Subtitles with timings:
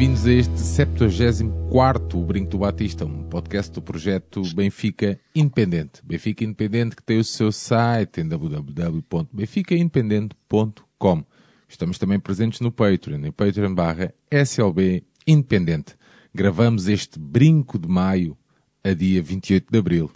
[0.00, 6.00] Bem-vindos a este 74 O Brinco do Batista, um podcast do projeto Benfica Independente.
[6.02, 11.24] Benfica Independente que tem o seu site em www.benficaindependente.com.
[11.68, 15.94] Estamos também presentes no Patreon, em Patreon barra SLB Independente.
[16.34, 18.38] Gravamos este Brinco de Maio
[18.82, 20.10] a dia 28 de Abril.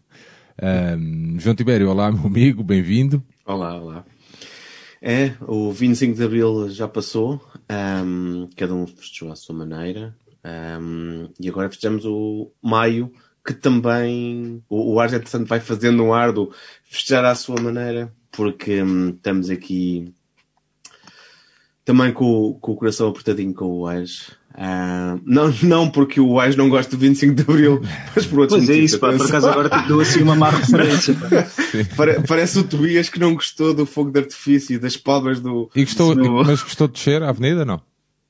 [0.62, 3.22] Ahm, João Tibério, olá meu amigo, bem-vindo.
[3.44, 4.02] Olá, olá.
[5.02, 11.28] É, o 25 de Abril já passou, ahm, cada um festejou à sua maneira, ahm,
[11.40, 13.12] e agora festejamos o Maio,
[13.44, 16.52] que também o, o Ars, entretanto, vai fazendo um ar do
[16.84, 20.14] festejar à sua maneira, porque hum, estamos aqui
[21.84, 24.30] também com, com o coração apertadinho com o Ars.
[24.56, 27.82] Ah, não, não porque o Ars não gosta do 25 de Abril,
[28.14, 28.90] mas por outros Pois é motivos.
[28.92, 31.16] isso, pá, por acaso agora te dou assim uma má referência.
[32.28, 35.68] Parece o Tobias que não gostou do fogo de artifício e das palmas do.
[35.74, 37.80] E gostou, do- mas gostou de descer à avenida, não?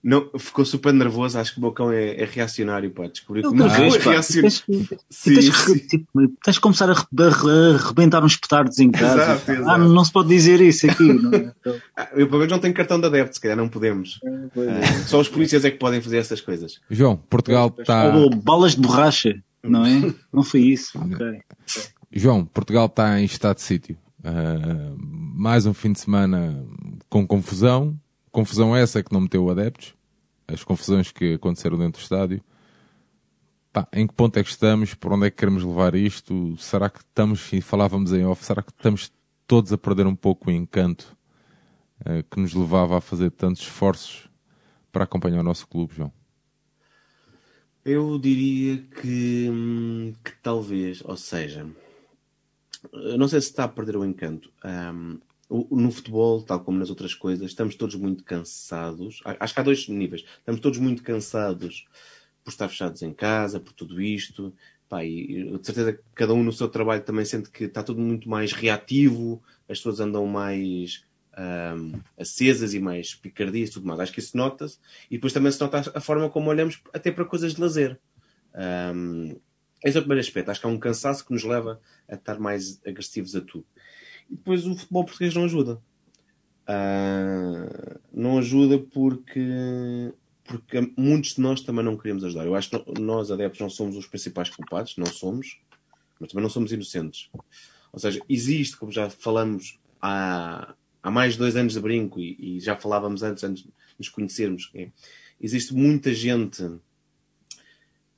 [0.04, 1.38] Não, ficou super nervoso.
[1.38, 3.06] Acho que o meu cão é, é reacionário, pá.
[3.06, 4.30] Descobri que o meu cão é reacionário.
[4.30, 4.64] tens,
[5.08, 5.78] sim.
[5.88, 6.06] tipo,
[6.46, 6.96] de começar a, a
[7.30, 9.14] re- a rebentar uns petardos em casa.
[9.22, 9.52] Exato, pá.
[9.54, 9.70] exato.
[9.70, 11.10] Ah, não se pode dizer isso aqui.
[11.10, 11.54] Não é?
[11.58, 14.20] Então, Ah, Eu, pelo menos, não tenho cartão de adepto, se calhar não podemos.
[14.24, 16.80] Ah, só os polícias é que podem fazer essas coisas.
[16.90, 18.14] João, Portugal está...
[18.14, 20.14] Ou balas de borracha, não é?
[20.30, 20.98] Não foi isso.
[20.98, 21.40] ok.
[22.12, 23.96] João, Portugal está em estado de sítio.
[24.22, 26.62] Ah, mais um fim de semana
[27.08, 27.98] com confusão.
[28.34, 29.94] Confusão essa que não meteu adeptos.
[30.48, 32.42] As confusões que aconteceram dentro do estádio.
[33.72, 34.92] Pá, em que ponto é que estamos?
[34.92, 36.56] Por onde é que queremos levar isto?
[36.58, 39.12] Será que estamos, e falávamos em off, será que estamos
[39.46, 41.16] todos a perder um pouco o encanto
[42.04, 44.28] ah, que nos levava a fazer tantos esforços
[44.90, 46.12] para acompanhar o nosso clube, João?
[47.84, 51.64] Eu diria que, que talvez, ou seja,
[53.16, 54.50] não sei se está a perder o encanto.
[54.64, 59.20] O- no futebol, tal como nas outras coisas, estamos todos muito cansados.
[59.24, 60.24] Acho que há dois níveis.
[60.38, 61.86] Estamos todos muito cansados
[62.42, 64.54] por estar fechados em casa, por tudo isto.
[64.88, 68.00] Pá, e de certeza que cada um no seu trabalho também sente que está tudo
[68.00, 71.04] muito mais reativo, as pessoas andam mais
[71.36, 74.00] hum, acesas e mais picardias e tudo mais.
[74.00, 74.78] Acho que isso nota-se.
[75.10, 77.98] E depois também se nota a forma como olhamos até para coisas de lazer.
[78.54, 79.36] Um,
[79.84, 80.50] esse é o primeiro aspecto.
[80.50, 83.66] Acho que há um cansaço que nos leva a estar mais agressivos a tudo.
[84.30, 85.80] E depois o futebol português não ajuda.
[86.66, 90.12] Ah, não ajuda porque,
[90.44, 92.46] porque muitos de nós também não queremos ajudar.
[92.46, 95.60] Eu acho que nós, adeptos, não somos os principais culpados, não somos,
[96.18, 97.30] mas também não somos inocentes.
[97.92, 102.56] Ou seja, existe, como já falamos há, há mais de dois anos de brinco e,
[102.56, 104.90] e já falávamos antes, antes de nos conhecermos, é,
[105.40, 106.64] existe muita gente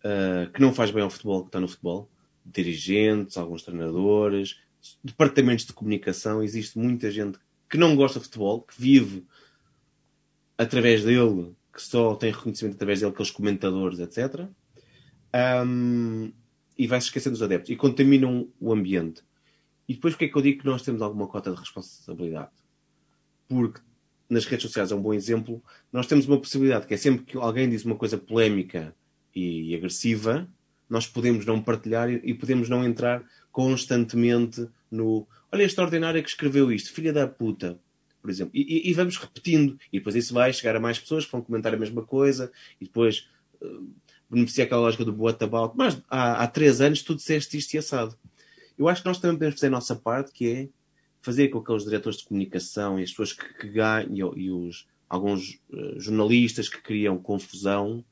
[0.07, 2.09] ah, que não faz bem ao futebol, que está no futebol,
[2.45, 4.61] dirigentes, alguns treinadores,
[5.03, 7.39] departamentos de comunicação, existe muita gente
[7.69, 9.27] que não gosta de futebol, que vive
[10.57, 14.47] através dele, que só tem reconhecimento através dele, aqueles comentadores, etc.
[15.33, 16.33] Ahm,
[16.79, 19.23] e vai se esquecendo dos adeptos e contaminam o ambiente.
[19.89, 22.51] E depois, porque é que eu digo que nós temos alguma cota de responsabilidade?
[23.49, 23.81] Porque
[24.29, 25.63] nas redes sociais é um bom exemplo.
[25.93, 28.95] Nós temos uma possibilidade que é sempre que alguém diz uma coisa polémica
[29.35, 30.49] e agressiva,
[30.89, 33.25] nós podemos não partilhar e podemos não entrar
[33.57, 37.81] constantemente no olha esta ordinária que escreveu isto, filha da puta,
[38.21, 38.51] por exemplo.
[38.55, 39.79] E, e- e vamos repetindo.
[39.91, 42.85] E depois isso vai chegar a mais pessoas que vão comentar a mesma coisa e
[42.85, 43.31] depois
[43.63, 43.67] eh,
[44.29, 45.73] beneficia aquela lógica do what about.
[45.75, 48.15] Mas há, há três anos tu disseste isto e assado.
[48.77, 50.69] Eu acho que nós também podemos fazer a nossa parte, que é
[51.23, 54.87] fazer com que aqueles diretores de comunicação e as pessoas que, que ganham e, os
[55.09, 58.05] alguns eh, jornalistas que criam confusão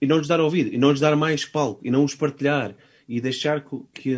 [0.00, 2.74] e não lhes dar ouvido, e não lhes dar mais palco, e não os partilhar,
[3.08, 4.16] e deixar que, que,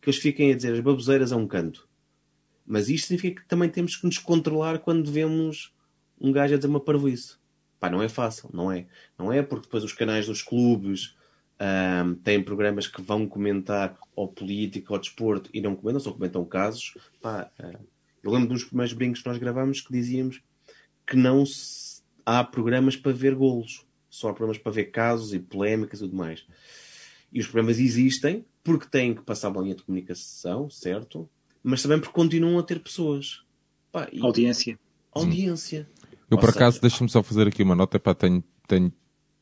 [0.00, 1.88] que eles fiquem a dizer as baboseiras a um canto.
[2.66, 5.72] Mas isto significa que também temos que nos controlar quando vemos
[6.20, 7.36] um gajo a dizer uma parvoíce.
[7.78, 8.86] Pá, não é fácil, não é?
[9.18, 11.14] Não é porque depois os canais dos clubes
[11.58, 16.44] ahm, têm programas que vão comentar ou política ou desporto e não comentam, só comentam
[16.44, 16.94] casos.
[17.20, 17.78] Pá, ah,
[18.22, 20.40] eu lembro uns primeiros brincos que nós gravamos que dizíamos
[21.06, 25.38] que não se- há programas para ver golos, só há programas para ver casos e
[25.38, 26.46] polémicas e tudo mais.
[27.34, 31.28] E os programas existem porque têm que passar a linha de comunicação, certo?
[31.62, 33.42] Mas também porque continuam a ter pessoas.
[33.92, 34.78] Pá, e Audiência.
[35.12, 35.88] audiência.
[36.30, 37.98] Eu, Ou por seja- acaso, deixa-me só fazer aqui uma nota.
[37.98, 38.92] Pá, tenho, tenho,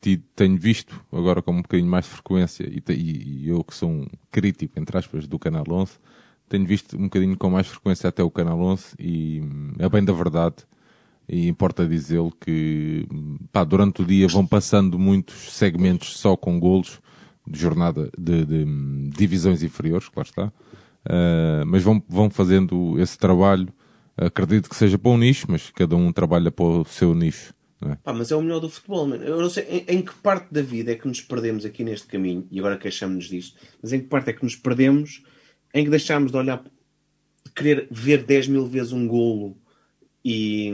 [0.01, 3.63] tido- tenho visto agora com um bocadinho mais de frequência, e, te- e- e eu
[3.63, 5.93] que sou um crítico, entre aspas, do Canal 11,
[6.49, 10.05] tenho visto um bocadinho com mais frequência até o Canal 11 e hum, é bem
[10.05, 10.57] da verdade.
[11.29, 16.59] E importa dizê-lo que hum, pá, durante o dia vão passando muitos segmentos só com
[16.59, 17.01] golos
[17.47, 20.53] de jornada de, de, hum, divisões inferiores, claro está.
[21.05, 23.69] Ah, mas vão, vão fazendo esse trabalho.
[24.17, 27.55] Acredito que seja para um nicho, mas cada um trabalha para o seu nicho.
[27.85, 27.97] É?
[27.97, 29.25] Pá, mas é o melhor do futebol, mano.
[29.25, 32.07] Eu não sei em, em que parte da vida é que nos perdemos aqui neste
[32.07, 35.25] caminho, e agora queixamos-nos disto, mas em que parte é que nos perdemos
[35.75, 39.57] em que deixámos de olhar, de querer ver 10 mil vezes um golo
[40.25, 40.69] e,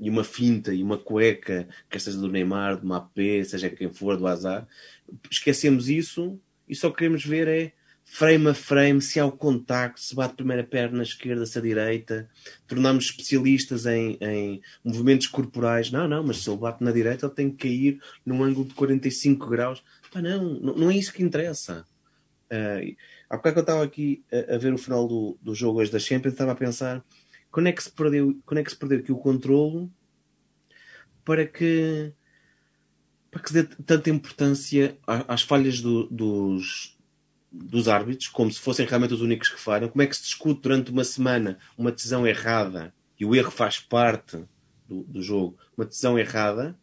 [0.00, 4.16] e uma finta e uma cueca, quer seja do Neymar, do Mbappé, seja quem for,
[4.16, 4.66] do Azar.
[5.30, 7.72] Esquecemos isso e só queremos ver é
[8.08, 12.30] frame a frame, se há o contacto, se bate primeira perna esquerda, se a direita.
[12.66, 15.90] Tornamos especialistas em, em movimentos corporais.
[15.90, 18.74] Não, não, mas se ele bate na direita, ele tem que cair num ângulo de
[18.74, 19.82] 45 graus.
[20.12, 21.84] Pá, não, não é isso que interessa.
[22.46, 22.96] Uh,
[23.28, 25.90] há bocado que eu estava aqui a, a ver o final do, do jogo hoje
[25.90, 27.04] da Champions, estava a pensar
[27.56, 29.90] quando é que se perdeu, quando é que se perdeu aqui o controlo
[31.24, 32.12] para que
[33.30, 36.98] para que se dê tanta importância às falhas do- dos,
[37.50, 39.88] dos árbitros, como se fossem realmente os únicos que falham.
[39.88, 43.80] Como é que se discute durante uma semana uma decisão errada e o erro faz
[43.80, 44.44] parte
[44.86, 46.78] do, do jogo, uma decisão errada?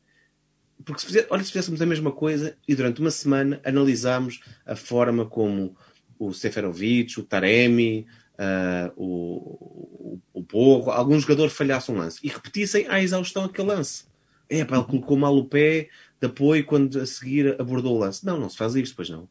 [0.84, 4.76] Porque se, fizer, olha, se fizéssemos a mesma coisa e durante uma semana analisámos a
[4.76, 5.78] forma como
[6.18, 8.08] o Seferovic, o Taremi,
[8.44, 13.70] ah, o, o, o Porro, algum jogador falhasse um lance e repetissem à exaustão aquele
[13.70, 14.06] lance.
[14.50, 15.88] É, pá, ele colocou mal o pé
[16.22, 18.26] de apoio quando a seguir abordou o lance.
[18.26, 19.28] Não, não se faz isto, pois não.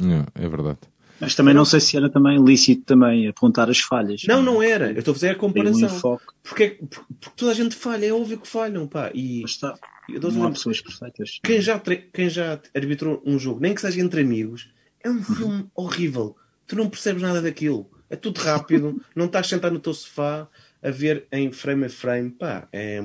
[0.00, 0.78] É, é verdade.
[1.20, 4.22] Mas também não sei se era também lícito também apontar as falhas.
[4.26, 4.90] Não, não era.
[4.90, 6.18] Eu estou a fazer a um comparação.
[6.42, 6.78] Porque, porque,
[7.20, 9.10] porque toda a gente falha, é óbvio que falham, pá.
[9.14, 9.78] E Mas está.
[10.08, 11.38] Não há pessoas perfeitas.
[11.42, 14.70] quem já, tre- quem já arbitrou um jogo, nem que seja entre amigos,
[15.04, 16.34] é um filme horrível.
[16.66, 17.88] Tu não percebes nada daquilo.
[18.10, 20.48] É tudo rápido, não estás sentado no teu sofá
[20.82, 22.30] a ver em frame a frame.
[22.30, 23.00] Pá, é...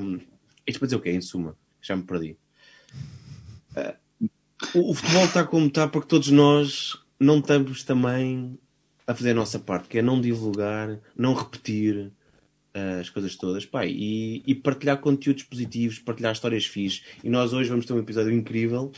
[0.67, 1.11] Isto para dizer o quê?
[1.11, 2.35] Em suma, já me perdi.
[3.75, 3.95] Ah,
[4.73, 8.57] o, o futebol está como está porque todos nós não estamos também
[9.05, 12.11] a fazer a nossa parte, que é não divulgar, não repetir
[12.73, 17.03] ah, as coisas todas, pá, e, e partilhar conteúdos positivos, partilhar histórias fixes.
[17.23, 18.91] E nós hoje vamos ter um episódio incrível,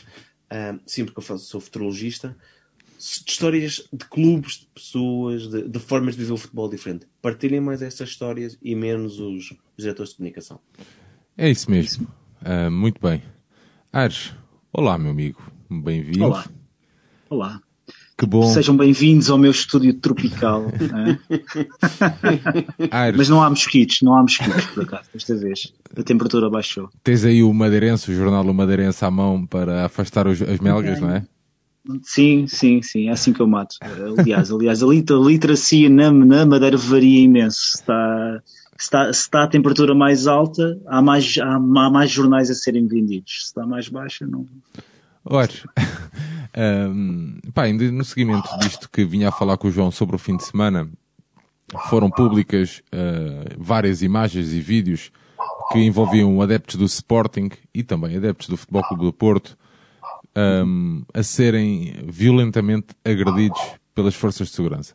[0.86, 2.34] sim, porque eu faço- sou futurologista,
[2.98, 7.06] de histórias de clubes, de pessoas, de, de formas de viver o futebol diferente.
[7.22, 10.58] Partilhem mais estas histórias e menos os, os diretores de comunicação.
[11.36, 12.08] É isso mesmo.
[12.44, 13.22] Ah, muito bem.
[13.92, 14.34] Ares,
[14.72, 15.40] olá, meu amigo.
[15.70, 16.24] Bem-vindo.
[16.24, 16.44] Olá.
[17.30, 17.60] Olá.
[18.18, 18.42] Que bom.
[18.52, 20.64] Sejam bem-vindos ao meu estúdio tropical.
[20.92, 21.20] né?
[23.16, 25.72] Mas não há mosquitos, não há mosquitos, por acaso, desta vez.
[25.96, 26.90] A temperatura baixou.
[27.04, 31.00] tens aí o Madeirense, o jornal O Madeirense à mão para afastar os- as melgas,
[31.00, 31.24] não é?
[32.02, 33.76] Sim, sim, sim, é assim que eu mato.
[34.18, 37.60] Aliás, aliás, a lit- a literacia na, na Madeira varia imenso.
[37.76, 38.42] Está,
[38.76, 41.58] se está, está a temperatura mais alta, há mais, há, há
[41.90, 43.32] mais jornais a serem vendidos.
[43.40, 44.44] Se está mais baixa, não.
[45.24, 45.50] Ora,
[46.90, 50.18] hum, pá, ainda no seguimento disto que vinha a falar com o João sobre o
[50.18, 50.88] fim de semana,
[51.88, 55.10] foram públicas ah, várias imagens e vídeos
[55.72, 59.56] que envolviam adeptos do Sporting e também adeptos do Futebol Clube do Porto
[60.64, 63.60] hum, a serem violentamente agredidos
[63.94, 64.94] pelas forças de segurança.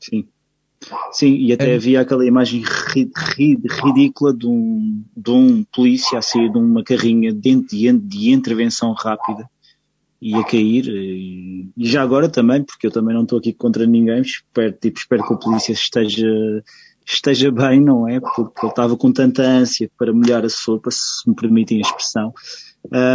[0.00, 0.26] Sim.
[1.10, 1.76] Sim, e até É.
[1.76, 6.84] havia aquela imagem ri- ri- ridícula de um, de um polícia a sair de uma
[6.84, 9.48] carrinha de, de, de intervenção rápida
[10.20, 10.86] e a cair.
[10.86, 14.98] E, e já agora também, porque eu também não estou aqui contra ninguém, espero, tipo,
[14.98, 16.62] espero que o polícia esteja,
[17.06, 18.20] esteja bem, não é?
[18.20, 22.32] Porque ele estava com tanta ânsia para molhar a sopa, se me permitem a expressão.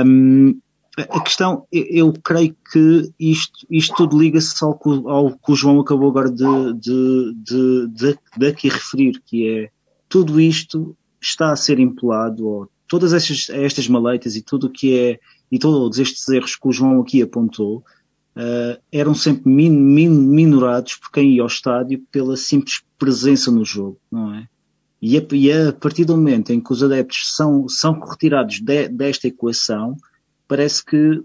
[0.05, 0.59] Hum,
[0.97, 6.09] a questão, eu, creio que isto, isto tudo liga-se ao, ao que o João acabou
[6.09, 9.69] agora de, de, de, de, de aqui referir, que é
[10.09, 14.97] tudo isto está a ser empolado, ou todas estas, estas maleitas e tudo o que
[14.97, 15.19] é,
[15.49, 17.83] e todos estes erros que o João aqui apontou,
[18.35, 23.63] eh, eram sempre min, min, minorados por quem ia ao estádio pela simples presença no
[23.63, 24.47] jogo, não é?
[25.01, 28.87] E a, e a partir do momento em que os adeptos são, são retirados de-
[28.87, 29.95] desta equação,
[30.51, 31.23] parece que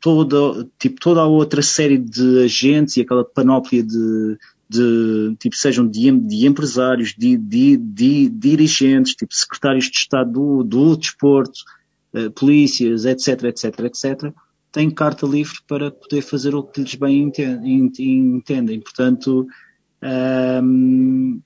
[0.00, 4.38] toda, tipo, toda a outra série de agentes e aquela panóplia de,
[4.70, 10.62] de tipo, sejam de, de empresários, de, de, de dirigentes, tipo, secretários de Estado do,
[10.62, 11.58] do desporto,
[12.14, 14.32] eh, polícias, etc, etc, etc,
[14.70, 18.80] têm carta livre para poder fazer o que lhes bem enten- ent- entendem.
[18.80, 19.44] Portanto,
[20.00, 21.40] ahm,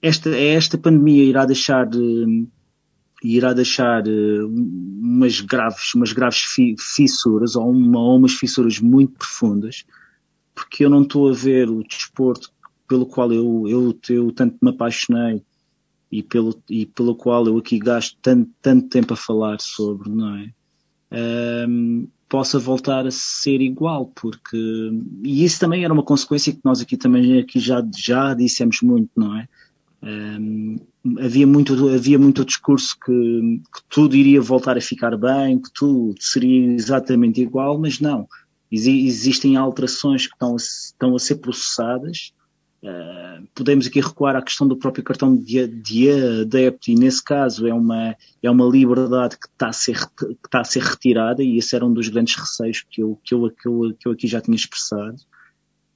[0.00, 2.46] esta, esta pandemia irá deixar de,
[3.22, 9.18] irá deixar uh, umas graves, umas graves fi, fissuras ou, uma, ou umas fissuras muito
[9.18, 9.84] profundas,
[10.54, 12.50] porque eu não estou a ver o desporto
[12.88, 15.42] pelo qual eu, eu, eu tanto me apaixonei
[16.10, 20.36] e pelo, e pelo qual eu aqui gasto tanto, tanto tempo a falar sobre, não
[20.36, 20.50] é?
[21.10, 24.56] Um, possa voltar a ser igual, porque
[25.22, 29.10] e isso também era uma consequência que nós aqui também aqui já já dissemos muito,
[29.16, 29.48] não é?
[30.02, 30.76] Um,
[31.20, 36.14] havia muito havia muito discurso que, que, tudo iria voltar a ficar bem, que tudo
[36.20, 38.26] seria exatamente igual, mas não.
[38.70, 42.32] existem alterações que estão a, estão a ser processadas
[42.80, 46.10] Uh, podemos aqui recuar à questão do próprio cartão de, de
[46.42, 50.60] adepto e nesse caso é uma, é uma liberdade que está, a ser, que está
[50.60, 53.68] a ser retirada e esse era um dos grandes receios que eu, que eu, que
[53.68, 55.16] eu, que eu aqui já tinha expressado.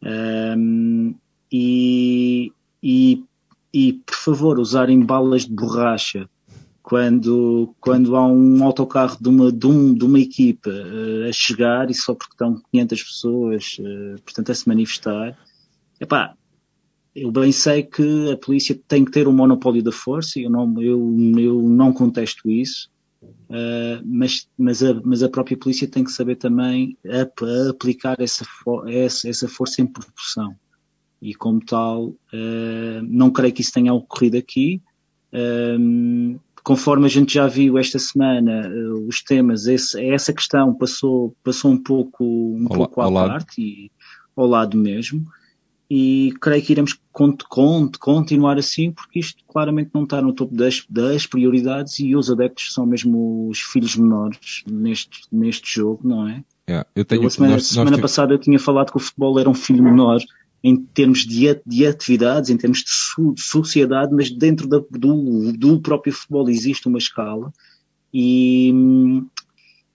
[0.03, 1.15] Um,
[1.53, 2.53] e,
[2.83, 3.25] e,
[3.73, 6.29] e, por favor, usarem balas de borracha
[6.83, 11.91] quando, quando há um autocarro de uma, de, um, de uma equipa uh, a chegar
[11.91, 15.39] e só porque estão 500 pessoas, uh, portanto, a se manifestar,
[16.01, 16.35] epá,
[17.15, 20.83] eu bem sei que a polícia tem que ter um monopólio da força, eu não,
[20.83, 20.99] eu,
[21.39, 22.91] eu não contesto isso,
[23.23, 28.45] uh, mas, mas, a, mas a própria polícia tem que saber também ap aplicar essa,
[28.89, 30.55] essa, essa força em proporção.
[31.23, 34.83] E como tal, uh, não creio que isso tenha ocorrido aqui.
[35.33, 41.35] Um, conforme a gente já viu esta semana, uh, os temas, esse, essa questão passou,
[41.45, 43.91] passou um pouco, um pouco à ao parte e
[44.37, 45.27] ao lado mesmo
[45.95, 51.27] e creio que iremos continuar assim, porque isto claramente não está no topo das, das
[51.27, 56.43] prioridades e os adeptos são mesmo os filhos menores neste, neste jogo, não é?
[56.67, 59.01] Yeah, eu tenho, eu, a semana, nós, semana nós passada eu tinha falado que o
[59.01, 60.19] futebol era um filho menor
[60.63, 65.53] em termos de, de atividades, em termos de, so, de sociedade, mas dentro da, do,
[65.53, 67.53] do próprio futebol existe uma escala
[68.15, 68.73] e,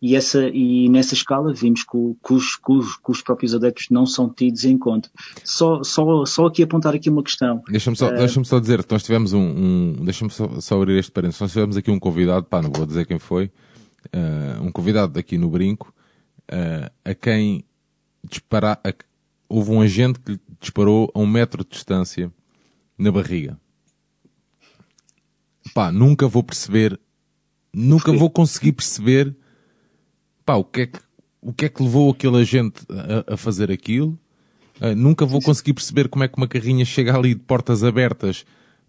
[0.01, 3.87] e, essa, e nessa escala vimos que, que, os, que, os, que, os, próprios adeptos
[3.89, 5.09] não são tidos em conta.
[5.43, 7.63] Só, só, só aqui apontar aqui uma questão.
[7.69, 11.11] Deixa-me só, uh, deixa só dizer nós tivemos um, um deixa-me só, só abrir este
[11.11, 13.45] parênteses, nós tivemos aqui um convidado, pá, não vou dizer quem foi,
[14.07, 15.93] uh, um convidado aqui no Brinco,
[16.51, 17.63] uh, a quem
[18.29, 18.81] disparar,
[19.49, 22.31] houve um agente que lhe disparou a um metro de distância
[22.97, 23.59] na barriga.
[25.73, 26.99] Pá, nunca vou perceber,
[27.73, 29.35] nunca vou conseguir perceber
[30.45, 30.99] pá, o que é que,
[31.41, 34.17] o que, é que levou aquele agente a, a fazer aquilo?
[34.79, 38.45] Uh, nunca vou conseguir perceber como é que uma carrinha chega ali de portas abertas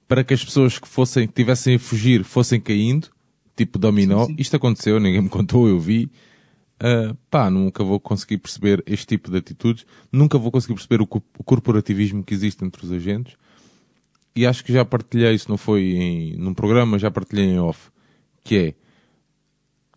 [0.07, 3.09] para que as pessoas que fossem, que tivessem a fugir fossem caindo,
[3.57, 4.25] tipo dominó.
[4.25, 4.37] Sim, sim.
[4.39, 6.11] Isto aconteceu, ninguém me contou, eu vi.
[6.81, 9.85] Uh, pá, nunca vou conseguir perceber este tipo de atitudes.
[10.13, 11.09] Nunca vou conseguir perceber o,
[11.39, 13.37] o corporativismo que existe entre os agentes.
[14.35, 17.91] E acho que já partilhei, isso não foi em, num programa, já partilhei em off.
[18.45, 18.75] Que é,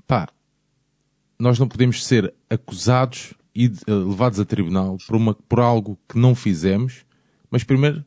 [0.08, 0.28] pá,
[1.38, 6.34] nós não podemos ser acusados e levados a tribunal por, uma, por algo que não
[6.34, 7.06] fizemos,
[7.50, 8.04] mas primeiro,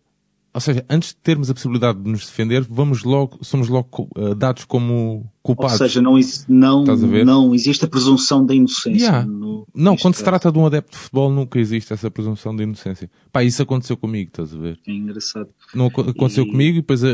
[0.54, 4.36] ou seja, antes de termos a possibilidade de nos defender, vamos logo, somos logo uh,
[4.36, 5.80] dados como culpados.
[5.80, 6.16] Ou seja, não,
[6.48, 9.04] não, não existe a presunção da inocência.
[9.04, 9.26] Yeah.
[9.26, 10.18] No, não, quando caso.
[10.18, 13.10] se trata de um adepto de futebol, nunca existe essa presunção de inocência.
[13.32, 14.78] Pá, isso aconteceu comigo, estás a ver?
[14.86, 15.48] É engraçado.
[15.74, 16.50] Não aconteceu e...
[16.50, 17.08] comigo e depois a,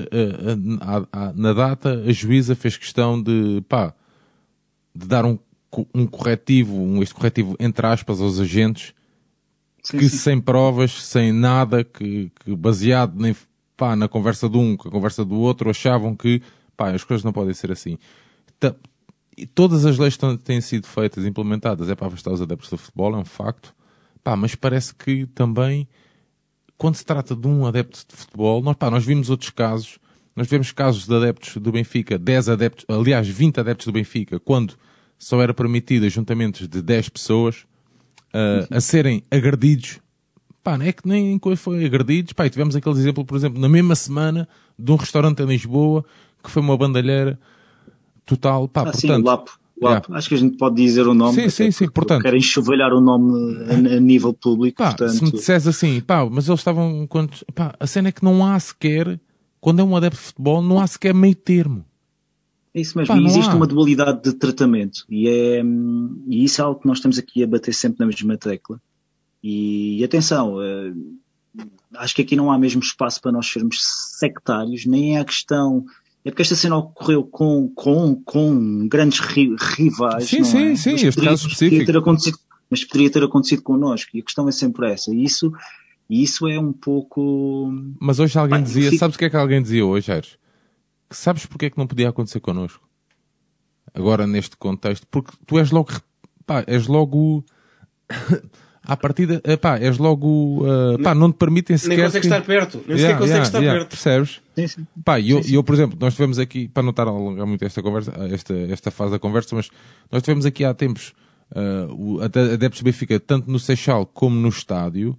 [0.81, 3.95] a, a, na data a juíza fez questão de, pá,
[4.95, 5.39] de dar um
[5.95, 8.93] um corretivo, um este corretivo entre aspas aos agentes
[9.83, 10.17] sim, que sim.
[10.17, 13.35] sem provas, sem nada, que, que baseado nem,
[13.77, 16.43] pá, na conversa de um, com a conversa do outro, achavam que
[16.77, 17.99] pá, as coisas não podem ser assim.
[19.37, 23.15] E todas as leis têm sido feitas, implementadas, é para afastar os adeptos do futebol,
[23.15, 23.75] é um facto.
[24.23, 25.89] Pá, mas parece que também,
[26.77, 29.99] quando se trata de um adepto de futebol, nós, pá, nós vimos outros casos,
[30.37, 34.75] nós vemos casos de adeptos do Benfica, 10 adeptos, aliás, 20 adeptos do Benfica, quando
[35.19, 37.67] só era permitido ajuntamentos de 10 pessoas
[38.35, 39.99] uh, a serem agredidos.
[40.63, 42.33] Pá, não é que nem foi agredidos.
[42.33, 46.05] Pá, e tivemos aquele exemplo, por exemplo, na mesma semana de um restaurante em Lisboa
[46.43, 47.39] que foi uma bandalheira
[48.25, 48.69] total.
[48.69, 49.61] Pá, ah, portanto, sim, Lapo.
[49.81, 50.13] Lapo.
[50.13, 51.35] Acho que a gente pode dizer o nome.
[51.35, 51.89] Sim, sim, sim.
[51.89, 54.77] Portanto, querem enxovalhar o nome a, a nível público.
[54.77, 55.13] Pá, portanto...
[55.13, 57.09] se me disseres assim, pá, mas eles estavam.
[57.55, 59.19] Pá, a cena é que não há sequer,
[59.59, 61.85] quando é um adepto de futebol, não há sequer meio termo.
[62.75, 63.15] É isso mesmo.
[63.15, 63.55] Pá, e existe há.
[63.55, 65.05] uma dualidade de tratamento.
[65.09, 65.63] E, é,
[66.29, 68.81] e isso é algo que nós estamos aqui a bater sempre na mesma tecla.
[69.43, 71.65] E, atenção, uh,
[71.97, 73.79] acho que aqui não há mesmo espaço para nós sermos
[74.19, 75.85] sectários, nem é a questão.
[76.25, 80.27] É porque esta cena ocorreu com, com, com grandes ri, rivais.
[80.27, 80.77] Sim, sim, é?
[80.77, 81.87] sim, este caso específico.
[81.87, 84.11] Ter acontecido, mas poderia ter acontecido connosco.
[84.15, 85.13] E a questão é sempre essa.
[85.13, 85.51] E isso
[86.11, 87.73] E isso é um pouco.
[88.01, 90.37] Mas hoje alguém dizia, fico- sabes o que é que alguém dizia hoje, Aires?
[91.11, 92.89] Que sabes porque é que não podia acontecer connosco?
[93.93, 95.91] Agora, neste contexto, porque tu és logo,
[96.47, 97.45] pá, és logo,
[98.85, 101.97] à partida, eh, pá, és logo, eh, pá, não te permitem sequer...
[101.97, 102.79] Nem consegues que- estar perto.
[102.87, 103.91] Nem Yeah, sequer consegues yeah, estar yeah, perto.
[103.91, 104.41] Percebes?
[104.55, 104.87] Sim, sim.
[105.05, 107.47] Pá, e eu, e eu, por exemplo, nós tivemos aqui, para não estar a alongar
[107.47, 109.69] muito esta conversa, esta, esta fase da conversa, mas
[110.13, 111.13] nós tivemos aqui há tempos
[111.51, 115.19] uh, o Adeptos Benfica, tanto no Seixal como no estádio,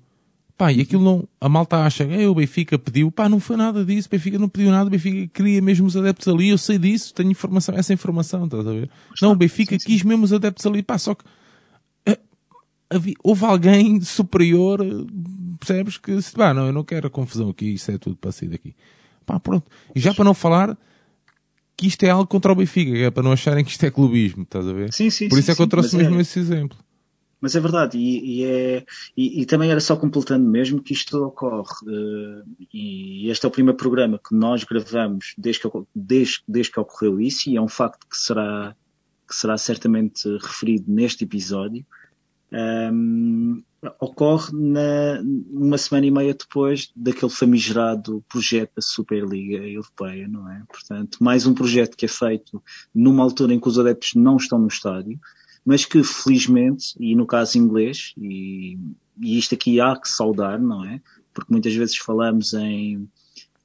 [0.61, 3.83] pá, e aquilo não, a malta acha, "Ei, o Benfica pediu, pá, não foi nada
[3.83, 6.77] disso, o Benfica não pediu nada, o Benfica queria mesmo os adeptos ali, eu sei
[6.77, 8.87] disso, tenho informação, essa informação, estás a ver?
[9.19, 11.23] Não, o Benfica quis mesmo os adeptos ali, pá, só que
[12.05, 12.19] eh,
[12.91, 14.79] havia- houve alguém superior,
[15.59, 18.31] percebes, que disse, pá, não, eu não quero a confusão aqui, isso é tudo para
[18.31, 18.75] sair daqui.
[19.25, 19.65] Pá, pronto.
[19.95, 20.77] E já para não falar
[21.75, 23.89] que isto é algo contra o Benfica, que é para não acharem que isto é
[23.89, 24.93] clubismo, estás a ver?
[24.93, 26.77] Sim, sim, Por isso sim, é que eu sim, trouxe mesmo é- esse exemplo.
[27.41, 28.85] Mas é verdade, e, e é,
[29.17, 31.73] e, e também era só completando mesmo que isto ocorre.
[31.87, 36.79] eh, e este é o primeiro programa que nós gravamos desde que, desde, desde que
[36.79, 38.75] ocorreu isso, e é um facto que será,
[39.27, 41.83] que será certamente referido neste episódio.
[42.53, 43.63] Ahm,
[43.99, 50.63] ocorre na, uma semana e meia depois daquele famigerado projeto da Superliga Europeia, não é?
[50.67, 52.61] Portanto, mais um projeto que é feito
[52.93, 55.19] numa altura em que os adeptos não estão no estádio,
[55.65, 58.77] mas que felizmente, e no caso inglês, e,
[59.21, 61.01] e isto aqui há que saudar, não é?
[61.33, 63.07] Porque muitas vezes falamos em,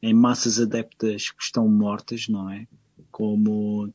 [0.03, 2.67] em massas adeptas que estão mortas, não é?
[3.11, 3.89] Como,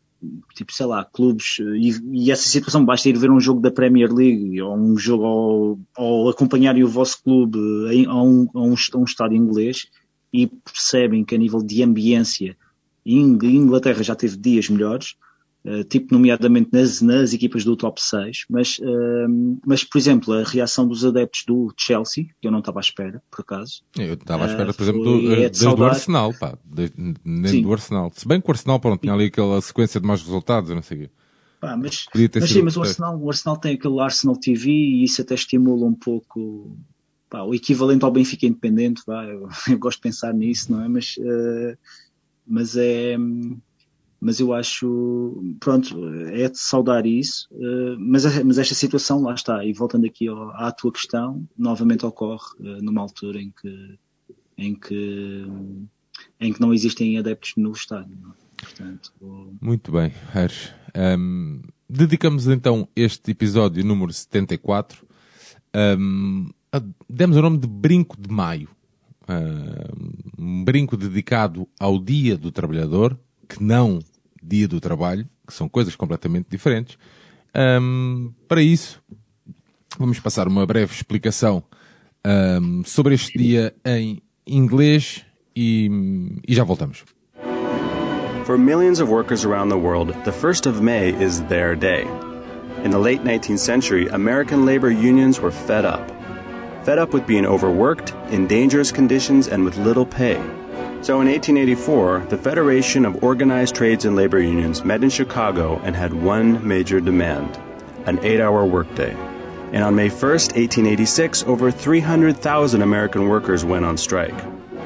[0.56, 1.92] tipo, sei lá, clubes, e,
[2.26, 5.80] e essa situação basta ir ver um jogo da Premier League, ou um jogo, ou,
[5.98, 7.60] ou acompanharem o vosso clube
[7.92, 9.86] em, a, um, a, um, a um estádio inglês,
[10.34, 12.58] e percebem que a nível de ambiência,
[13.06, 15.16] Ing- Inglaterra já teve dias melhores,
[15.64, 20.44] Uh, tipo nomeadamente nas, nas equipas do top 6, mas, uh, mas por exemplo, a
[20.44, 24.46] reação dos adeptos do Chelsea, que eu não estava à espera, por acaso, Eu estava
[24.46, 25.90] à espera, Ah, por exemplo, do, é de desde o saudar.
[25.90, 27.62] Arsenal, pá, desde, nem Sim.
[27.62, 28.12] do Arsenal.
[28.16, 30.82] Se bem que o Arsenal, pronto, tinha ali aquela sequência de maus resultados, eu não
[30.82, 31.10] sei o quê.
[31.60, 35.04] Pá, mas, mas sido sim, mas o Arsenal, o Arsenal tem aquele Arsenal TV e
[35.04, 36.76] isso até estimula um pouco
[37.30, 40.88] pá, o equivalente ao Benfica Independente, vá, eu, eu gosto de pensar nisso, não é?
[40.88, 41.78] Mas, uh,
[42.48, 43.16] mas é,
[44.22, 49.66] mas eu acho, pronto, é de saudar isso, uh, mas, mas esta situação, lá está,
[49.66, 53.98] e voltando aqui ao, à tua questão, novamente ocorre uh, numa altura em que,
[54.58, 55.46] em que,
[56.40, 58.42] em que não existem adeptos no estádio, é?
[58.62, 59.12] Portanto,
[59.60, 60.72] Muito bem, Aires.
[60.94, 65.04] Ahm, dedicamos então este episódio número 74.
[65.74, 68.70] ahm, a- demos o nome de Brinco de Maio.
[70.38, 74.00] Um brinco dedicado ao Dia do Trabalhador, que não
[74.42, 76.98] Dia do Trabalho, que são coisas completamente diferentes.
[77.54, 79.02] Ahm, para isso,
[79.98, 81.64] vamos passar uma breve explicação
[82.24, 85.26] ahm, sobre este dia em inglês
[85.56, 85.90] e,
[86.48, 87.04] e já voltamos.
[88.46, 92.08] For millions of workers around the world, the 1st of May is their day.
[92.84, 96.02] In the late 19th century, American labor unions were fed up.
[96.84, 100.42] Fed up with being overworked, in dangerous conditions, and with little pay.
[101.04, 105.96] So in 1884, the Federation of Organized Trades and Labor Unions met in Chicago and
[105.96, 107.60] had one major demand
[108.06, 109.16] an eight hour workday.
[109.74, 114.40] And on May 1st, 1886, over 300,000 American workers went on strike.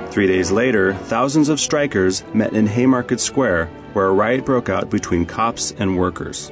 [0.10, 4.90] Three days later, thousands of strikers met in Haymarket Square, where a riot broke out
[4.90, 6.50] between cops and workers.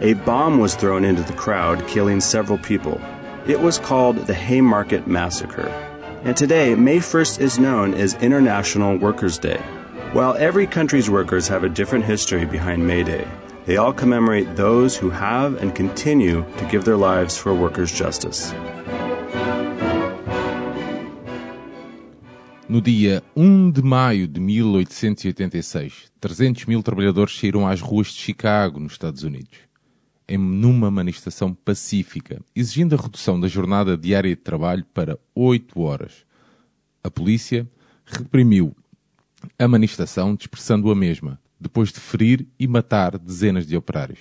[0.00, 3.00] A bomb was thrown into the crowd, killing several people.
[3.46, 5.87] It was called the Haymarket Massacre.
[6.24, 9.60] And today, May 1st is known as International Workers' Day.
[10.12, 13.24] While every country's workers have a different history behind May Day,
[13.66, 18.52] they all commemorate those who have and continue to give their lives for workers' justice.
[22.68, 28.80] No dia 1 de maio de 1886, 300 mil trabalhadores saíram às ruas de Chicago,
[28.80, 29.67] nos Estados Unidos,
[30.28, 36.26] em numa manifestação pacífica, exigindo a redução da jornada diária de trabalho para 8 horas.
[37.02, 37.66] A polícia
[38.04, 38.76] reprimiu
[39.58, 44.18] a manifestação, dispersando a mesma, depois de ferir e matar dezenas de operários.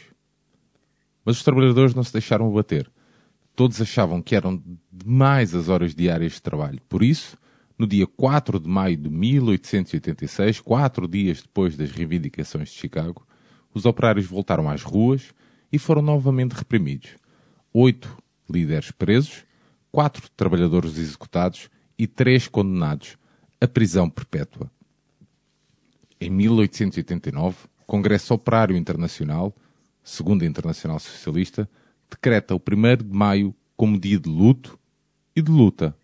[1.26, 2.90] Mas os trabalhadores não se deixaram abater.
[3.56, 6.80] Todos achavam que eram demais as horas diárias de trabalho.
[6.88, 7.38] Por isso,
[7.78, 13.28] no dia 4 de maio de 1886, quatro dias depois das reivindicações de Chicago,
[13.74, 15.34] os operários voltaram às ruas
[15.72, 17.12] e foram novamente reprimidos.
[17.74, 18.18] Oito
[18.50, 19.46] líderes presos,
[19.92, 23.18] quatro trabalhadores executados e três condenados
[23.60, 24.72] à prisão perpétua.
[26.20, 29.56] Em 1889, o Congresso Operário Internacional,
[30.04, 31.70] Segunda Internacional Socialista,
[32.10, 34.80] decreta o 1 de maio como dia de luto
[35.36, 35.96] e de luta.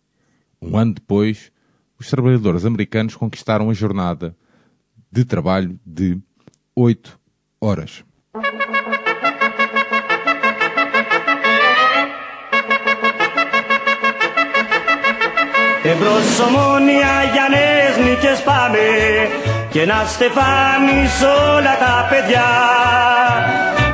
[0.62, 1.52] Um ano depois,
[1.98, 4.36] os trabalhadores americanos conquistaram a jornada
[5.12, 6.20] de trabalho de
[6.76, 7.20] 8
[7.60, 8.04] horas.
[15.86, 18.88] Εμπρός ομόνια για νέες νίκες πάμε
[19.70, 21.14] και να στεφάνεις
[21.56, 22.50] όλα τα παιδιά.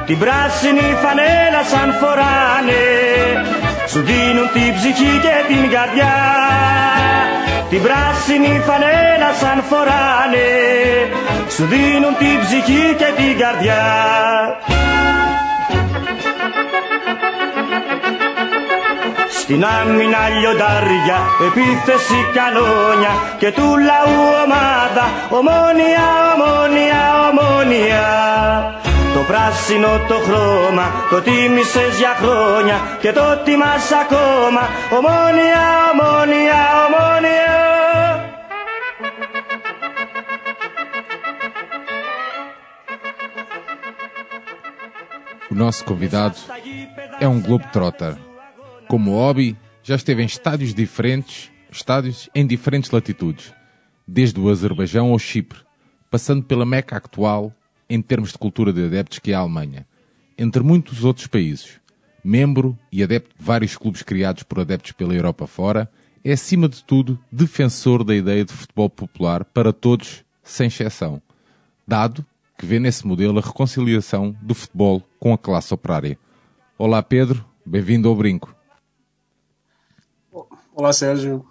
[0.05, 2.83] Την πράσινη φανέλα σαν φοράνε
[3.87, 6.15] σου δίνουν την ψυχή και την καρδιά.
[7.69, 10.49] Την πράσινη φανέλα σαν φοράνε
[11.55, 13.83] σου δίνουν την ψυχή και την καρδιά
[19.48, 28.04] Στην άμυνα λιοντάρια, επίθεση κανόνια και του λαού ομάδα, ομόνια, ομόνια, ομόνια.
[29.14, 34.62] Το πράσινο το χρώμα, το τίμησες για χρόνια και το τιμάς ακόμα,
[34.96, 37.52] ομόνια, ομόνια, ομόνια.
[45.50, 46.36] O nosso convidado
[47.20, 48.16] é um Globetrotter.
[48.89, 53.53] como hobby, já esteve em estádios diferentes, estádios em diferentes latitudes,
[54.07, 55.59] desde o Azerbaijão ao Chipre,
[56.09, 57.53] passando pela Meca actual
[57.87, 59.85] em termos de cultura de adeptos que é a Alemanha,
[60.35, 61.79] entre muitos outros países.
[62.23, 65.87] Membro e adepto de vários clubes criados por adeptos pela Europa fora,
[66.23, 71.21] é acima de tudo defensor da ideia de futebol popular para todos, sem exceção,
[71.87, 72.25] dado
[72.57, 76.17] que vê nesse modelo a reconciliação do futebol com a classe operária.
[76.75, 78.57] Olá Pedro, bem-vindo ao Brinco.
[80.79, 81.45] Olá Sérgio,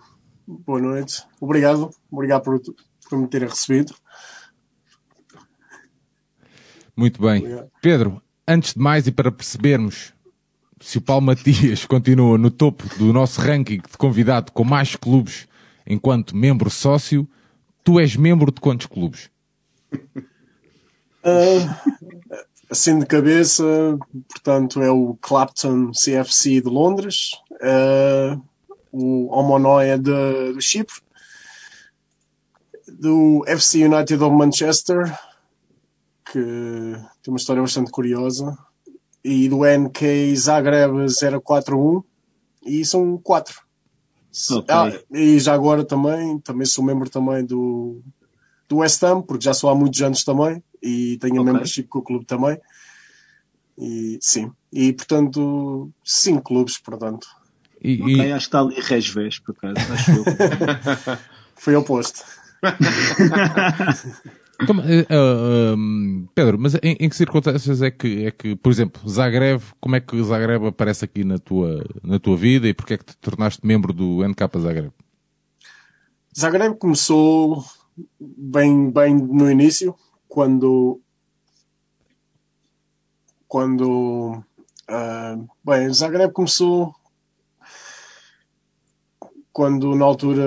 [0.46, 1.22] boa noite.
[1.38, 2.62] Obrigado, obrigado por,
[3.10, 3.94] por me terem recebido.
[6.96, 7.40] Muito bem.
[7.40, 7.70] Obrigado.
[7.82, 10.14] Pedro, antes de mais e para percebermos
[10.80, 15.46] se o Paulo Matias continua no topo do nosso ranking de convidado com mais clubes
[15.86, 17.28] enquanto membro sócio,
[17.84, 19.30] tu és membro de quantos clubes?
[21.22, 21.82] Ah,
[22.70, 23.62] assim de cabeça,
[24.26, 28.40] portanto, é o Clapton CFC de Londres, ah,
[28.92, 30.96] o Omonoia de, de Chipre,
[32.88, 35.16] do FC United of Manchester,
[36.24, 36.40] que
[37.22, 38.56] tem uma história bastante curiosa,
[39.22, 41.06] e do NK Zagreb
[41.42, 42.02] 041,
[42.64, 43.60] e são quatro.
[44.50, 44.66] Ok.
[44.68, 48.02] Ah, e já agora também, também sou membro também do,
[48.68, 51.52] do West Ham, porque já sou há muitos anos também, e tenho a Ok.
[51.52, 52.58] membership com o clube também.
[53.76, 57.26] E sim, e portanto, cinco clubes, portanto.
[57.82, 60.24] E, Ok, e- acho que está ali Resves, por acaso, acho eu.
[61.56, 62.24] Foi oposto.
[64.60, 68.72] Então, eh, ah, hum, Pedro, mas em, em que circunstâncias é que, é que, por
[68.72, 72.94] exemplo, Zagreb, como é que Zagreb aparece aqui na tua, na tua vida e porque
[72.94, 74.90] é que te tornaste membro do NK Zagreb?
[76.36, 77.64] Zagreb começou
[78.20, 79.94] bem, bem no início,
[80.26, 81.00] quando.
[83.46, 84.42] Quando.
[84.88, 86.92] ah, bem, Zagreb começou
[89.58, 90.44] quando na altura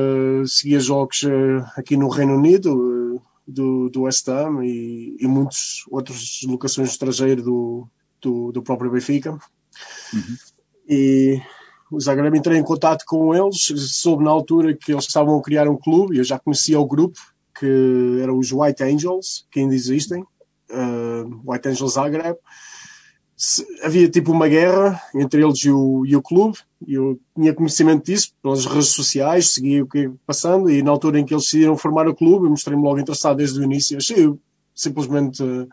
[0.48, 5.84] seguia jogos ah, aqui no Reino Unido, ah, do, do West Ham e, e muitas
[5.90, 7.88] outras locações do estrangeiro do,
[8.22, 9.38] do, do próprio Benfica.
[10.88, 11.42] E
[11.92, 15.68] o Zagreb entrei em contato com eles, soube na altura que eles estavam a criar
[15.68, 17.20] um clube, eu já conhecia o grupo,
[17.60, 22.38] que eram os White Angels, que ainda existem, uh, White Angels Zagreb.
[23.84, 28.06] Havia tipo uma guerra entre eles e o, e o clube, e eu tinha conhecimento
[28.06, 31.46] disso pelas redes sociais, seguia o que ia passando, e na altura em que eles
[31.46, 33.98] decidiram formar o clube, eu mostrei-me logo interessado desde o início.
[33.98, 34.32] Achei
[34.76, 35.68] simplesmente uh,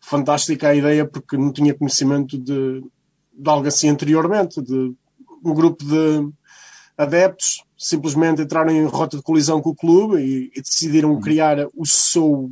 [0.00, 2.84] fantástica a ideia, porque não tinha conhecimento de,
[3.32, 4.92] de algo assim anteriormente, de
[5.42, 6.28] um grupo de
[6.96, 11.86] adeptos simplesmente entraram em rota de colisão com o clube e, e decidiram criar o
[11.86, 12.50] seu,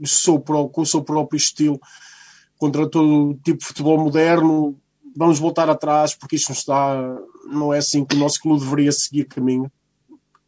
[0.00, 1.80] o seu com o seu próprio estilo
[2.62, 4.78] contra todo o tipo de futebol moderno.
[5.16, 7.18] Vamos voltar atrás porque isto não está,
[7.50, 9.68] não é assim que o nosso clube deveria seguir caminho.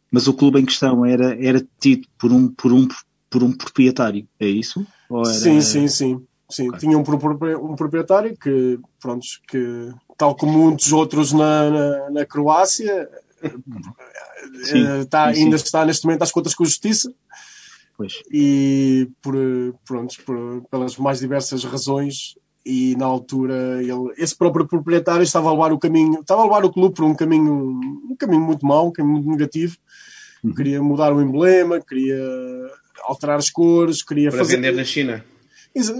[0.09, 2.87] Mas o clube em questão era, era tido por um, por um,
[3.29, 4.87] por um proprietário, é isso?
[5.11, 5.25] Era...
[5.25, 6.25] Sim, sim, sim.
[6.49, 6.71] sim.
[6.79, 13.09] Tinha um, um proprietário que, pronto, que tal como muitos outros na, na, na Croácia,
[14.63, 15.43] Sim, eh, está, sim, sim.
[15.43, 17.13] ainda está neste momento às contas com a justiça.
[17.97, 18.21] Pois.
[18.31, 19.35] e por,
[19.85, 25.51] pronto, por- pelas mais diversas razões e na altura ele, esse próprio proprietário estava a
[25.53, 27.79] levar o caminho, estava a levar o clube por um caminho,
[28.09, 29.77] um caminho muito mau, um caminho muito negativo.
[30.43, 30.53] Uhum.
[30.53, 32.19] Queria mudar o emblema, queria
[33.03, 35.23] alterar as cores, queria Para fazer vender na China.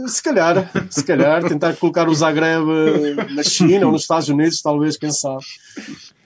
[0.08, 4.62] Se calhar, se calhar, tentar colocar o Zagreb eh, na China ou nos Estados Unidos,
[4.62, 5.44] talvez, quem sabe.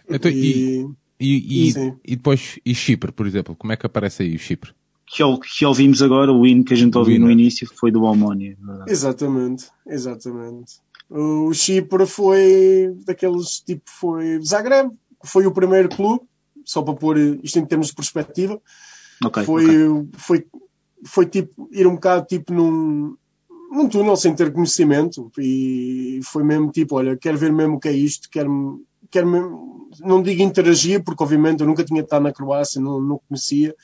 [0.07, 0.87] Então, e, E
[1.19, 4.71] E, e, e depois, e Chipre, por exemplo, como é que aparece aí o Chipre?
[5.11, 5.23] Que,
[5.57, 8.55] que ouvimos agora, o hino que a gente ouviu no início foi do Almónia.
[8.87, 10.73] Exatamente, exatamente.
[11.09, 14.91] O Chipre foi daqueles tipo, foi Zagreb,
[15.25, 16.21] foi o primeiro clube,
[16.63, 18.61] só para pôr isto em termos de perspectiva.
[19.25, 20.09] Ok, foi, ok.
[20.17, 20.45] foi,
[21.03, 23.17] foi tipo ir um bocado tipo num,
[23.71, 27.89] num túnel sem ter conhecimento e foi mesmo tipo, olha, quero ver mesmo o que
[27.89, 32.31] é isto, quero, quero mesmo, não digo interagir, porque obviamente eu nunca tinha estado na
[32.31, 33.75] Croácia, não, não conhecia,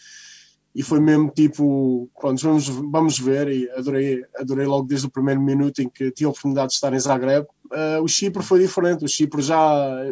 [0.75, 5.39] e foi mesmo tipo, pronto, vamos, vamos ver, e adorei, adorei logo desde o primeiro
[5.41, 7.45] minuto em que tive a oportunidade de estar em Zagreb.
[7.71, 10.05] Ah, o Chipre foi diferente, o Chipre já,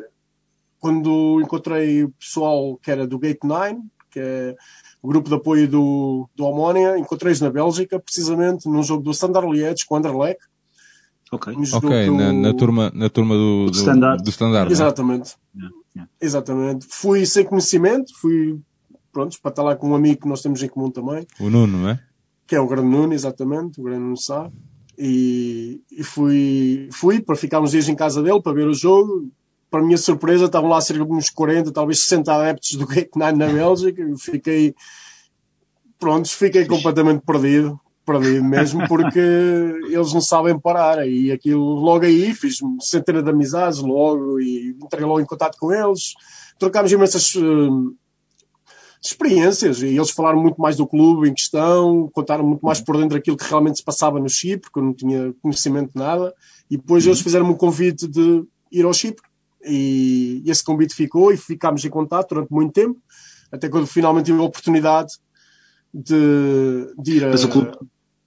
[0.79, 3.77] quando encontrei o pessoal que era do Gate 9,
[4.09, 4.55] que é
[5.01, 9.45] o grupo de apoio do, do Omonia, encontrei-os na Bélgica, precisamente num jogo do Standard
[9.51, 10.39] Liège com o Anderlecht.
[11.31, 11.53] Ok.
[11.55, 14.23] Um do- na, na turma, na turma do, do, Standard.
[14.23, 14.69] do Standard.
[14.69, 14.71] é?
[14.71, 15.35] Exatamente.
[15.55, 16.11] Yeah, yeah.
[16.21, 16.85] Exatamente.
[16.89, 18.59] Fui sem conhecimento, fui
[19.13, 21.77] pronto, para estar lá com um amigo que nós temos em comum também, O Nuno,
[21.77, 21.99] não é?
[22.47, 24.51] que é o Grande Nuno, exatamente, o Grande Nuno Sá.
[24.97, 29.31] E, e fui, fui para ficar uns dias em casa dele para ver o jogo.
[29.69, 33.37] Para minha surpresa, estavam lá cerca de uns 40, talvez 60 adeptos do Gate 9
[33.37, 34.03] na Bélgica.
[34.19, 34.75] Fiquei,
[35.97, 39.19] pronto, fiquei completamente perdido, perdido mesmo, porque
[39.89, 41.07] eles não sabem parar.
[41.07, 45.73] E aquilo, logo aí, fiz centenas de amizades logo e entrei logo em contato com
[45.73, 46.13] eles.
[46.59, 47.93] Trocámos imensas eh,
[49.03, 53.17] experiências e eles falaram muito mais do clube em questão, contaram muito mais por dentro
[53.17, 56.33] daquilo que realmente se passava no Chipre, porque eu não tinha conhecimento de nada.
[56.71, 59.23] E depois eles fizeram-me um convite de ir ao Chipre
[59.65, 62.99] e esse convite ficou e ficámos em contato durante muito tempo,
[63.51, 65.13] até quando finalmente tive a oportunidade
[65.93, 67.71] de, de ir a, Mas, o clube,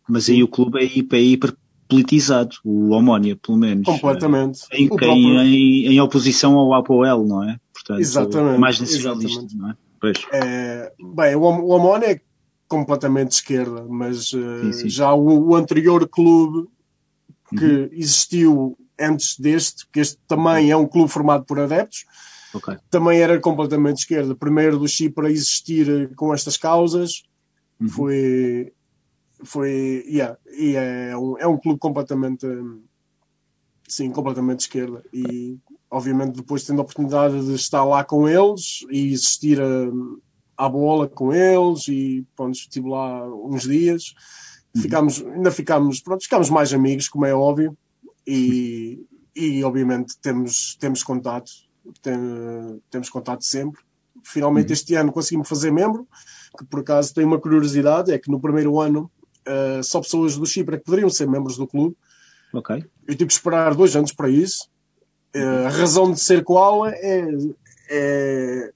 [0.09, 1.57] mas aí o clube é hiper, hiper
[1.89, 3.85] politizado, o Omónia, pelo menos.
[3.85, 4.61] completamente.
[4.73, 7.59] Em, em, em, oposição ao APOL, não é?
[7.73, 9.77] Portanto, Exatamente, mais nacionalista, não é?
[10.33, 12.21] É, bem, o, Am- o Amon é
[12.69, 14.89] completamente de esquerda, mas eh, Sim, sim.
[14.89, 16.69] já o, o anterior clube
[17.57, 17.89] que Uhum.
[17.93, 22.05] existiu antes deste, que este também é um clube formado por adeptos,
[22.55, 22.77] Ok.
[22.91, 24.35] também era completamente de esquerda.
[24.35, 27.23] Primeiro do Chipre a existir eh, com estas causas
[27.81, 27.89] Uhum.
[27.89, 28.73] foi.
[29.45, 32.47] foi yeah, e é um, é um clube completamente.
[32.47, 32.83] hum,
[33.89, 35.05] Sim, completamente de esquerda.
[35.13, 35.59] E,
[35.91, 40.19] obviamente, depois tendo a oportunidade de estar lá com eles e existir hum,
[40.57, 44.15] à bola com eles, e pronto, estive lá uns dias.
[44.77, 47.77] Ficámos, ainda ficámos, pronto, ficámos mais amigos, como é óbvio,
[48.27, 51.51] e, e obviamente temos, temos contato,
[52.03, 53.81] tem- temos contato sempre.
[54.25, 56.07] Finalmente este ano consegui-me fazer membro,
[56.59, 59.11] que por acaso tem uma curiosidade, é que no primeiro ano
[59.47, 61.97] eh, só pessoas do Chipre é que poderiam ser membros do clube.
[62.53, 62.85] Ok.
[63.07, 64.69] Eu tive que esperar dois anos para isso.
[65.35, 67.29] A razão de ser qual é,
[67.91, 68.71] é,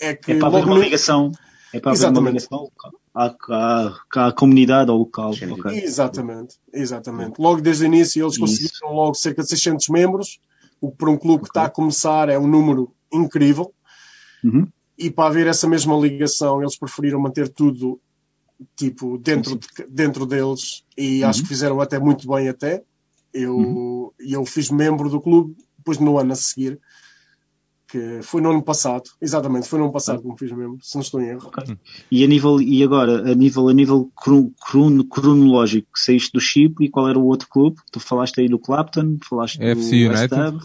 [0.00, 1.32] é que É para haver logo uma no- ligação.
[1.72, 2.34] É para haver uma Exatamente.
[2.34, 2.72] ligação.
[3.14, 5.32] À, à, à comunidade ou local.
[5.32, 5.50] Sim.
[5.52, 5.72] Ok.
[5.82, 7.40] Exatamente, exatamente.
[7.40, 8.40] Logo desde o início eles Isso.
[8.40, 10.38] conseguiram logo cerca de 600 membros,
[10.80, 13.72] o que para um clube que está a começar é um número incrível.
[14.44, 14.68] Uhum.
[14.96, 18.00] E para haver essa mesma ligação, eles preferiram manter tudo
[18.76, 22.82] tipo dentro, de- dentro deles e acho que fizeram até muito bem até.
[23.32, 26.78] Eu, e eu fiz membro do clube depois no ano a seguir,
[27.90, 30.94] que foi no ano passado, exatamente, foi no ano passado que me fiz membro, se
[30.94, 31.50] não estou em erro.
[32.10, 36.86] E a nível, e agora, a nível, a nível cron- crono- cronológico, saíste do Chipre
[36.86, 37.76] e qual era o outro clube?
[37.90, 40.34] Tu falaste aí do Clapton, falaste FC do West United.
[40.34, 40.58] Ham.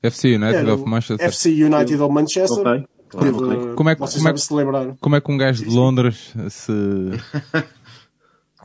[0.00, 1.26] FC United Era of Manchester.
[1.26, 2.58] FC United of Manchester.
[2.66, 2.84] Ok.
[3.10, 3.74] Teve, ok.
[3.74, 4.96] Como é que- como é.
[5.00, 6.72] Como é que um gajo de Londres se.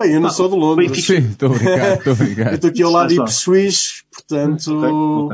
[0.05, 0.89] Eu não sou de Londres.
[0.89, 3.19] Benfica- Sim, estou estou a Eu estou aqui ao lado de.
[3.21, 4.89] Ipswich, portanto, Ok,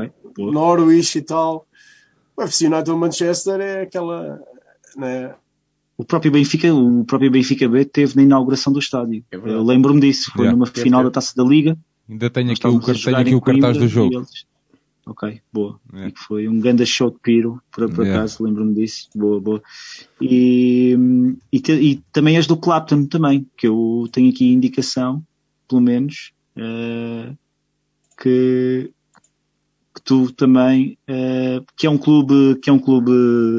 [0.06, 0.12] ok.
[0.36, 0.52] Boa.
[0.52, 1.66] Norwich e tal.
[2.36, 4.38] O FC United Manchester é aquela.
[4.96, 5.34] Né?
[5.98, 9.22] O próprio Benfica, o próprio Benfica B teve na inauguração do estádio.
[9.30, 9.36] É.
[9.36, 10.30] Eu lembro-me disso.
[10.32, 10.56] Foi Yeah.
[10.56, 11.76] numa final da Taça da Liga.
[12.08, 14.14] Ainda tenho Nós aqui o, tenho aqui o cartaz Coimbra do jogo.
[14.16, 14.46] eles-
[15.10, 15.80] Ok, boa.
[15.92, 16.06] É.
[16.06, 18.20] E foi um grande show de piro, por, por Yeah.
[18.20, 19.08] acaso, lembro-me disso.
[19.12, 19.60] Boa, boa.
[20.20, 20.96] E,
[21.52, 25.20] e, te- e também és do Clapton também, que eu tenho aqui indicação,
[25.68, 27.32] pelo menos, eh,
[28.22, 28.92] que,
[29.96, 33.10] que tu também, eh, que é um clube, que é um clube,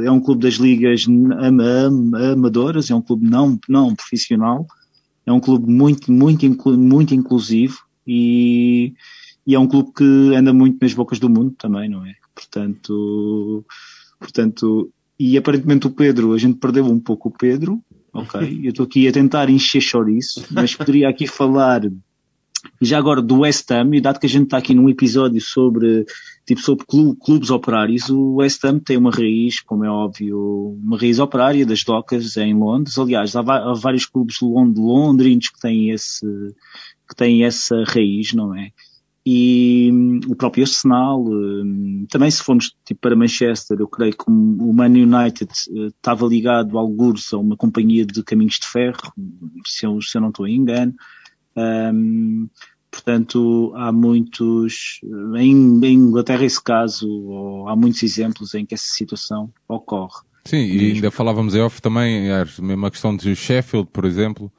[0.05, 4.65] é um clube das ligas ama- amadoras, é um clube não, não profissional,
[5.25, 6.47] é um clube muito, muito,
[6.79, 8.93] muito inclusivo e,
[9.45, 12.13] e é um clube que anda muito nas bocas do mundo também, não é?
[12.35, 13.65] Portanto,
[14.19, 17.81] portanto, e aparentemente o Pedro, a gente perdeu um pouco o Pedro,
[18.13, 18.39] ok?
[18.63, 21.81] Eu estou aqui a tentar encher chouriço, mas poderia aqui falar
[22.79, 26.05] já agora do West Ham, e dado que a gente está aqui num episódio sobre,
[26.45, 30.97] tipo, sobre clu- clubes operários, o West Ham tem uma raiz, como é óbvio, uma
[30.97, 32.97] raiz operária das docas em Londres.
[32.99, 36.25] Aliás, há, há vários clubes de Lond- londrinos que têm esse,
[37.09, 38.69] que têm essa raiz, não é?
[39.25, 44.25] E hum, o próprio Arsenal, hum, também se formos tipo, para Manchester, eu creio que
[44.27, 49.13] o Man United eh, estava ligado ao algures a uma companhia de caminhos de ferro,
[49.65, 50.93] se eu, se eu não estou em engano.
[51.55, 52.49] Hum,
[52.89, 54.99] portanto, há muitos,
[55.37, 57.07] em, em Inglaterra esse caso,
[57.67, 60.19] há muitos exemplos em que essa situação ocorre.
[60.43, 62.23] Sim, e ainda falávamos em off também,
[62.59, 64.51] mesmo a questão de Sheffield, por exemplo.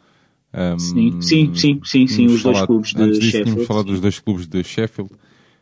[0.54, 3.64] Um, Sim, sim, sim, sim, sim, os dois falado- clubes de antes disso, Sheffield.
[3.64, 5.10] falado dos dois clubes de Sheffield.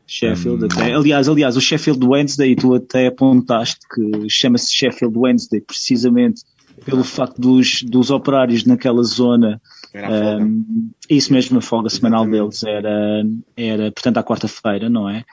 [0.06, 0.68] Sheffield Hum.
[0.72, 0.92] até.
[0.92, 6.42] Aliás, aliás, o Sheffield Wednesday, tu até apontaste que chama-se Sheffield Wednesday precisamente
[6.84, 9.60] pelo facto dos, dos operários naquela zona.
[9.94, 13.22] Um, isso mesmo, a folga semanal deles era,
[13.56, 15.24] era portanto, à quarta-feira, não é?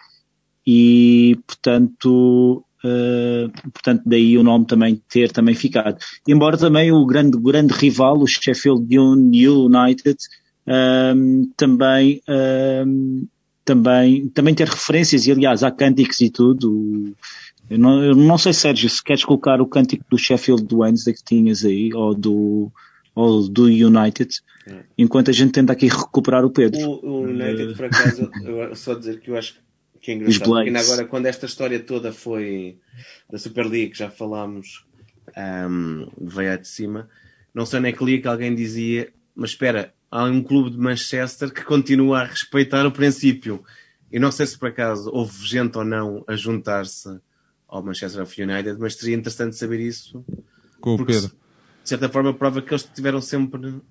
[0.65, 5.98] E, portanto, uh, portanto, daí o nome também ter também ficado.
[6.28, 10.18] Embora também o grande, grande rival, o Sheffield United,
[10.68, 13.28] um, também, um,
[13.63, 17.13] também, também ter referências, e aliás, há cânticos e tudo.
[17.70, 21.24] Eu não, eu não sei, Sérgio, se queres colocar o cântico do Sheffield Wednesday que
[21.24, 22.72] tinhas aí, ou do,
[23.13, 24.30] ou do United,
[24.98, 26.80] enquanto a gente tenta aqui recuperar o Pedro.
[26.80, 29.66] O, o United, por acaso, eu só dizer que eu acho que
[30.05, 30.55] é Os engraçado.
[30.57, 32.77] Ainda agora, quando esta história toda foi
[33.29, 34.86] da Super League, já falámos,
[35.36, 37.10] ahm, veio aí de cima,
[37.53, 40.77] não sei onde é que li que alguém dizia, mas espera, há um clube de
[40.77, 43.63] Manchester que continua a respeitar o princípio.
[44.12, 47.19] E não sei se por acaso houve gente ou não a juntar-se
[47.67, 50.23] ao Manchester United, mas seria interessante saber isso.
[50.79, 51.29] Com o Porque Pedro.
[51.83, 53.81] de certa forma prova que eles estiveram sempre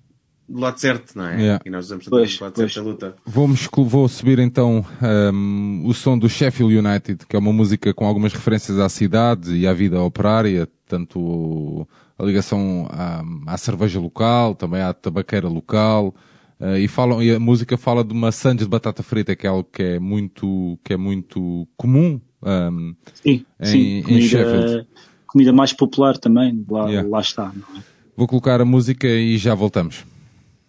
[0.49, 1.39] do lado certo, não é?
[1.41, 1.63] Yeah.
[1.65, 2.73] E nós estamos Pois, do lado pois.
[2.73, 3.15] certo da luta.
[3.25, 4.85] Vamos, vou subir então
[5.33, 9.55] um, o som do Sheffield United, que é uma música com algumas referências à cidade
[9.55, 16.15] e à vida operária, tanto a ligação à, à cerveja local, também à tabaqueira local,
[16.59, 19.49] eh, e, falam, e a música fala de uma sandes de batata frita, que é
[19.49, 22.19] algo que é muito, que é muito comum.
[22.41, 24.87] um, Sim, Em- sim, em comida, Sheffield.
[25.27, 27.09] comida mais popular também, lá, Yeah.
[27.09, 27.83] lá está, não é?
[28.15, 30.03] vou colocar a música e já voltamos.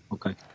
[0.09, 0.48] Ok.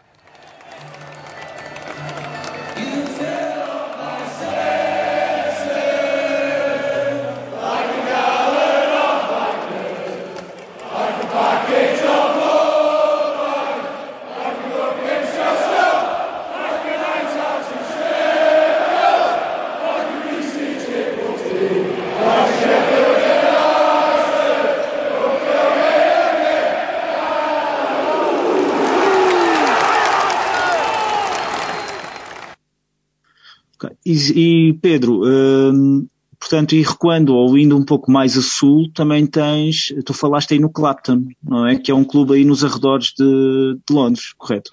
[34.13, 36.07] E, e, Pedro, hum,
[36.39, 40.59] portanto, e recuando ou indo um pouco mais a sul, também tens, tu falaste aí
[40.59, 41.77] no Clapton, não é?
[41.77, 44.69] Que é um clube aí nos arredores de, de Londres, correto?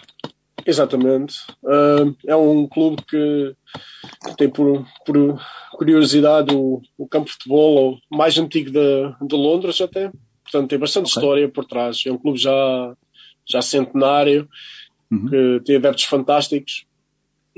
[0.66, 1.35] Exatamente.
[1.64, 3.55] Ah, é um clube que
[4.37, 5.40] tem por, por
[5.72, 10.11] curiosidade o, o campo de futebol mais antigo de, de Londres até.
[10.42, 11.22] Portanto, tem bastante Ok.
[11.22, 12.03] história por trás.
[12.07, 12.94] É um clube já,
[13.48, 14.48] já centenário,
[15.12, 15.26] Uhum.
[15.26, 16.85] que tem adeptos fantásticos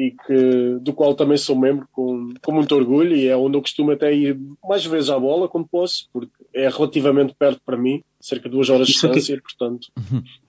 [0.06, 3.62] e que, do qual também sou membro com, com muito orgulho e é onde eu
[3.62, 4.38] costumo até ir
[4.68, 8.68] mais vezes à bola quando posso, porque é relativamente perto para mim, cerca de duas
[8.70, 9.86] horas de Isso aqui- distância, portanto.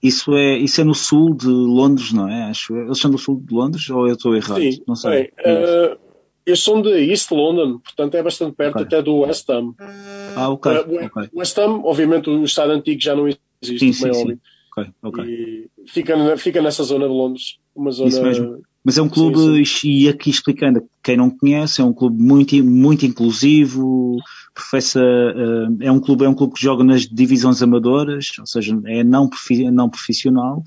[0.02, 2.44] Isso é, isso é no sul de Londres, não é?
[2.44, 2.74] Acho.
[2.76, 4.60] Eles são do sul de Londres ou eu estou errado?
[4.60, 5.10] Sim, não sei.
[5.10, 5.98] bem, eh,
[6.46, 8.86] eles são de East London, portanto é bastante perto Ok.
[8.86, 9.74] até do West Ham.
[10.36, 10.72] ah, ok.
[10.72, 11.28] O ok.
[11.34, 14.40] West Ham, obviamente, o estado antigo já não existe, Sim, como é sim, óbvio.
[14.76, 15.24] Ok, ok.
[15.24, 17.58] E fica, fica nessa zona de Londres.
[17.76, 18.58] Uma zona.
[18.84, 22.62] Mas é um clube, Sim, e aqui explicando, quem não conhece, é um clube muito,
[22.62, 24.18] muito inclusivo,
[24.54, 28.78] professa, eh, é um clube, é um clube que joga nas divisões amadoras, ou seja,
[28.84, 30.62] é não, profi- não profissional.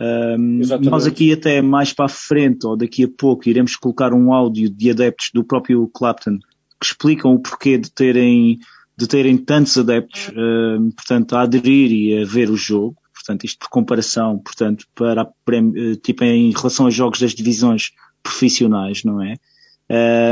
[0.00, 0.90] Um, Exatamente.
[0.90, 4.70] nós aqui até mais para a frente, ou daqui a pouco, iremos colocar um áudio
[4.70, 6.38] de adeptos do próprio Clapton
[6.80, 8.58] que explicam o porquê de terem,
[8.96, 12.96] de terem tantos adeptos, um, portanto, a aderir e a ver o jogo.
[13.30, 17.90] Portanto, isto por comparação, portanto, para eh, tipo em relação aos jogos das divisões
[18.24, 19.36] profissionais, não é?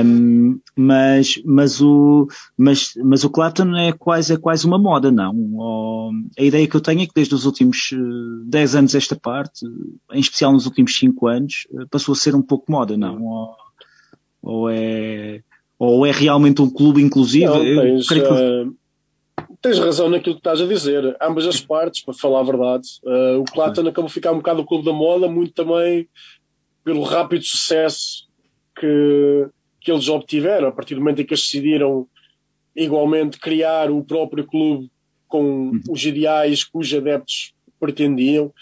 [0.04, 5.34] Um, mas, mas o, mas, mas o Clapton é quase, é quase uma moda, não?
[5.54, 7.96] Ou- a ideia que eu tenho é que desde os últimos eh,
[8.46, 9.64] 10 anos esta parte,
[10.12, 13.22] em especial nos últimos 5 anos, eh, passou a ser um pouco moda, não?
[13.22, 13.56] Ou,
[14.42, 15.40] ou é,
[15.78, 17.46] ou é realmente um clube inclusivo?
[17.54, 18.66] Não, Eu tens, creio que- eh,
[19.60, 21.16] tens razão naquilo que estás a dizer.
[21.20, 22.86] Ambas as partes, para falar a verdade.
[23.04, 26.08] Eh, o Clapton acabou de ficar um bocado o clube da moda, muito também
[26.84, 28.28] pelo rápido sucesso
[28.78, 29.48] que,
[29.80, 32.06] que eles obtiveram, a partir do momento em que eles decidiram
[32.74, 34.90] igualmente criar o próprio clube
[35.26, 38.52] com os ideais que os adeptos pretendiam.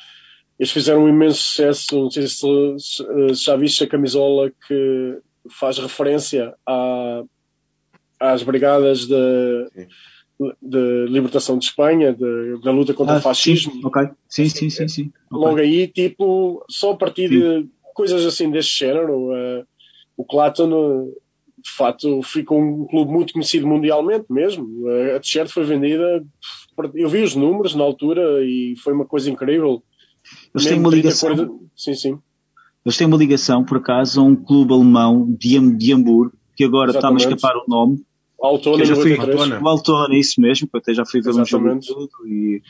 [0.58, 2.02] Eles fizeram um imenso sucesso.
[2.02, 5.18] Não sei se, já viste a camisola que
[5.50, 7.22] faz referência à,
[8.18, 9.68] às brigadas de,
[10.60, 13.72] de libertação de Espanha, de, da luta contra Ah, o fascismo.
[13.72, 14.08] Sim, ok.
[14.28, 15.12] Sim, sim, sim, sim.
[15.30, 19.64] Logo aí, tipo, só a partir de coisas assim deste género, eh,
[20.16, 21.12] o Claton, eh,
[21.58, 24.88] de facto, ficou um clube muito conhecido mundialmente mesmo.
[24.90, 26.22] Eh, a t-shirt foi vendida,
[26.94, 29.82] eu vi os números na altura e foi uma coisa incrível.
[30.54, 31.34] Eles têm uma 30, ligação.
[31.34, 32.18] 40 Sim, sim.
[32.84, 36.92] Eles têm uma ligação, por acaso, a um clube alemão de, de Hamburgo, que agora
[36.92, 38.04] está-me a escapar o nome.
[38.38, 39.40] Que eu já fui- 93.
[39.40, 39.62] Autona.
[39.64, 41.86] O Altona, é isso mesmo, que eu até já fui ver um jogo e Exatamente.
[41.88, 42.62] tudo e,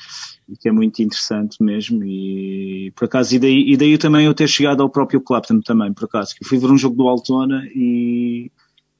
[0.48, 2.04] e que é muito interessante mesmo.
[2.04, 5.92] E por acaso, e daí, e daí também eu ter chegado ao próprio Clapton também,
[5.92, 8.50] por acaso, que eu fui ver um jogo do Altona e,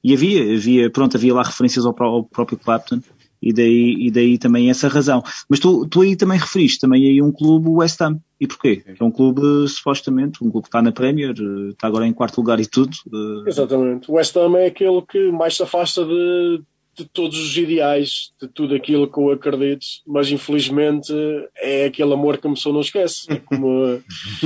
[0.03, 3.01] e havia, havia, pronto, havia lá referências ao, ao próprio Clapton.
[3.43, 5.23] E daí, e daí também essa razão.
[5.49, 8.19] Mas tu, tu aí também referiste também aí um clube West Ham.
[8.41, 8.83] E porquê?
[8.99, 12.39] É um clube, supostamente, um clube que está na Premier, eh, está agora em quarto
[12.39, 12.91] lugar e tudo.
[13.13, 14.11] eh, Exatamente.
[14.11, 16.61] O West Ham é aquele que mais se afasta de,
[16.99, 21.13] de todos os ideais, de tudo aquilo que eu acredito, mas infelizmente
[21.57, 23.27] é aquele amor que a pessoa não esquece.
[23.31, 24.01] É como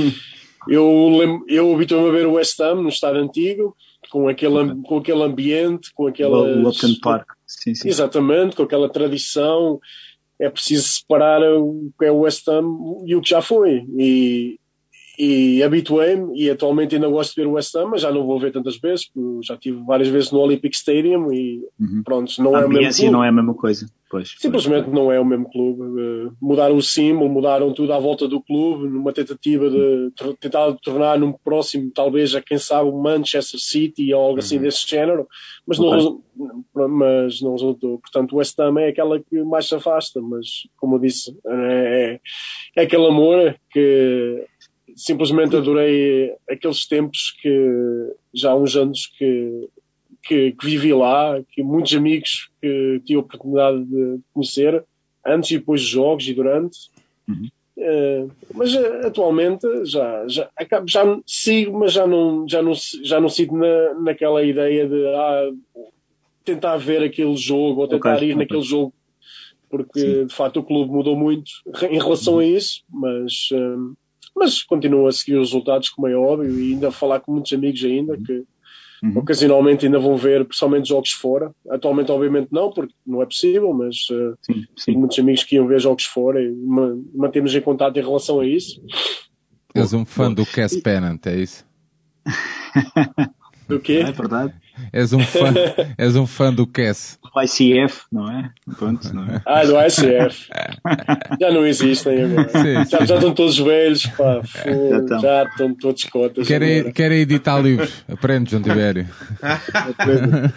[0.67, 3.75] eu, eu habituo-me a ver o West Ham no estado antigo,
[4.09, 6.37] com aquele, com aquele ambiente, com aquela.
[6.37, 7.27] o Upton Park.
[7.59, 7.89] Sim, sim.
[7.89, 9.79] Exatamente, com aquela tradição.
[10.39, 12.65] É preciso separar o que é o West Ham
[13.05, 13.85] e o que já foi.
[13.97, 14.59] E,
[15.23, 18.39] e habituei-me, e atualmente ainda gosto de ver o West Ham, mas já não vou
[18.39, 22.01] ver tantas vezes, porque já estive várias vezes no Olympic Stadium e Uhum.
[22.03, 23.11] pronto, não A é o mesmo clube.
[23.11, 23.85] não é a mesma coisa.
[24.09, 25.79] Pois, Simplesmente não é o mesmo clube.
[26.01, 31.17] Eh, Mudaram o símbolo, mudaram tudo à volta do clube, numa tentativa de tentar tornar
[31.17, 35.25] num próximo, talvez, a quem sabe, o Manchester City ou algo assim desse género,
[35.65, 36.21] mas não,
[36.73, 37.99] mas não resultou.
[37.99, 40.47] Portanto, o West Ham é aquela que mais se afasta, mas,
[40.77, 42.19] como eu disse, é,
[42.75, 44.45] é aquele amor que
[44.95, 49.69] simplesmente adorei aqueles tempos que já há uns anos que
[50.23, 54.83] que, que vivi lá, que muitos amigos que tive a oportunidade de conhecer,
[55.25, 56.77] antes e depois dos jogos e durante.
[57.27, 57.49] Uhum.
[57.75, 62.73] Eh, mas eh, atualmente já, já, acabo- já sigo, mas já não, já não,
[63.03, 65.51] já não sigo na, naquela ideia de ah,
[66.45, 68.35] tentar ver aquele jogo ou tentar Ok, ir ok.
[68.43, 68.93] naquele jogo,
[69.71, 71.49] porque de facto o clube mudou muito
[71.89, 73.75] em relação a isso, mas, eh,
[74.35, 77.51] mas continuo a seguir os resultados, como é óbvio, e ainda a falar com muitos
[77.53, 78.43] amigos ainda que
[79.03, 79.17] Uhum.
[79.17, 81.51] ocasionalmente ainda vão ver, principalmente jogos fora.
[81.71, 84.95] Atualmente, obviamente, não, porque não é possível, mas eh, Sim, sim.
[84.95, 88.45] muitos amigos que iam ver jogos fora e ma- mantemos em contato em relação a
[88.45, 88.79] isso.
[89.73, 91.65] És um fã do Cass Pennant, é isso?
[93.67, 94.03] Do quê?
[94.05, 94.53] É verdade.
[94.91, 95.53] És um fã,
[95.97, 97.19] és um fã do Cass.
[97.33, 98.51] O ICF, não é?
[98.77, 99.41] Pronto, não é?
[99.45, 100.47] Ah, do ICF.
[101.39, 102.49] já não existem agora.
[102.49, 103.05] Sim, já, sim.
[103.05, 104.41] já estão todos velhos, pá.
[104.43, 105.19] fogo, Já estão.
[105.19, 106.47] já estão todos cotas.
[106.47, 108.03] Querem, querem editar livros.
[108.11, 109.07] Aprende, João Tibério.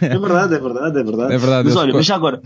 [0.01, 1.35] É verdade, é verdade, é verdade.
[1.35, 2.41] É verdade, Mas olha, mas já agora,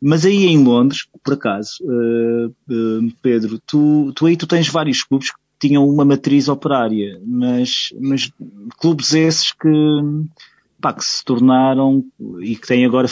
[0.00, 5.02] mas aí em Londres, por acaso, eh, eh, Pedro, tu, tu aí tu tens vários
[5.02, 8.30] clubes que tinham uma matriz operária, mas, mas
[8.78, 9.68] clubes esses que,
[10.80, 12.04] pá, que se tornaram
[12.40, 13.08] e que têm agora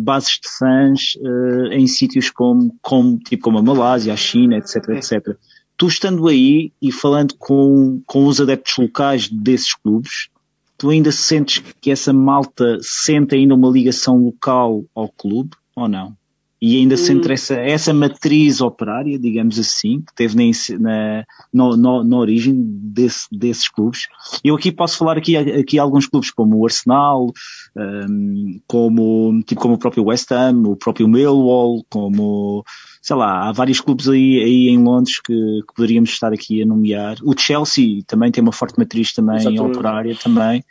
[0.00, 4.88] bases de fãs eh, em sítios como, como, tipo como a Malásia, a China, etc,
[4.90, 5.36] etc.
[5.76, 10.28] Tu estando aí e falando com, com os adeptos locais desses clubes,
[10.76, 16.16] tu ainda sentes que essa malta sente ainda uma ligação local ao clube ou não?
[16.62, 20.36] E ainda sente essa, essa matriz operária, digamos assim, que teve
[20.78, 24.08] na, na, no- na origem desse- desses clubes.
[24.44, 27.32] Eu aqui posso falar aqui, aqui alguns clubes como o Arsenal,
[27.76, 32.62] hum, como, tipo como o próprio West Ham, o próprio Millwall, como,
[33.00, 36.66] sei lá, há vários clubes aí, aí em Londres que, que poderíamos estar aqui a
[36.66, 37.16] nomear.
[37.24, 39.62] O Chelsea também tem uma forte matriz também Exatamente.
[39.78, 40.62] operária também.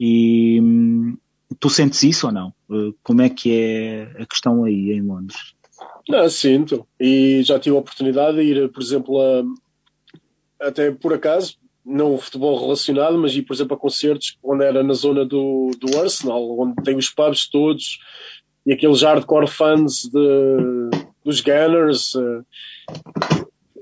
[0.00, 1.16] E hum,
[1.60, 2.52] tu sentes isso ou não?
[2.68, 5.54] Uh, Como é que é a questão aí em Londres?
[6.08, 6.86] Não, sinto.
[7.00, 12.60] E já tive a oportunidade de ir, por exemplo, a, até por acaso, não futebol
[12.60, 16.74] relacionado, mas ir, por exemplo, a concertos onde era na zona do, do Arsenal, onde
[16.82, 17.98] tem os pubs todos
[18.66, 20.90] e aqueles hardcore fans de,
[21.24, 22.42] dos Gunners, eh,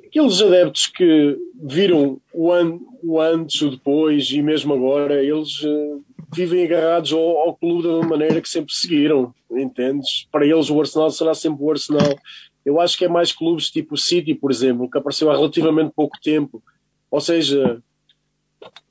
[0.07, 5.97] aqueles adeptos que viram o, an, o antes, o depois e mesmo agora, eles eh,
[6.33, 10.27] vivem agarrados ao, ao clube da maneira que sempre seguiram, entendes?
[10.31, 12.19] Para eles o Arsenal será sempre o Arsenal.
[12.65, 15.93] Eu acho que é mais clubes tipo o City, por exemplo, que apareceu há relativamente
[15.95, 16.63] pouco tempo.
[17.11, 17.83] Ou seja,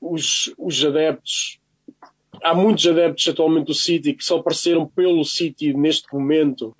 [0.00, 1.58] os, os adeptos,
[2.42, 6.76] há muitos adeptos atualmente do City que só apareceram pelo City neste momento.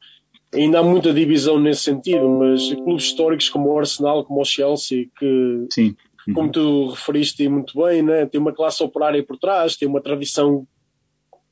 [0.54, 5.08] Ainda há muita divisão nesse sentido, mas clubes históricos como o Arsenal, como o Chelsea,
[5.18, 5.96] que, Sim.
[6.32, 8.26] Como tu referiste muito bem, né?
[8.26, 10.66] tem uma classe operária por trás, tem uma tradição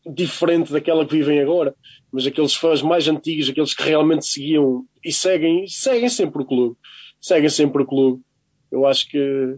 [0.06, 1.74] diferente daquela que vivem agora,
[2.10, 6.76] mas aqueles fãs mais antigos, aqueles que realmente seguiam e seguem, seguem sempre o clube,
[7.20, 8.22] seguem sempre o clube.
[8.70, 9.56] Eu acho que,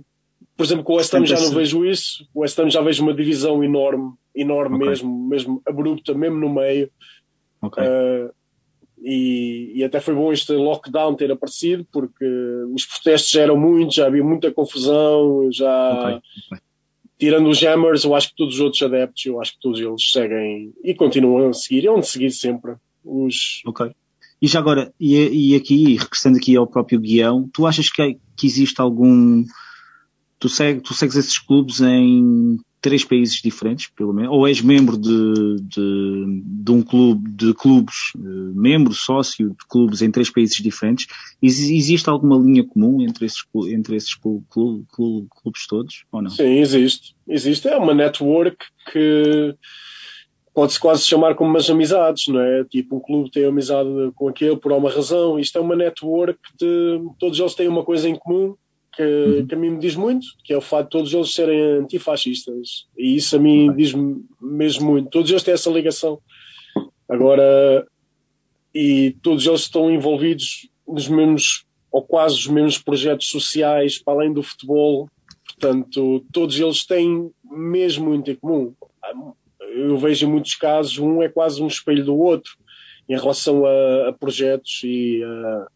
[0.56, 3.02] por exemplo, com o West Ham já não vejo isso, o West Ham já vejo
[3.02, 4.88] uma divisão enorme, enorme Ok.
[4.88, 6.90] mesmo, mesmo abrupta, mesmo no meio.
[7.62, 7.82] Ok.
[7.82, 8.30] Uh,
[9.04, 12.24] e, e até foi bom este lockdown ter aparecido porque
[12.74, 16.58] os protestos já eram muitos, já havia muita confusão, já Ok, ok.
[17.18, 20.10] tirando os Jammers, eu acho que todos os outros adeptos, eu acho que todos eles
[20.10, 22.74] seguem e continuam a seguir, e hão de seguir sempre
[23.04, 23.92] os Ok.
[24.40, 28.46] E já agora, e, e aqui, regressando aqui ao próprio guião, tu achas que, que
[28.46, 29.42] existe algum.
[30.38, 34.30] Tu, segue, tu segues esses clubes em três países diferentes, pelo menos?
[34.30, 40.02] Ou és membro de, de, de um clube, de clubes, eh, membro, sócio de clubes
[40.02, 41.06] em três países diferentes?
[41.42, 46.20] Ex- existe alguma linha comum entre esses, entre esses clu- clu- clu- clubes todos, ou
[46.20, 46.28] não?
[46.28, 47.16] Sim, existe.
[47.26, 47.68] Existe.
[47.68, 48.58] É uma network
[48.92, 49.54] que
[50.54, 52.64] pode-se quase chamar como umas amizades, não é?
[52.64, 55.38] Tipo, um clube tem amizade com aquele por alguma razão.
[55.38, 58.54] Isto é uma network de todos eles têm uma coisa em comum
[58.96, 61.60] que, que a mim me diz muito, que é o fato de todos eles serem
[61.80, 62.86] antifascistas.
[62.96, 65.10] E isso a mim diz-me mesmo muito.
[65.10, 66.20] Todos eles têm essa ligação.
[67.08, 67.86] Agora,
[68.74, 74.32] e todos eles estão envolvidos nos mesmos, ou quase os mesmos projetos sociais, para além
[74.32, 75.08] do futebol,
[75.58, 78.74] Portanto, todos eles têm mesmo muito em comum.
[79.60, 82.52] Eu vejo em muitos casos, um é quase um espelho do outro
[83.08, 85.66] em relação a, a projetos e a,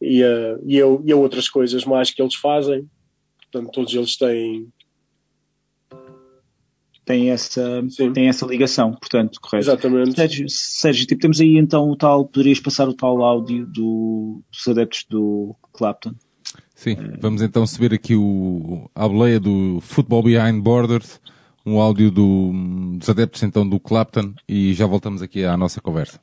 [0.00, 2.88] e, a, e, a, e a outras coisas mais que eles fazem.
[3.50, 4.68] Portanto, todos eles têm.
[7.04, 8.12] Tem essa, Sim.
[8.12, 9.70] tem essa ligação, portanto, correto?
[9.70, 10.14] Exatamente.
[10.14, 14.68] Sérgio, Sérgio, tipo, temos aí então o tal, poderias passar o tal áudio do, dos
[14.68, 16.12] adeptos do Clapton?
[16.74, 21.18] Sim, vamos então subir aqui o, a boleia do Football Behind Borders,
[21.64, 22.52] um áudio do,
[22.98, 26.20] dos adeptos então do Clapton e já voltamos aqui à nossa conversa.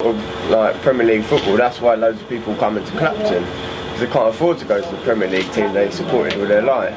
[0.00, 1.56] Of like Premier League football.
[1.56, 4.88] That's why loads of people come into Clapton because they can't afford to go to
[4.88, 6.94] the Premier League team they supported all their life.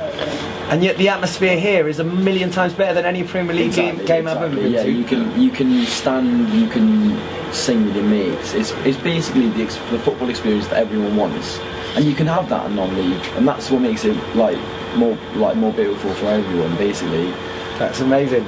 [0.69, 3.97] And yet the atmosphere here is a million times better than any Premier League game,
[4.05, 4.91] game I've ever been yeah, to.
[4.91, 7.17] you can you can stand, you can
[7.51, 8.53] sing with your mates.
[8.53, 11.57] It's it's basically the, ex- the football experience that everyone wants,
[11.95, 14.59] and you can have that in non-league, and that's what makes it like
[14.95, 16.77] more like more beautiful for everyone.
[16.77, 17.31] Basically,
[17.79, 18.45] That's amazing.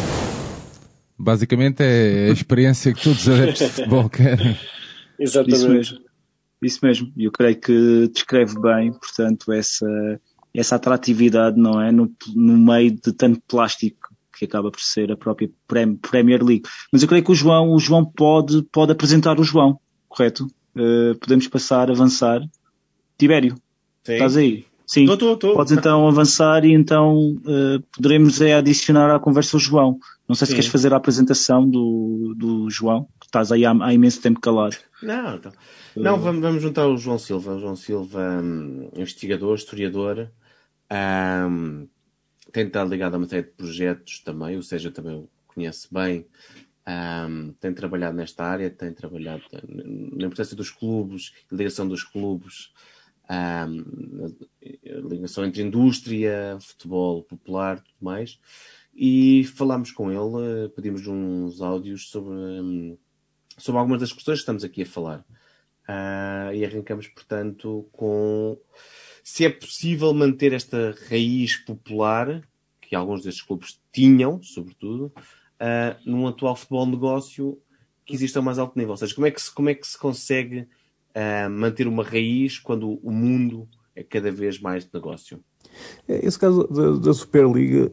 [1.26, 4.52] Basicamente é a experiência que todos os adeptos de futebol querem.
[5.18, 5.68] Isso Exatamente.
[5.68, 5.98] mesmo.
[6.62, 7.12] Isso mesmo.
[7.16, 9.86] E eu creio que descreve bem, portanto, essa,
[10.54, 11.90] essa atratividade, não é?
[11.90, 16.62] No, no meio de tanto plástico que acaba por ser a própria Prem- Premier League.
[16.92, 20.46] Mas eu creio que o João, o João pode, pode apresentar o João, correto?
[20.76, 22.40] Eh, podemos passar, avançar.
[23.18, 23.54] Tibério,
[24.04, 24.12] Sim.
[24.12, 24.64] estás aí?
[24.86, 25.06] Sim.
[25.06, 25.54] Tô, tô, tô.
[25.54, 29.98] Podes então avançar e então eh, poderemos é, adicionar à conversa o João.
[30.28, 30.56] Não sei se Sim.
[30.56, 34.76] queres fazer a apresentação do, do João, que estás aí há, há imenso tempo calado.
[35.02, 35.52] Não, então.
[35.96, 37.54] Não, vamos, vamos juntar o João Silva.
[37.54, 40.30] O João Silva, hum, investigador, historiador,
[41.48, 41.88] hum,
[42.52, 46.26] tem estado ligado a uma série de projetos também, ou seja, também o conhece bem.
[47.28, 52.70] hum, tem trabalhado nesta área, tem trabalhado na importância dos clubes, ligação dos clubes,
[53.28, 53.66] a
[55.08, 58.38] ligação entre indústria, futebol popular, tudo mais.
[58.94, 62.96] E falámos com ele, pedimos uns áudios sobre, hum,
[63.58, 65.24] sobre algumas das questões que estamos aqui a falar.
[65.86, 68.58] Ah, e arrancamos, portanto, com
[69.22, 72.42] se é possível manter esta raiz popular,
[72.80, 75.12] que alguns destes clubes tinham, sobretudo,
[75.60, 77.60] ah, num atual futebol negócio
[78.04, 78.92] que existe a mais alto nível.
[78.92, 80.68] Ou seja, como é que se, como é que se consegue
[81.16, 85.40] ah, manter uma raiz quando o mundo é cada vez mais de negócio?
[86.06, 87.90] Esse caso da, da Superliga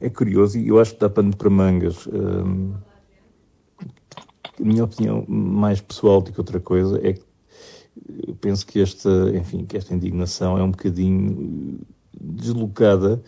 [0.00, 2.06] é curioso e eu acho que dá pano para mangas.
[2.06, 2.74] Hum,
[4.60, 7.24] a minha opinião mais pessoal do que outra coisa é que
[8.28, 11.80] eu penso que esta, enfim, que esta indignação é um bocadinho
[12.18, 13.20] deslocada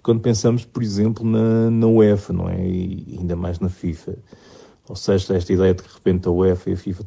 [0.00, 2.66] quando pensamos, por exemplo, na, na UEFA, não é?
[2.66, 4.16] E ainda mais na FIFA.
[4.88, 7.04] Ou seja, esta ideia de que de repente a UEFA e a FIFA,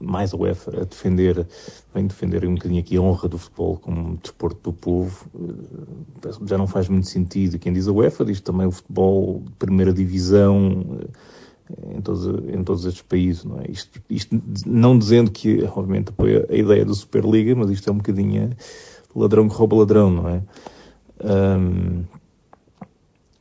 [0.00, 1.46] mais a UEFA, a defender,
[1.94, 6.58] vem defender um bocadinho aqui a honra do futebol como desporto do povo, eh, já
[6.58, 7.58] não faz muito sentido.
[7.58, 11.00] Quem diz a UEFA diz também o futebol de primeira divisão,
[11.90, 13.70] em todos, em todos estes países, não é?
[13.70, 17.96] Isto, isto não dizendo que, obviamente, apoia a ideia da Superliga, mas isto é um
[17.96, 18.50] bocadinho
[19.14, 20.42] ladrão que rouba ladrão, não é?
[21.22, 22.04] Um,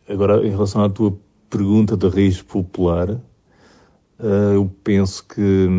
[0.08, 1.18] agora, em relação à tua
[1.50, 3.20] pergunta da raiz popular,
[4.24, 5.70] uh, eu penso que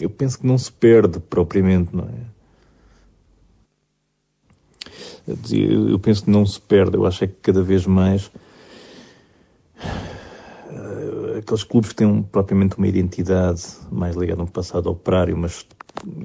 [0.00, 2.32] eu penso que não se perde propriamente, não é?
[5.26, 8.30] Eu penso que não se perde, eu acho é que cada vez mais
[11.42, 15.66] aqueles clubes que têm propriamente uma identidade mais ligada a um passado operário, mas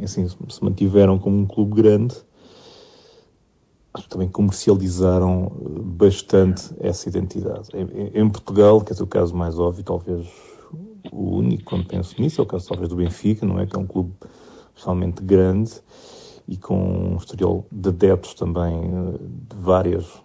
[0.04, 2.16] assim se mantiveram como um clube grande,
[4.10, 5.52] também comercializaram
[5.84, 7.70] bastante essa identidade.
[7.74, 10.28] Em, em Portugal, que é o caso mais óbvio, talvez
[11.12, 13.66] o único quando penso nisso, é o caso talvez do Benfica, não é?
[13.66, 14.14] Que é um clube
[14.76, 15.72] realmente grande
[16.48, 19.18] e com um historial de adeptos também eh,
[19.50, 20.22] de várias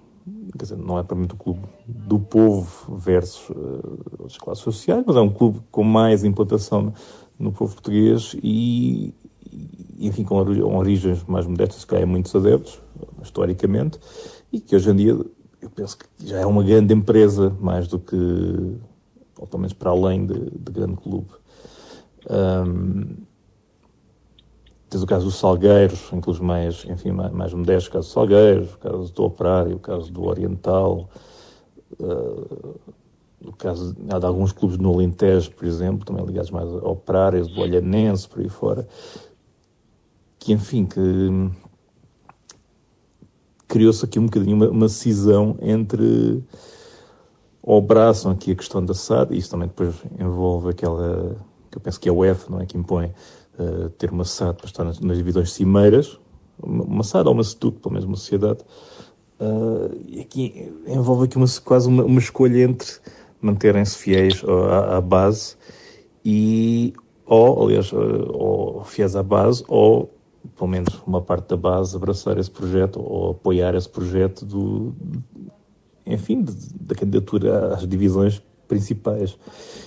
[0.57, 5.03] quer dizer, não é para mim o clube do povo versus uh, outras classes sociais,
[5.07, 6.93] mas é um clube com mais implantação
[7.39, 9.15] no povo português e,
[9.97, 12.81] e enfim, com origens mais modestas, que há muitos adeptos,
[13.23, 13.99] historicamente,
[14.53, 15.19] e que hoje em dia
[15.61, 18.17] eu penso que já é uma grande empresa, mais do que,
[19.43, 21.29] ou pelo menos para além de, de grande clube.
[22.31, 23.17] Um,
[24.89, 28.75] Tens o caso dos Salgueiros, inclusive mais, enfim, mais, mais modesto, o caso dos Salgueiros,
[28.75, 31.09] o caso do Operário, o caso do Oriental,
[31.99, 32.79] uh,
[33.43, 37.47] o caso há de alguns clubes no Alentejo, por exemplo, também ligados mais ao Operário,
[37.47, 38.87] do Olhanense, por aí fora,
[40.39, 41.01] que, enfim, que
[43.67, 46.45] criou-se aqui um bocadinho uma, uma cisão entre
[47.63, 51.37] ou abraçam aqui a questão da SAD, e isso também depois envolve aquela,
[51.71, 53.13] que eu penso que é o F, não é, que impõe
[53.59, 56.19] uh, ter uma SAD para estar nas, nas divisões cimeiras,
[56.61, 58.61] uma, SAD ou uma SETUC, pelo menos uma sociedade,
[59.41, 62.89] uh, aqui envolve aqui uma, quase uma, uma escolha entre
[63.41, 65.57] manterem-se fiéis à, à, base
[66.25, 66.93] e,
[67.27, 67.97] ou, aliás, uh,
[68.33, 70.11] ou fiéis à base, ou
[70.57, 74.95] pelo menos uma parte da base abraçar esse projeto ou apoiar esse projeto do,
[76.07, 76.45] enfim,
[76.81, 79.39] da candidatura às divisões principais.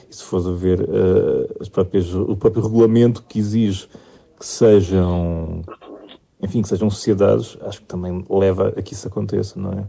[0.10, 3.88] E se fores a ver uh, as próprias, o próprio regulamento que exige
[4.40, 5.62] que sejam,
[6.42, 9.86] enfim, que sejam sociedades, acho que também leva a que isso aconteça, não é?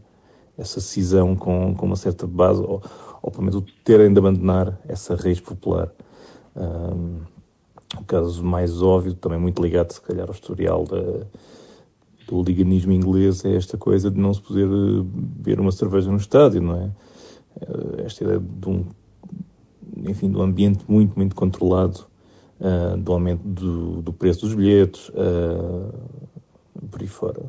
[0.57, 2.83] Essa cisão com, com uma certa base, ou,
[3.21, 5.93] ou pelo menos terem de abandonar essa raiz popular.
[6.57, 7.21] Um,
[7.99, 11.27] o caso mais óbvio, também muito ligado, se calhar, ao historial da,
[12.27, 16.17] do liganismo inglês, é esta coisa de não se poder eh, beber uma cerveja no
[16.17, 16.91] estádio, não é?
[17.61, 18.85] Eh, esta ideia de um,
[20.05, 22.07] enfim, de um ambiente muito, muito controlado,
[22.61, 25.93] uh, do aumento do, do, preço dos bilhetes, uh,
[26.91, 27.43] por aí fora.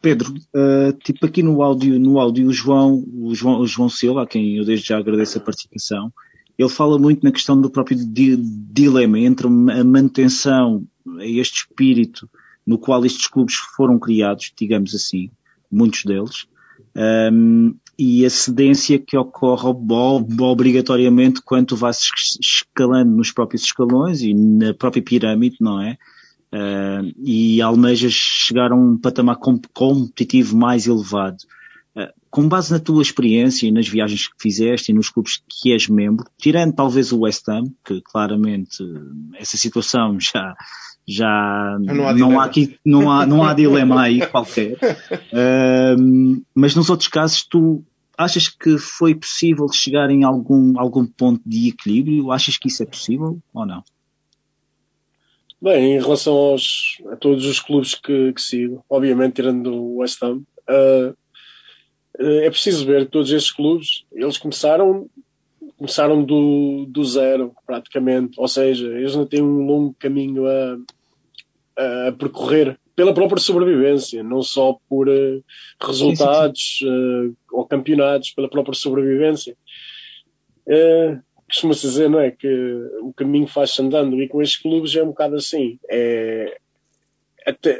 [0.00, 4.22] Pedro, uh, tipo aqui no áudio, no áudio o João, o João, o João Silva,
[4.22, 6.12] a quem eu desde já agradeço a participação,
[6.58, 10.84] ele fala muito na questão do próprio di dilema entre a manutenção
[11.18, 12.28] a este espírito
[12.66, 15.30] no qual estes clubes foram criados, digamos assim,
[15.70, 16.46] muitos deles,
[16.94, 19.68] um, e a cedência que ocorre
[20.40, 22.08] obrigatoriamente quando tu vais
[22.40, 25.96] escalando nos próprios escalões e na própria pirâmide, não é?
[26.52, 29.38] Uh, e almejas chegar a um patamar
[29.72, 31.38] competitivo mais elevado.
[31.96, 35.72] Uh, com base na tua experiência e nas viagens que fizeste e nos clubes que
[35.72, 38.82] és membro, tirando talvez o West Ham, que claramente
[39.38, 40.54] essa situação já
[41.06, 44.72] já não há, não há aqui não há não há dilema aí qualquer.
[44.72, 47.84] Uh, mas nos outros casos tu
[48.16, 52.30] achas que foi possível chegar em algum algum ponto de equilíbrio?
[52.30, 53.82] Achas que isso é possível ou não?
[55.60, 60.22] Bem em relação aos a todos os clubes que, que sigo obviamente tirando o West
[60.22, 61.16] Ham uh,
[62.18, 64.04] é preciso ver que todos estes clubes.
[64.12, 65.08] Eles começaram
[65.82, 68.40] começaram do, do zero, praticamente.
[68.40, 70.78] Ou seja, eles não têm um longo caminho a,
[72.08, 75.44] a percorrer pela própria sobrevivência, não só por uh,
[75.80, 77.28] resultados sim, sim.
[77.28, 79.56] Uh, ou campeonatos, pela própria sobrevivência.
[80.68, 82.30] Uh, Costuma-se dizer, não é?
[82.30, 82.48] Que
[83.02, 85.78] o caminho faz-se andando e com estes clubes é um bocado assim.
[85.90, 86.56] É,
[87.44, 87.78] até,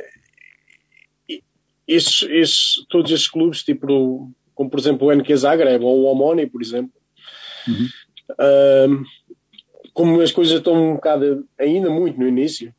[1.88, 6.46] estes, estes, todos estes clubes, tipo, como por exemplo o NQ Zagreb ou o Omoni,
[6.46, 6.92] por exemplo,
[7.68, 7.88] Uhum.
[8.32, 9.04] Uh,
[9.92, 12.74] como as coisas estão um bocado ainda muito no início,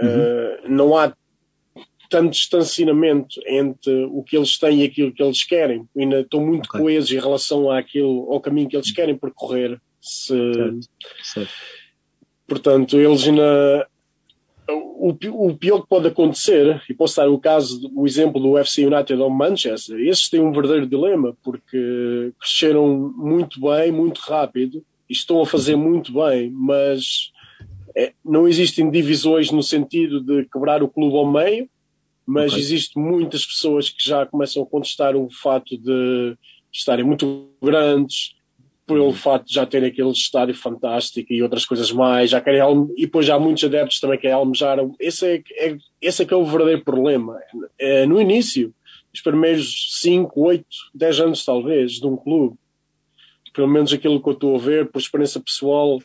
[0.00, 0.08] uhum.
[0.08, 1.12] uh, não há
[2.08, 5.88] tanto distanciamento entre o que eles têm e aquilo que eles querem.
[5.96, 6.80] Ainda estão muito okay.
[6.80, 9.80] coesos em relação àquilo, ao caminho que eles querem percorrer.
[10.00, 10.28] Se...
[10.28, 10.88] Certo.
[11.22, 11.52] Certo.
[12.46, 13.88] Portanto, eles ainda.
[14.68, 15.10] O,
[15.48, 19.20] o pior que pode acontecer, e posso dar o caso, o exemplo do FC United
[19.20, 25.40] ou Manchester, esses têm um verdadeiro dilema, porque cresceram muito bem, muito rápido, e estão
[25.40, 27.30] a fazer muito bem, mas
[27.96, 31.68] é, não existem divisões no sentido de quebrar o clube ao meio,
[32.26, 32.62] mas Ok.
[32.62, 36.36] existem muitas pessoas que já começam a contestar o fato de
[36.72, 38.34] estarem muito grandes,
[38.86, 42.60] pelo fato de já terem aquele estádio fantástico e outras coisas mais, já querem
[42.96, 44.78] e depois já há muitos adeptos também que querem almejar.
[45.00, 47.36] Esse é, que- é, esse é que é o verdadeiro problema.
[47.78, 48.72] É, no início,
[49.12, 52.56] os primeiros 5, 8, 10 anos talvez de um clube,
[53.52, 55.98] pelo menos aquilo que eu estou a ver, por experiência pessoal,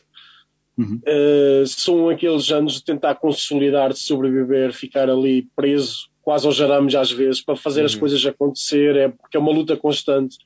[1.06, 6.94] eh, são aqueles anos de tentar consolidar, de sobreviver, ficar ali preso, quase aos arames
[6.94, 8.00] às vezes, para fazer as Uhum.
[8.00, 10.38] coisas acontecer, é porque é uma luta constante.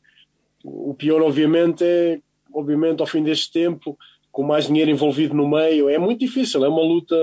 [0.64, 2.18] O pior, obviamente, é,
[2.58, 3.96] obviamente, ao fim deste tempo,
[4.32, 7.16] com mais dinheiro envolvido no meio, é muito difícil, é uma luta,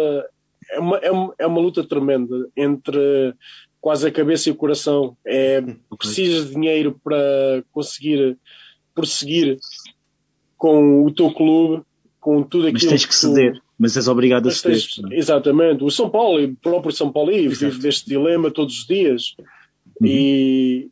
[0.72, 3.34] é uma, é uma, é uma luta tremenda entre
[3.82, 5.16] quase a cabeça e o coração.
[5.26, 5.62] É,
[5.98, 8.38] precisas de dinheiro para conseguir
[8.96, 9.58] prosseguir
[10.58, 11.84] com o teu clube,
[12.20, 14.78] com tudo aquilo Mas tens que tu- ceder, mas és obrigado a mas ceder.
[14.80, 15.84] tens- exatamente.
[15.84, 19.36] O São Paulo, o próprio São Paulo, vive deste dilema todos os dias.
[20.02, 20.90] E,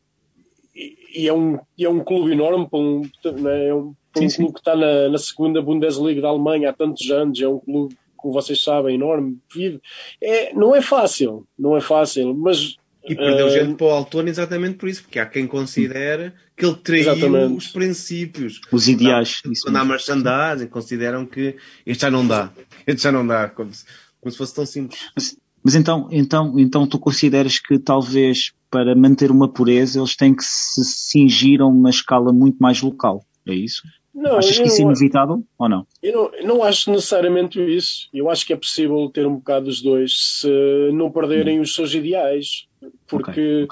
[0.75, 3.01] e- e é, um, é um clube enorme para um,
[3.41, 7.09] né, é um, um clube que está na, na segunda Bundesliga da Alemanha há tantos
[7.11, 7.39] anos.
[7.41, 9.37] É um clube, como vocês sabem, enorme.
[9.53, 9.79] Vive.
[10.21, 12.75] É, não é fácil, não é fácil, mas.
[13.03, 16.65] E perdeu eh, gente para o Altona exatamente por isso, porque há quem considere que
[16.65, 17.57] ele traiu Exatamente.
[17.57, 18.61] os princípios.
[18.71, 19.41] Os ideais.
[19.63, 22.51] Quando há merchandising, consideram que este já não dá.
[22.85, 23.49] Este já não dá.
[23.49, 23.83] Como se,
[24.19, 25.11] como se fosse tão simples.
[25.63, 30.43] Mas então, então, então tu consideras que talvez para manter uma pureza eles têm que
[30.43, 33.25] se cingir a uma escala muito mais local.
[33.45, 33.81] É isso?
[34.13, 35.87] Não, Achas que isso é inevitável ou não?
[36.03, 38.09] Eu não, não acho necessariamente isso.
[38.13, 41.93] Eu acho que é possível ter um bocado dos dois se não perderem os seus
[41.93, 42.67] ideais.
[43.07, 43.67] Porque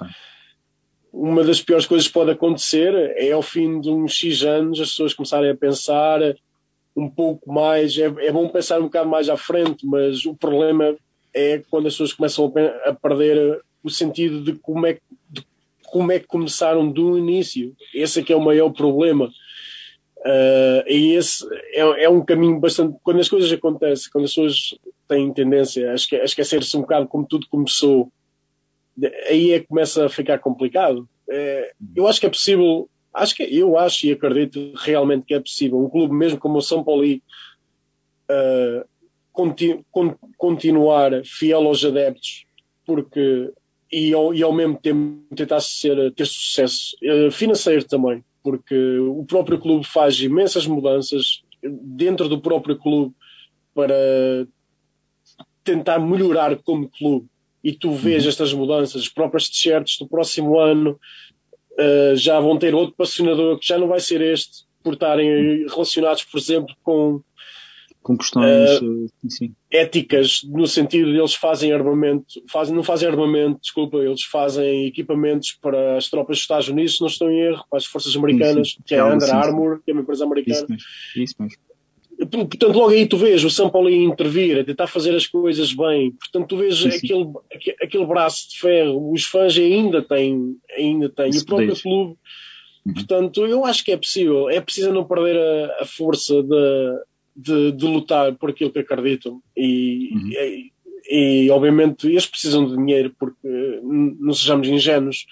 [1.12, 4.90] uma das piores coisas que pode acontecer é ao fim de uns X anos as
[4.92, 6.22] pessoas começarem a pensar
[6.96, 7.98] um pouco mais.
[7.98, 10.96] É, é bom pensar um bocado mais à frente, mas o problema
[11.34, 14.98] é quando as pessoas começam a, a perder o sentido de como é,
[15.30, 15.44] de
[15.88, 17.76] como é que começaram do início.
[17.94, 19.30] Esse é que é o maior problema.
[20.20, 22.98] Uh, e esse é, é um caminho bastante.
[23.04, 27.26] Quando as coisas acontecem, quando as pessoas têm tendência a, a esquecer-se um bocado como
[27.26, 28.12] tudo começou,
[29.30, 31.08] aí é que começa a ficar complicado.
[31.30, 35.40] É, eu acho que é possível, acho que eu acho e acredito realmente que é
[35.40, 35.80] possível.
[35.80, 38.86] Um clube mesmo como o São Paulo uh,
[39.32, 42.46] conti, con, continuar fiel aos adeptos,
[42.86, 43.52] porque
[43.92, 49.24] e ao, e ao mesmo tempo tentar ser, ter sucesso uh, financeiro também porque o
[49.26, 53.14] próprio clube faz imensas mudanças dentro do próprio clube
[53.76, 53.94] para
[55.64, 57.28] tentar melhorar como clube.
[57.64, 61.00] E tu vês estas mudanças, as próprias t-shirts do próximo ano
[61.74, 66.24] uh, já vão ter outro patrocinador que já não vai ser este, por estarem relacionados,
[66.24, 67.22] por exemplo, com
[68.02, 68.82] Com questões.
[68.82, 69.54] Uh, uh, sim.
[69.70, 75.58] éticas no sentido de eles fazem armamento, fazem, não fazem armamento, desculpa, eles fazem equipamentos
[75.62, 78.70] para as tropas dos Estados Unidos, se não estou em erro, para as forças americanas,
[78.70, 78.84] Sim, sim.
[78.86, 79.34] que é a Under assim, sim.
[79.34, 80.56] Armour, que é uma empresa americana.
[80.58, 81.24] Isso mesmo.
[81.24, 81.58] Isso mesmo.
[82.20, 85.72] Portanto, logo aí tu vês o São Paulo a intervir, a tentar fazer as coisas
[85.74, 86.12] bem.
[86.12, 89.12] Portanto, tu vês Sim, aquele, aque- aquele braço de ferro.
[89.14, 91.30] Os fãs ainda têm, ainda têm.
[91.30, 92.18] Esse o próprio clube.
[92.94, 94.50] Portanto, eu acho que é possível.
[94.50, 97.00] É preciso não perder a, a força de,
[97.40, 99.42] de, de lutar por aquilo que acreditam.
[99.56, 100.72] E, e,
[101.46, 103.48] e, obviamente, eles precisam de dinheiro, porque
[103.82, 105.26] não sejamos ingênuos.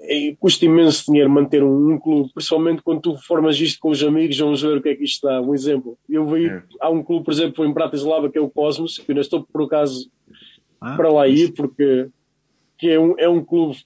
[0.00, 4.02] É, custa imenso dinheiro manter um, um clube, principalmente quando tu formas isto com os
[4.02, 5.40] amigos, vamos ver o que é que isto dá.
[5.42, 5.98] Um exemplo.
[6.08, 6.48] Eu vi,
[6.80, 9.64] há um clube, por exemplo, em Bratislava, que é o Cosmos, que eu estou por
[9.64, 10.10] acaso
[10.80, 12.08] para lá ir, porque
[12.78, 13.76] que é, um, é um clube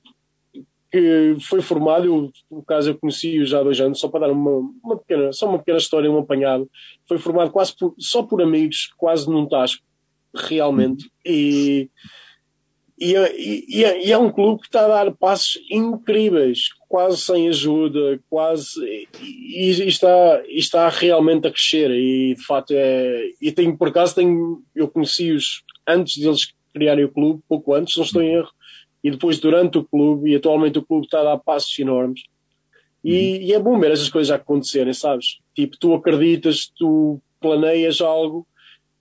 [0.92, 4.32] que foi formado, eu, no caso eu conheci-o já há dois anos, só para dar
[4.32, 6.70] uma, uma pequena, só uma pequena história, um apanhado.
[7.08, 9.82] Foi formado quase por, só por amigos, quase num tasco,
[10.34, 11.10] realmente.
[11.24, 11.88] E,
[12.98, 17.16] e, é- e, é- e é um clube que está a dar passos incríveis, quase
[17.18, 19.08] sem ajuda, quase e,
[19.70, 21.90] e está, está realmente a crescer.
[21.90, 23.30] E de facto é.
[23.40, 28.04] E tenho, por acaso, tenho, eu conheci-os antes deles criarem o clube, pouco antes, não
[28.04, 28.50] estou em erro,
[29.02, 32.22] e depois durante o clube, e atualmente o clube está a dar passos enormes.
[33.04, 35.38] E, e é bom ver essas coisas a acontecerem, sabes?
[35.56, 38.46] Tipo, tu acreditas, tu planeias algo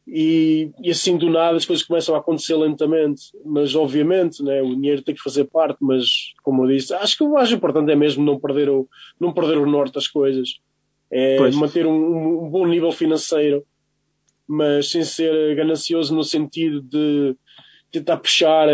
[0.08, 3.22] e, e assim do nada as coisas começam a acontecer lentamente.
[3.46, 6.04] Mas obviamente, né, o dinheiro tem que fazer parte, mas
[6.42, 8.90] como eu disse, acho que o mais importante é mesmo não perder o,
[9.20, 10.50] não perder o norte das coisas.
[11.12, 11.56] É Pois.
[11.56, 13.64] manter um- um bom nível financeiro,
[14.48, 17.36] mas sem ser ganancioso no sentido de
[17.92, 18.68] tentar puxar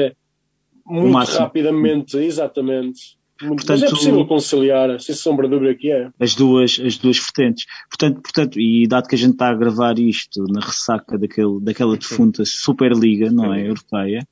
[0.87, 3.17] muito rapidamente, exatamente.
[3.41, 6.09] Muito- Portanto, mas é possível conciliar, sem sombra de dúvida que é.
[6.19, 7.65] as duas, as duas vertentes.
[7.87, 11.95] Portanto, portanto, e dado que a gente está a gravar isto na ressaca daquele, daquela
[11.95, 13.67] defunta Superliga, não é?
[13.67, 14.27] Europeia,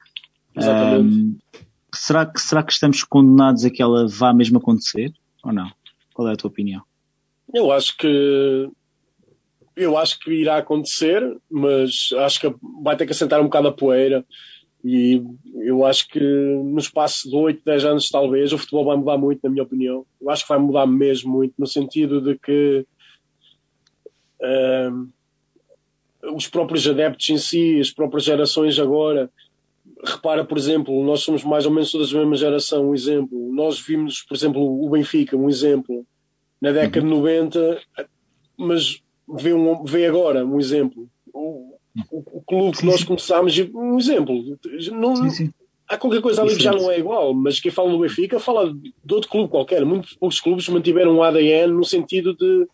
[0.57, 1.17] Exatamente.
[1.17, 1.35] ahm,
[1.93, 5.13] será, que, será que estamos condenados a que ela vá mesmo acontecer?
[5.43, 5.69] Ou não?
[6.13, 6.81] Qual é a tua opinião?
[7.53, 8.67] Eu acho que
[9.75, 13.71] eu acho que irá acontecer, mas acho que vai ter que assentar um bocado a
[13.73, 14.25] poeira.
[14.87, 15.19] E
[15.61, 19.39] eu acho que no espaço de 8, 10 anos, talvez, o futebol vai mudar muito,
[19.43, 20.05] na minha opinião.
[20.21, 22.85] Eu acho que vai mudar mesmo muito, no sentido de que
[24.39, 25.07] ahm,
[26.35, 29.27] os próprios adeptos em si, as próprias gerações agora,
[30.03, 33.51] repara, por exemplo, nós somos mais ou menos todas da mesma geração, um exemplo.
[33.51, 36.05] Nós vimos, por exemplo, o Benfica, um exemplo,
[36.61, 37.81] na década de 90,
[38.55, 41.09] mas vê, um, vê agora, um exemplo.
[41.33, 41.74] O,
[42.11, 44.57] o, o clube que nós começámos, um exemplo.
[44.91, 45.13] Não,
[45.87, 48.73] Há qualquer coisa ali que já não é igual, mas quem fala do Benfica fala
[48.73, 49.85] de outro clube qualquer.
[49.85, 52.67] Muitos poucos clubes mantiveram um ADN no sentido de.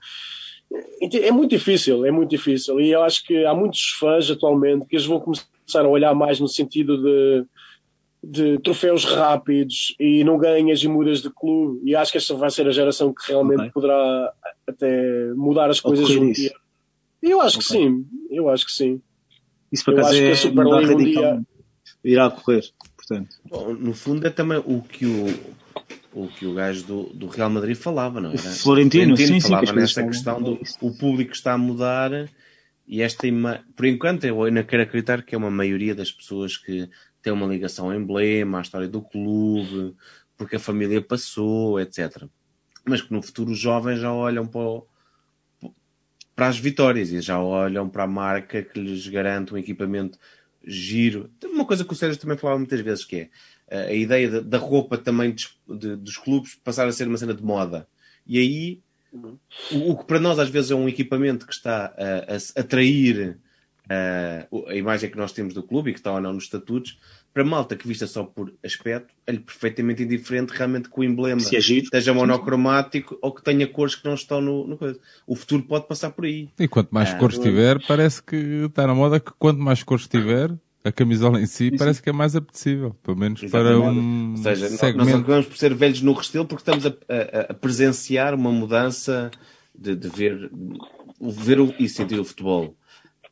[1.22, 2.80] É muito difícil, é muito difícil.
[2.80, 5.46] E eu acho que há muitos fãs atualmente que eles vão começar
[5.76, 7.46] a olhar mais no sentido de,
[8.24, 11.82] de troféus rápidos e não ganhas e mudas de clube.
[11.84, 13.72] E acho que esta vai ser a geração que realmente Ok.
[13.74, 14.34] poderá
[14.66, 16.54] até mudar as coisas um dia.
[17.22, 17.78] Eu acho que Ok.
[17.78, 19.02] sim, eu acho que sim.
[19.72, 21.48] Isso por acaso que é a Superliga mudar radicalmente.
[22.04, 22.64] Irá ocorrer,
[22.98, 23.36] portanto.
[23.50, 25.28] Bom, no fundo é também o que o,
[26.14, 28.40] o, que o gajo do, do Real Madrid falava, não era?
[28.40, 30.10] Florentino, sim, sim, que falava coisas nessa falam.
[30.12, 32.12] questão do o público está a mudar
[32.88, 33.64] e esta ima...
[33.76, 36.90] por enquanto eu ainda quero acreditar que é uma maioria das pessoas que
[37.22, 39.96] tem uma ligação ao emblema, à história do clube,
[40.36, 42.24] porque a família passou, etc.
[42.84, 44.88] Mas que no futuro os jovens já olham para, o-
[46.42, 50.18] para as vitórias e já olham para a marca que lhes garante um equipamento
[50.66, 51.30] giro.
[51.40, 53.30] Tem Uma coisa que o Sérgio também falava muitas vezes que é
[53.70, 57.36] eh, a ideia da- roupa também dos, de- dos clubes passar a ser uma cena
[57.36, 57.88] de moda.
[58.26, 58.80] E aí
[59.72, 63.38] o, o que para nós às vezes é um equipamento que está a, a atrair
[63.88, 66.46] eh, o- a imagem que nós temos do clube e que está ou não nos
[66.46, 66.98] estatutos,
[67.34, 71.56] para malta que vista só por aspecto, é-lhe perfeitamente indiferente realmente que o emblema Se
[71.56, 71.86] é giro.
[71.86, 75.00] esteja monocromático ou que tenha cores que não estão no, no coisa.
[75.26, 76.50] O futuro pode passar por aí.
[76.60, 80.08] E quanto mais Ah, cores tiver, parece que está na moda que quanto mais cores
[80.08, 80.52] tiver,
[80.84, 82.96] a camisola em si parece que é mais apetecível.
[83.04, 83.98] Pelo menos para Exatamente.
[84.00, 85.18] um Ou seja, nós- nós segmento.
[85.18, 89.32] acabamos por ser velhos no Restelo porque estamos a, a- a presenciar uma mudança
[89.74, 90.52] de, de ver,
[91.22, 92.76] ver o, e sentir o futebol.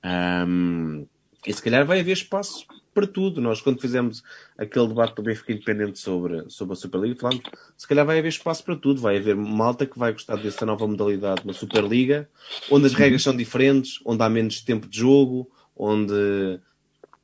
[0.03, 1.05] Ahm,
[1.45, 3.41] e se calhar vai haver espaço para tudo.
[3.41, 4.23] Nós, quando fizemos
[4.57, 7.43] aquele debate do Benfica Independente sobre, sobre a Superliga, falámos
[7.77, 9.01] se calhar vai haver espaço para tudo.
[9.01, 12.29] Vai haver malta que vai gostar dessa nova modalidade na Superliga,
[12.69, 16.59] onde as regras são diferentes, onde há menos tempo de jogo, onde.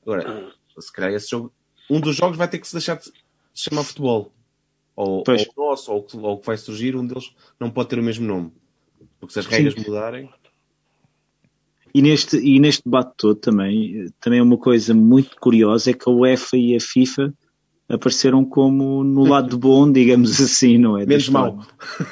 [0.02, 1.52] Agora, se calhar esse jogo.
[1.90, 4.34] Um dos jogos vai ter que se deixar de se chamar futebol.
[4.96, 8.00] Ou, ou o nosso, ou ou o que vai surgir, um deles não pode ter
[8.00, 8.52] o mesmo nome.
[9.20, 10.30] Porque se as regras mudarem.
[11.96, 16.12] E neste, e neste debate todo também, também uma coisa muito curiosa é que a
[16.12, 17.34] UEFA e a FIFA
[17.88, 21.06] apareceram como no lado bom, digamos assim, não é?
[21.06, 21.66] Menos mau.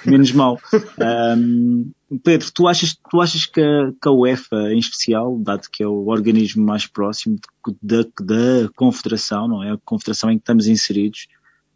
[0.05, 0.57] Menos mau.
[1.01, 1.91] Ahm,
[2.23, 5.87] Pedro, tu achas, tu achas que, a, que a UEFA, em especial, dado que é
[5.87, 7.37] o organismo mais próximo
[7.81, 9.71] da, da confederação, não é?
[9.71, 11.27] A confederação em que estamos inseridos,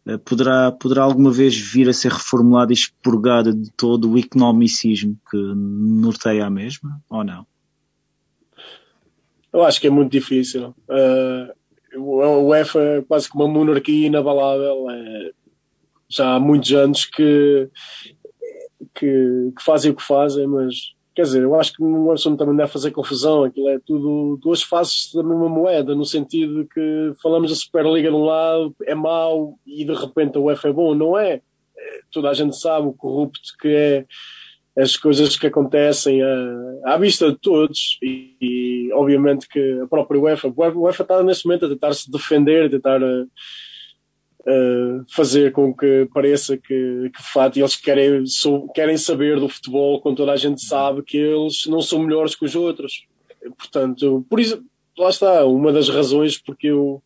[0.06, 5.14] eh, poderá, poderá alguma vez vir a ser reformulada e expurgada de todo o economicismo
[5.30, 7.46] que norteia a mesma, ou não?
[9.52, 10.74] Eu acho que é muito difícil.
[10.88, 14.90] Uh, a UEFA é quase que uma monarquia inabalável.
[14.90, 15.30] É,
[16.08, 17.68] já há muitos anos que,
[18.94, 20.74] que, que fazem o que fazem, mas
[21.14, 23.44] quer dizer, eu acho que no assunto também deve fazer confusão.
[23.44, 28.08] Aquilo é tudo duas faces da mesma moeda, no sentido de que falamos da Superliga
[28.08, 30.94] de um lado, é mau e de repente a UEFA é bom.
[30.94, 31.42] Não é.
[31.76, 34.06] É, Toda a gente sabe o corrupto que é
[34.78, 40.20] as coisas que acontecem à, à vista de todos e, e, obviamente que a própria
[40.20, 45.50] UEFA, a UEFA está neste momento a tentar se defender, a tentar uh, uh, fazer
[45.50, 50.18] com que pareça que, que de facto eles querem, sou, querem saber do futebol quando
[50.18, 53.04] toda a gente sabe que eles não são melhores que os outros.
[53.56, 54.62] Portanto, por isso,
[54.96, 57.02] lá está, uma das razões porque eu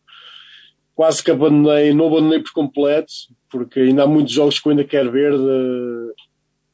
[0.93, 3.11] quase que abandonei, não abandonei por completo,
[3.49, 6.13] porque ainda há muitos jogos que eu ainda quero ver de,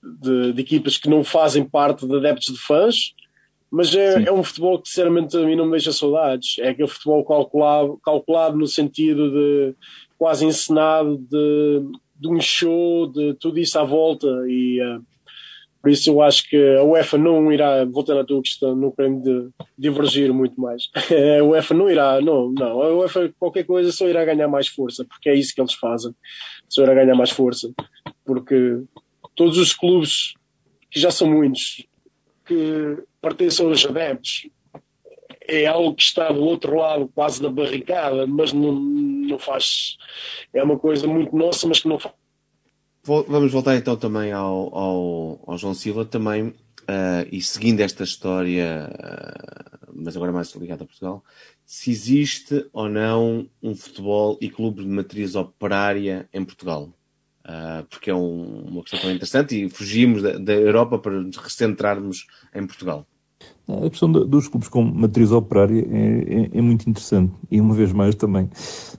[0.02, 3.14] de, de, equipas que não fazem parte de adeptos de fãs,
[3.72, 6.58] mas é, é, um futebol que sinceramente a mim não me deixa saudades.
[6.60, 9.76] É aquele futebol calculado, calculado no sentido de
[10.18, 11.82] quase encenado, de,
[12.16, 14.28] de um show, de tudo isso à volta.
[14.48, 15.04] E uh,
[15.82, 19.22] por isso eu acho que a UEFA não irá, voltando à tua questão, não quero
[19.22, 20.90] de, divergir muito mais.
[21.40, 22.82] a UEFA não irá, não, não.
[22.82, 26.12] A UEFA qualquer coisa só irá ganhar mais força, porque é isso que eles fazem.
[26.68, 27.72] Só irá ganhar mais força.
[28.26, 28.82] porque
[29.40, 30.34] todos os clubes,
[30.92, 31.88] que já são muitos,
[32.46, 34.50] que pertencem aos adeptos,
[35.48, 39.96] é algo que está do outro lado, quase da barricada, mas não, não faz.
[40.54, 42.14] É uma coisa muito nossa, mas que não faz.
[43.02, 48.92] Vamos voltar então também ao, ao, ao João Silva também, uh, e seguindo esta história,
[48.92, 51.24] uh, mas agora mais ligada a Portugal,
[51.66, 56.94] se existe ou não um futebol e clube de matriz operária em Portugal.
[57.50, 61.36] Uh, porque é um, uma questão tão interessante e fugimos da, da Europa para nos
[61.36, 63.08] recentrarmos em Portugal.
[63.68, 67.92] A questão dos clubes com matriz operária é, é, é, muito interessante e, uma vez
[67.92, 68.52] mais, também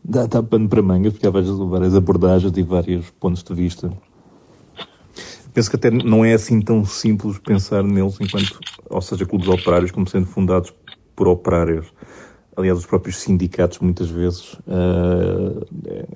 [0.03, 3.93] dá, dá pano para mangas, porque há várias, várias abordagens e vários pontos de vista.
[5.55, 9.93] Penso que até não é assim tão simples pensar neles enquanto, ou seja, clubes operários
[9.93, 10.73] como sendo fundados
[11.15, 11.87] por operários.
[12.57, 15.65] Aliás, os próprios sindicatos muitas vezes uh,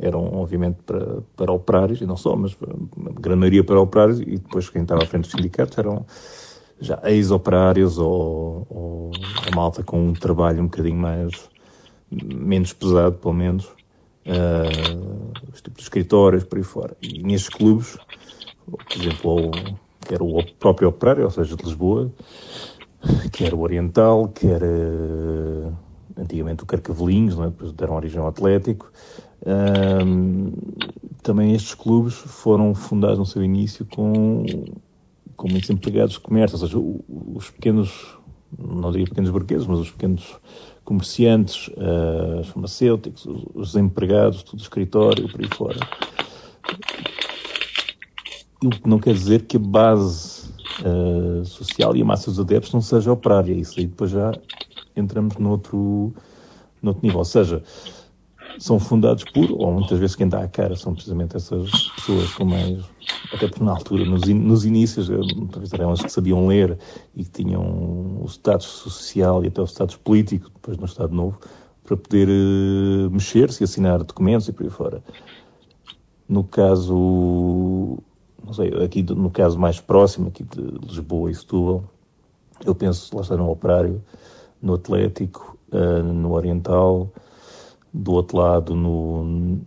[0.01, 4.37] eram, obviamente, para, para operários, e não só, mas a grande maioria para operários, e
[4.39, 6.05] depois quem estava à frente dos sindicatos eram
[6.80, 9.11] já ex-operários ou, ou
[9.51, 11.49] a malta com um trabalho um bocadinho mais
[12.11, 13.66] menos pesado, pelo menos,
[14.26, 16.97] uh, os tipos de escritórios, por aí fora.
[17.01, 17.97] E nestes clubes,
[18.66, 19.51] por exemplo,
[20.01, 22.11] quer o próprio operário, ou seja, de Lisboa,
[23.32, 25.72] quer o Oriental, quer uh,
[26.16, 27.44] antigamente o Carcavelinhos, é?
[27.44, 28.90] depois deram origem ao Atlético.
[29.42, 30.52] Uh,
[31.22, 34.44] também estes clubes foram fundados no seu início com
[35.36, 36.78] com muitos empregados de comércio, ou seja,
[37.36, 38.16] os pequenos,
[38.58, 40.36] não diria pequenos burgueses, mas os pequenos
[40.84, 45.80] comerciantes, uh, os farmacêuticos, os, os empregados, tudo escritório, por aí fora.
[48.62, 50.48] O que não quer dizer que a base
[50.80, 53.52] uh, social e a massa dos adeptos não seja operária.
[53.52, 54.32] Isso aí depois já
[54.97, 56.14] entramos noutro,
[56.82, 57.18] noutro nível.
[57.18, 57.62] Ou seja,
[58.59, 62.45] são fundados por, ou muitas vezes quem dá a cara são precisamente essas pessoas com
[62.45, 62.84] mais,
[63.32, 65.09] até porque na altura, nos, in, nos inícios,
[65.51, 66.78] talvez eram elas que sabiam ler
[67.16, 67.62] e que tinham
[68.22, 71.38] o status social e até o status político, depois no Estado Novo,
[71.84, 75.03] para poder uh, mexer-se e assinar documentos e por aí fora.
[76.28, 77.99] No caso,
[78.42, 81.84] não sei, aqui no caso mais próximo, aqui de Lisboa e Setúbal,
[82.64, 84.03] eu penso, lá está no Operário,
[84.64, 87.12] no Atlético, uh, no Oriental,
[87.92, 89.60] do outro lado, no,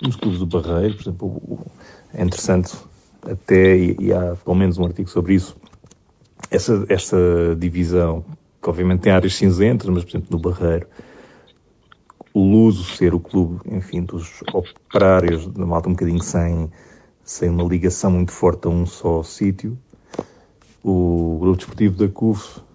[0.00, 1.66] nos clubes do Barreiro, por exemplo,
[2.14, 2.74] é interessante
[3.22, 5.54] até, e, e há pelo menos um artigo sobre isso,
[6.50, 7.16] essa, essa
[7.58, 8.24] divisão,
[8.62, 10.86] que obviamente tem áreas cinzentas, mas, por exemplo, no Barreiro,
[12.32, 16.70] o Luso ser o clube, enfim, dos operários, da malta um bocadinho sem,
[17.22, 19.78] sem uma ligação muito forte a um só sítio,
[20.82, 22.65] o grupo desportivo da CUF,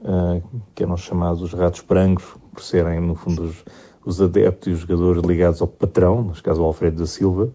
[0.00, 0.42] uh,
[0.74, 3.64] que eram chamados os ratos brancos, por serem, no fundo, os,
[4.04, 7.50] os adeptos e os jogadores ligados ao patrão, neste caso o Alfredo da Silva,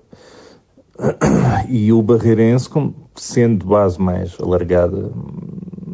[1.70, 2.70] e o Barreirense,
[3.16, 5.12] sendo de base mais alargada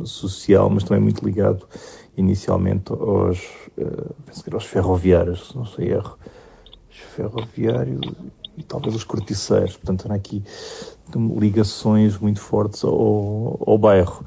[0.04, 1.66] social, mas também muito ligado
[2.18, 3.39] inicialmente aos,
[3.78, 6.18] uh, penso que era aos ferroviários, não sei erro,
[6.89, 8.02] os ferroviários
[8.58, 10.43] e talvez os corticeiros, portanto eram aqui
[11.38, 14.24] ligações muito fortes ao, ao bairro.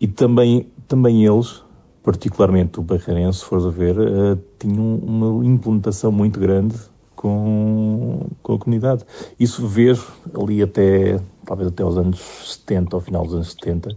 [0.00, 1.62] E também, também eles,
[2.02, 6.76] particularmente o Barreirense, se fores a ver, uh, tinha uma implementação muito grande
[7.16, 9.04] com, com a comunidade.
[9.40, 10.06] Isso vejo
[10.40, 12.20] ali até, talvez até os anos
[12.60, 13.96] 70, ao final dos anos 70,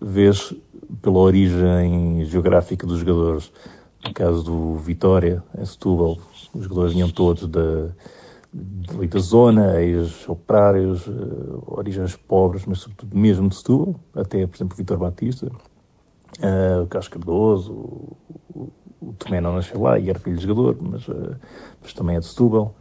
[0.00, 0.54] vês
[1.02, 3.50] pela origem geográfica dos jogadores.
[4.04, 6.18] No caso do Vitória, em Setúbal,
[6.54, 7.88] os jogadores vinham todos da,
[8.52, 14.98] da zona, ex-operários, uh, origens pobres, mas sobretudo mesmo de Setúbal, até, por exemplo, Vitor
[14.98, 15.50] Batista,
[16.38, 18.16] Uh, o Carlos Cardoso, o,
[18.54, 21.34] o, o Tomé não nasceu lá e era filho de jogador, mas, uh,
[21.82, 22.74] mas também é de Setúbal.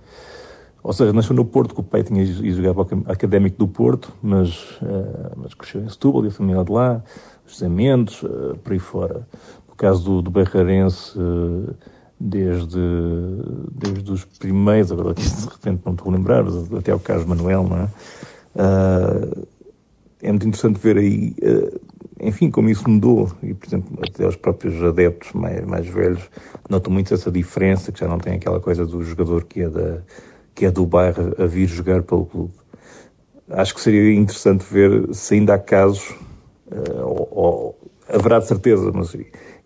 [0.84, 2.24] Ou seja, nasceu no Porto, que o pai tinha
[2.74, 6.72] para o académico do Porto, mas, uh, mas cresceu em Setúbal e a família de
[6.72, 7.03] lá,
[7.47, 8.24] José Mendes,
[8.64, 9.28] por aí fora.
[9.68, 11.18] No caso do, do Berrarense,
[12.20, 12.80] desde,
[13.72, 16.45] desde os primeiros, agora aqui de repente não estou a lembrar,
[16.78, 17.88] até o Carlos Manuel, não é?
[20.22, 21.36] é muito interessante ver aí
[22.20, 26.30] enfim, como isso mudou, e por exemplo, até os próprios adeptos mais, mais velhos
[26.70, 30.01] notam muito essa diferença, que já não tem aquela coisa do jogador que é, da,
[30.55, 32.53] que é do bairro a vir jogar pelo clube.
[33.49, 36.09] Acho que seria interessante ver se ainda há casos,
[36.72, 39.15] uh, ou, ou, haverá de certeza, mas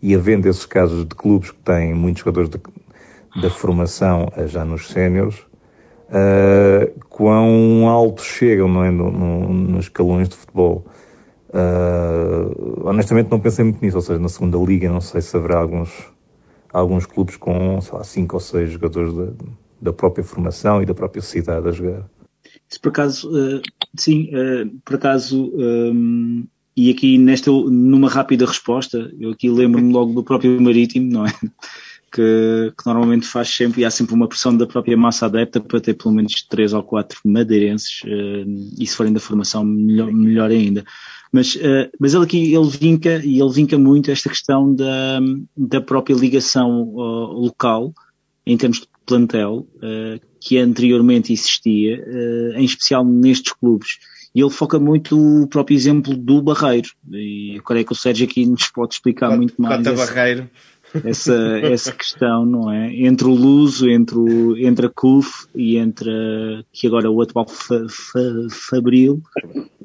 [0.01, 2.51] e havendo esses casos de clubes que têm muitos jogadores
[3.41, 5.39] da formação uh, já nos séniores,
[6.09, 10.85] uh, quão alto chegam é, no, no, nos escalões de futebol.
[11.53, 15.59] Uh, honestamente não pensei muito nisso, ou seja, na segunda liga não sei se haverá
[15.59, 15.91] alguns,
[16.71, 19.27] alguns clubes com, sei lá, cinco ou seis jogadores da,
[19.81, 22.09] da própria formação e da própria cidade a jogar.
[22.69, 23.61] Se por acaso, uh,
[23.97, 26.45] sim, uh, por acaso, um,
[26.75, 31.33] e aqui nesta, numa rápida resposta, eu aqui lembro-me logo do próprio Marítimo, não é?
[32.13, 35.79] Que, que, normalmente faz sempre, e há sempre uma pressão da própria massa adepta para
[35.79, 38.01] ter pelo menos três ou quatro madeirenses,
[38.77, 40.83] e se forem da formação, melhor, melhor ainda.
[41.31, 45.19] Mas, uh, mas ele aqui, ele vinca, e ele vinca muito esta questão da,
[45.55, 47.93] da própria ligação uh, local,
[48.45, 49.67] em termos de plantel,
[50.39, 52.03] que anteriormente existia,
[52.55, 53.97] em especial nestes clubes.
[54.33, 56.89] E ele foca muito o próprio exemplo do Barreiro.
[57.11, 59.77] E eu creio que o Sérgio aqui nos pode explicar Cota, muito mais.
[59.77, 60.49] Cota Barreiro.
[61.05, 61.33] Essa,
[61.63, 62.93] essa questão, não é?
[62.93, 67.21] Entre o Luso, entre, o, entre a CUF e entre a, que agora é o
[67.21, 68.19] atual fa, fa,
[68.49, 69.21] Fabril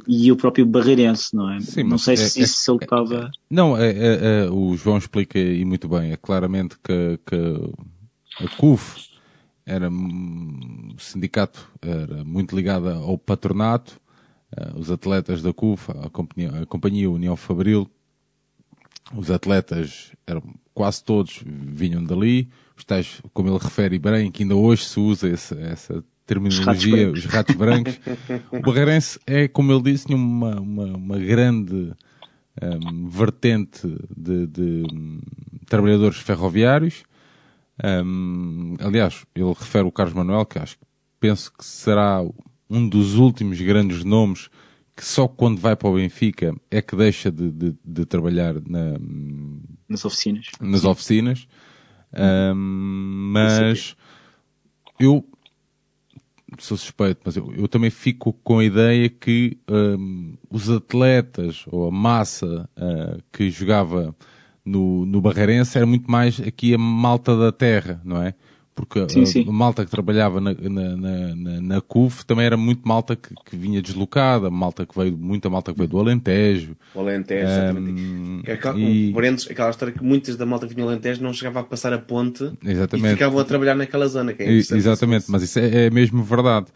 [0.07, 1.61] e o próprio Barreirense, não é?
[1.61, 3.31] Sim, não sei é, se, é, se ele estava.
[3.51, 6.13] Não, é, é, o João explica e muito bem.
[6.13, 9.07] É claramente que, que a CUF
[9.65, 14.01] era o sindicato era muito ligado ao patronato
[14.57, 17.91] Uh, os atletas da CUF, a companhia, a companhia União Fabril,
[19.15, 20.43] os atletas eram
[20.75, 25.29] quase todos vinham dali, os tais, como ele refere bem, que ainda hoje se usa
[25.29, 27.99] essa, essa terminologia, os ratos brancos.
[28.53, 31.93] o Barreirense é, como ele disse, tinha uma, uma, uma grande
[32.63, 35.21] um, vertente de, de um,
[35.67, 37.05] trabalhadores ferroviários.
[37.83, 40.77] Um, aliás, ele refere o Carlos Manuel, que acho
[41.19, 42.23] penso que será
[42.69, 44.49] um dos últimos grandes nomes
[44.97, 48.97] que só quando vai para o Benfica é que deixa de, de, de trabalhar na,
[49.87, 50.47] nas oficinas.
[50.59, 50.89] Nas Sim.
[50.89, 51.49] oficinas.
[52.13, 53.95] Um, mas
[54.99, 55.29] eu
[56.59, 61.89] sou suspeito, mas eu, eu, também fico com a ideia que um, os atletas ou
[61.89, 64.17] a massa uh, que jogava
[64.65, 68.35] no, no Barreirense era muito mais aqui a malta da terra, não é?
[68.77, 69.45] Porque sim, a, sim.
[69.49, 73.57] a, malta que trabalhava na, na, na, na CUF também era muito malta que, que,
[73.57, 76.77] vinha deslocada, malta que veio, muita malta que veio do Alentejo.
[76.95, 78.51] O Alentejo, um, exatamente.
[78.51, 79.15] Aquela, e...
[79.15, 81.95] um, aquela história que muitas da malta que vinha do Alentejo não chegava a passar
[81.95, 83.09] a ponte exatamente.
[83.09, 84.35] e ficavam a trabalhar naquela zona.
[84.35, 86.67] Que é exatamente, mas isso é, é mesmo verdade.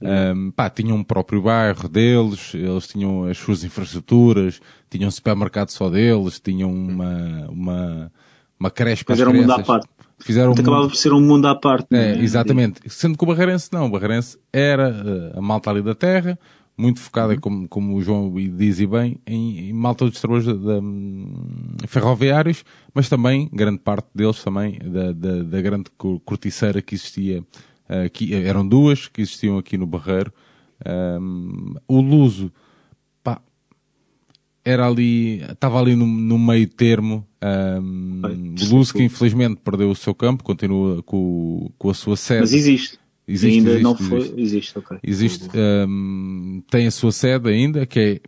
[0.00, 5.70] Um, pá, tinham um próprio bairro deles, eles tinham as suas infraestruturas, tinham um supermercado
[5.70, 8.12] só deles, tinham uma, uma,
[8.60, 9.88] uma creche para Mas as era um mundo crianças.
[10.20, 11.86] Fizeram Então, acabava por ser um mundo à parte.
[11.92, 12.22] É, né?
[12.22, 12.80] exatamente.
[12.88, 13.86] Sendo que o Barreirense não.
[13.86, 16.38] O Barreirense era uh, a malta ali da terra,
[16.76, 17.40] muito focada, Uhum.
[17.40, 22.64] como, como o João diz e bem, em, em malta dos trabalhadores da, da, ferroviários,
[22.94, 25.90] mas também, grande parte deles também, da, da, da grande
[26.24, 30.32] corticeira que existia, uh, que eram duas, que existiam aqui no Barreiro.
[31.20, 32.52] Um, o Luso,
[34.68, 37.26] era ali, estava ali no, no meio termo,
[37.82, 38.54] um,
[38.92, 42.40] que infelizmente perdeu o seu campo, continua com, com a sua sede.
[42.40, 42.98] Mas existe.
[43.26, 44.08] Existe, ainda existe, não existe.
[44.08, 44.98] foi, existe, ok.
[45.02, 45.48] Existe,
[45.88, 48.20] um, tem a sua sede ainda, que é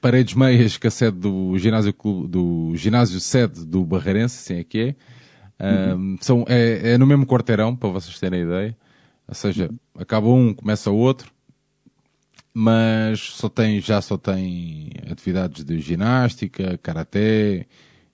[0.00, 1.94] Paredes Meias, que é a sede do ginásio,
[2.28, 5.94] do ginásio sede do Barreirense, assim é que é.
[5.94, 6.16] Um, uhum.
[6.20, 8.76] são, é, é, no mesmo quarteirão, para vocês terem a ideia.
[9.28, 11.32] Ou seja, acaba um, começa o outro.
[12.54, 17.66] Mas só tem, já só tem atividades de ginástica, karaté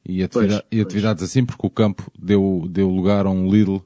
[0.05, 1.31] e, atividade, pois, e atividades pois.
[1.31, 3.81] assim, porque o campo deu, deu lugar a um Lidl,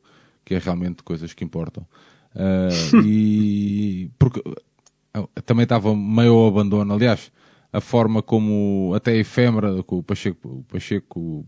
[0.45, 1.87] que é realmente coisas que importam.
[2.35, 4.43] Uh, e porque
[5.47, 6.93] também estava meio ao abandono.
[6.93, 7.33] Aliás,
[7.73, 11.47] a forma como até a efêmera com o Pacheco, o Pacheco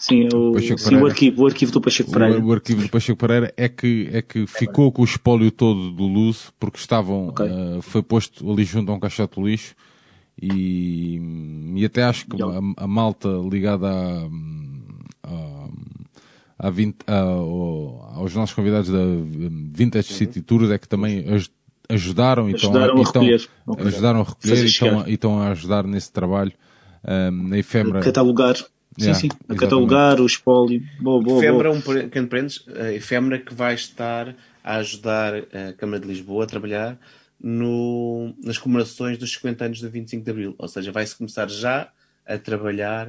[0.00, 2.40] Sim, o, Pacheco sim o, arquivo, o arquivo do Pacheco Pereira.
[2.40, 5.90] O, o, arquivo do Pacheco Pereira é que, é que ficou com o espólio todo
[5.90, 7.46] do Luz, porque estavam, okay.
[7.46, 9.74] uh, foi posto ali junto a um caixote de lixo
[10.40, 11.20] e,
[11.76, 14.28] e até acho que a, a malta ligada a,
[15.24, 15.68] a
[16.62, 17.20] a 20, a,
[18.18, 18.98] aos nossos convidados da
[19.72, 21.24] Vintage City Tours é que também
[21.88, 25.48] ajudaram, ajudaram e estão, a recolher, então, ajudaram a recolher e estão, e estão a
[25.48, 26.52] ajudar nesse trabalho
[27.02, 28.00] um, na efêmera.
[28.00, 28.56] Catalogar.
[28.98, 29.28] Sim, sim.
[29.48, 30.82] A catalogar o espólio.
[31.00, 31.76] Boa, boa, efêmera, boa.
[31.76, 36.46] um pequeno parênteses, a efêmera que vai estar a ajudar a Câmara de Lisboa a
[36.46, 36.98] trabalhar
[37.42, 40.54] no, nas comemorações dos 50 anos do 25 de Abril.
[40.58, 41.88] Ou seja, vai-se começar já
[42.26, 43.06] a trabalhar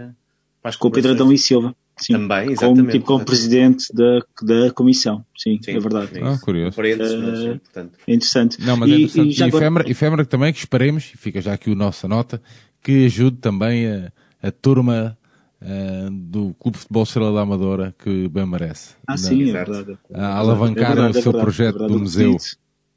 [0.62, 1.76] para as Com o Pedro Adão e Silva.
[1.98, 2.92] Sim, Também, como, exatamente.
[2.94, 5.24] tipo, como presidente da, da comissão.
[5.38, 6.18] Sim, Sim, é verdade.
[6.18, 6.76] é Ah, curioso.
[6.76, 8.62] Parênteses, Eh, mas, É interessante.
[8.62, 9.38] Não, mas E- é interessante.
[9.38, 12.42] e E, agora- efêmera também, que esperemos, e fica já aqui a nossa nota,
[12.82, 15.16] que ajude também a, a turma
[15.62, 18.96] ah, do Clube de Futebol Estrela da Amadora, que bem merece.
[19.08, 19.98] Ah, Na- sim, é verdade.
[20.14, 21.94] A alavancar É verdade, o é seu verdade, projeto é verdade.
[21.94, 22.38] do museu.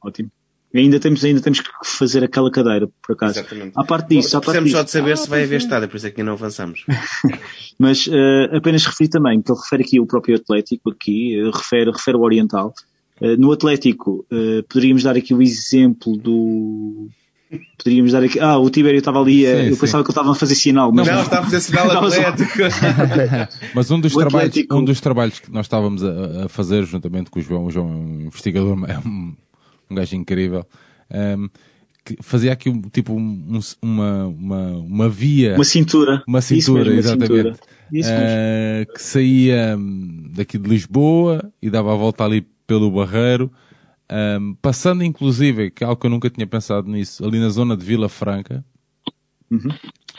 [0.03, 0.31] Ótimo.
[0.73, 3.39] E ainda temos, ainda temos que fazer aquela cadeira, por acaso.
[3.39, 3.73] exatamente.
[3.77, 4.77] À parte disso, à parte Precisamos disso.
[4.79, 6.85] só de saber se vai haver estádio, por isso é que ainda não avançamos.
[7.79, 11.91] Mas eh, apenas referi também, que ele refere aqui o próprio Atlético, aqui, eh, refere,
[11.91, 12.73] refere o Oriental,
[13.21, 17.09] Uh, no Atlético, uh, poderíamos dar aqui o exemplo do.
[17.79, 18.39] Poderíamos dar aqui.
[18.41, 19.45] Ah, o Tibério estava ali.
[19.47, 19.81] uh, Sim, eu sim.
[19.81, 20.93] pensava que ele estava a fazer sinal.
[20.93, 22.59] Mas Não, está a fazer sinal Estava atlético.
[23.75, 26.85] Mas um dos, O trabalhos, Atlético- um dos trabalhos que nós estávamos a, a fazer
[26.85, 29.35] juntamente com o João, o João é um investigador, é um,
[29.91, 30.65] um gajo incrível,
[31.11, 31.47] ehm,
[32.05, 36.23] que fazia aqui um, tipo um- uma, uma, uma via, Uma cintura.
[36.29, 37.57] uma Isso cintura, mesmo, uma exatamente, cintura.
[37.93, 38.27] Isso mesmo.
[38.29, 43.51] eh, que saía hum, daqui de Lisboa e dava a volta ali pelo Barreiro,
[44.11, 47.77] hum, passando inclusive, que é algo que eu nunca tinha pensado nisso, ali na zona
[47.77, 48.65] de Vila Franca,
[49.51, 49.79] Uhum.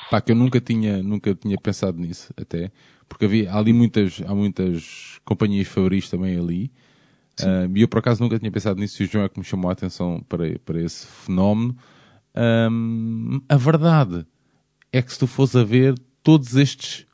[0.09, 2.71] pá, que eu nunca tinha, nunca tinha pensado nisso, até,
[3.07, 6.71] porque havia há ali muitas, há muitas companhias fabris também ali,
[7.39, 9.45] Ah, e eu por acaso nunca tinha pensado nisso e o João é que me
[9.45, 11.75] chamou a atenção para, para esse fenómeno.
[12.35, 14.25] Ahm, a verdade
[14.91, 17.05] é que se tu fores a ver todos estes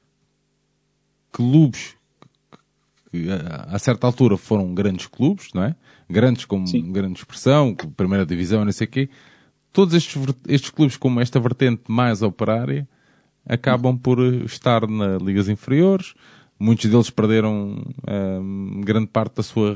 [1.32, 1.96] clubes
[3.12, 3.28] que
[3.68, 5.76] a certa altura foram grandes clubes, não é?
[6.12, 6.92] Grandes como Sim.
[6.92, 9.10] grande expressão, primeira divisão, não sei o quê.
[9.74, 12.88] Todos estes, estes clubes com esta vertente mais operária
[13.46, 16.14] acabam por estar nas ligas inferiores.
[16.60, 19.72] Muitos deles perderam ahm, grande parte da sua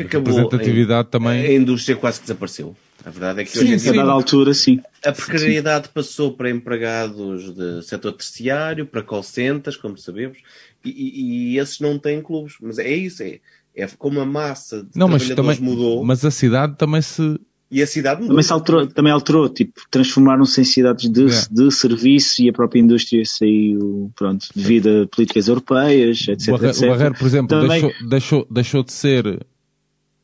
[0.00, 1.44] Acabou representatividade também.
[1.44, 2.74] A indústria quase que desapareceu.
[3.04, 4.80] A verdade é que Sim, hoje em A dia dada altura, sim.
[5.04, 10.38] a precariedade passou para empregados de setor terciário, para call centers, como sabemos,
[10.84, 12.54] e, e- e esses não têm clubes.
[12.62, 13.38] Mas é isso, é,
[13.76, 17.38] é como a massa de Não, mas também, mudou mas a cidade também se,
[17.70, 18.28] e a cidade mudou.
[18.34, 21.46] Também se alterou, também alterou, tipo, transformaram-se em cidades de, É.
[21.50, 26.68] de serviço e a própria indústria saiu, pronto, devido a políticas europeias, etc, o, Barre-
[26.70, 26.82] etc.
[26.82, 29.46] o Barreiro, por exemplo, Também- deixou, deixou, deixou de ser,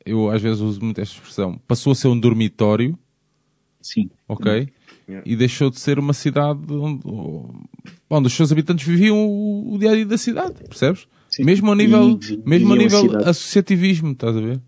[0.07, 2.97] eu às vezes uso muito esta expressão, passou a ser um dormitório,
[3.81, 4.09] Sim.
[4.29, 4.69] ok?
[5.09, 5.29] Yeah.
[5.29, 7.03] E deixou de ser uma cidade onde,
[8.09, 11.07] onde os seus habitantes viviam o, o dia a dia da cidade, percebes?
[11.34, 11.44] Sim.
[11.44, 14.60] Mesmo a nível, E mesmo a nível associativismo, estás a ver?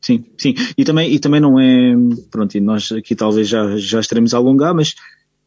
[0.00, 0.54] Sim, sim.
[0.76, 1.94] E também, e também não é,
[2.30, 4.94] pronto, e nós aqui talvez já, já estaremos a alongar, mas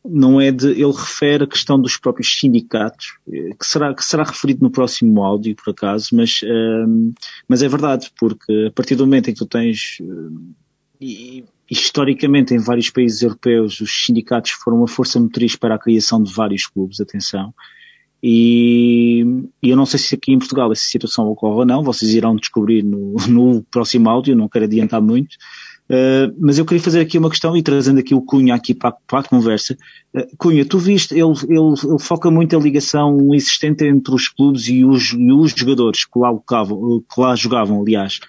[0.03, 4.23] não é de, ele refere a questão dos próprios sindicatos, eh, que será, que será
[4.23, 7.11] referido no próximo áudio, por acaso, mas, ehm,
[7.47, 10.55] mas é verdade, porque a partir do momento em que tu tens, eh,
[11.01, 16.23] e, historicamente em vários países europeus, os sindicatos foram uma força motriz para a criação
[16.23, 17.53] de vários clubes, atenção,
[18.21, 19.23] e,
[19.61, 22.35] e eu não sei se aqui em Portugal essa situação ocorre ou não, vocês irão
[22.35, 25.35] descobrir no, no próximo áudio, não quero adiantar muito.
[25.89, 28.91] Uh, mas eu queria fazer aqui uma questão e trazendo aqui o Cunha aqui para,
[29.07, 29.75] para a conversa.
[30.13, 34.67] Uh, Cunha, tu viste, ele, ele, ele foca muito a ligação existente entre os clubes
[34.67, 38.19] e os, e os jogadores que lá, que lá jogavam, aliás.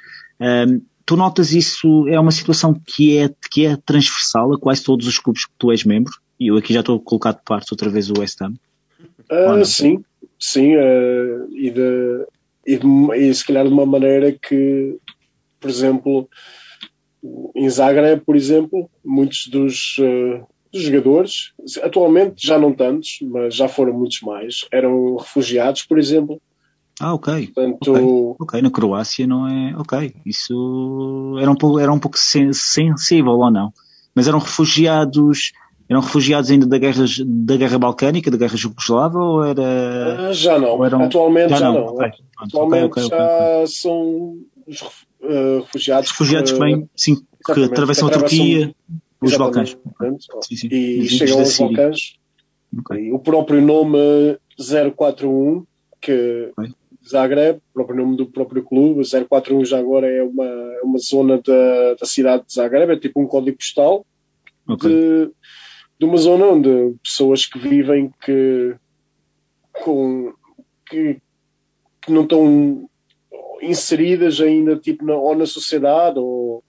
[0.40, 5.06] Um, tu notas isso, é uma situação que é, que é transversal a quase todos
[5.06, 6.14] os clubes que tu és membro?
[6.38, 8.54] E eu aqui já estou a colocar de parte outra vez o West Ham.
[9.30, 10.04] Ah, sim,
[10.38, 12.26] sim, ah, e, de,
[12.66, 14.96] e, de- e se calhar de uma maneira que,
[15.60, 16.28] por exemplo,
[17.54, 21.52] em Zagreb, por exemplo, muitos dos, ah, dos jogadores,
[21.82, 26.40] atualmente já não tantos, mas já foram muitos mais, eram refugiados, por exemplo.
[27.00, 27.46] Ah, ok.
[27.48, 29.74] Portanto, Ok, na Croácia não é.
[29.78, 33.72] Ok, isso era um pouco, era um pouco sen- sensível ou não?
[34.14, 35.52] Mas eram refugiados,
[35.90, 40.28] eram refugiados ainda da guerra, da guerra balcânica, da guerra jugoslava ou era.
[40.28, 41.84] ah, já não, eram- atualmente já, não.
[41.86, 43.18] ok, pronto, Atualmente ok, ok, ok.
[43.18, 44.36] já são
[44.66, 44.80] os
[45.24, 48.74] ah, refugiados, Refugiados ah, que vêm, sim, que atravessam a que Turquia,
[49.20, 49.76] os Balcãs.
[50.48, 50.68] Sim, sim.
[50.70, 51.58] E Os chegam aos.
[51.58, 52.14] Balcãs.
[53.12, 53.98] O próprio nome
[54.96, 55.64] 041,
[56.00, 56.50] que.
[57.08, 61.40] Zagreb, o próprio nome do próprio clube, 041 já agora é uma, é uma zona
[61.44, 64.04] da, da cidade de Zagreb, é tipo um código postal
[64.68, 64.88] Ok.
[64.88, 65.30] de,
[66.00, 68.74] de uma zona onde pessoas que vivem que,
[69.84, 70.32] com,
[70.88, 71.18] que,
[72.00, 72.88] que não estão
[73.60, 76.64] inseridas ainda tipo na, ou na sociedade ou,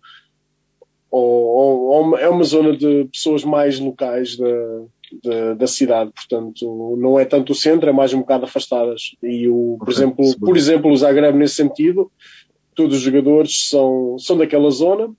[1.09, 1.79] ou,
[2.11, 4.81] ou- é uma zona de pessoas mais locais da,
[5.23, 9.15] da, da cidade, portanto não é tanto o centro, é mais um bocado afastadas.
[9.23, 10.45] E o, por exemplo, seguro.
[10.45, 12.11] por exemplo o Zagreb nesse sentido
[12.75, 15.09] todos os jogadores são, são daquela zona.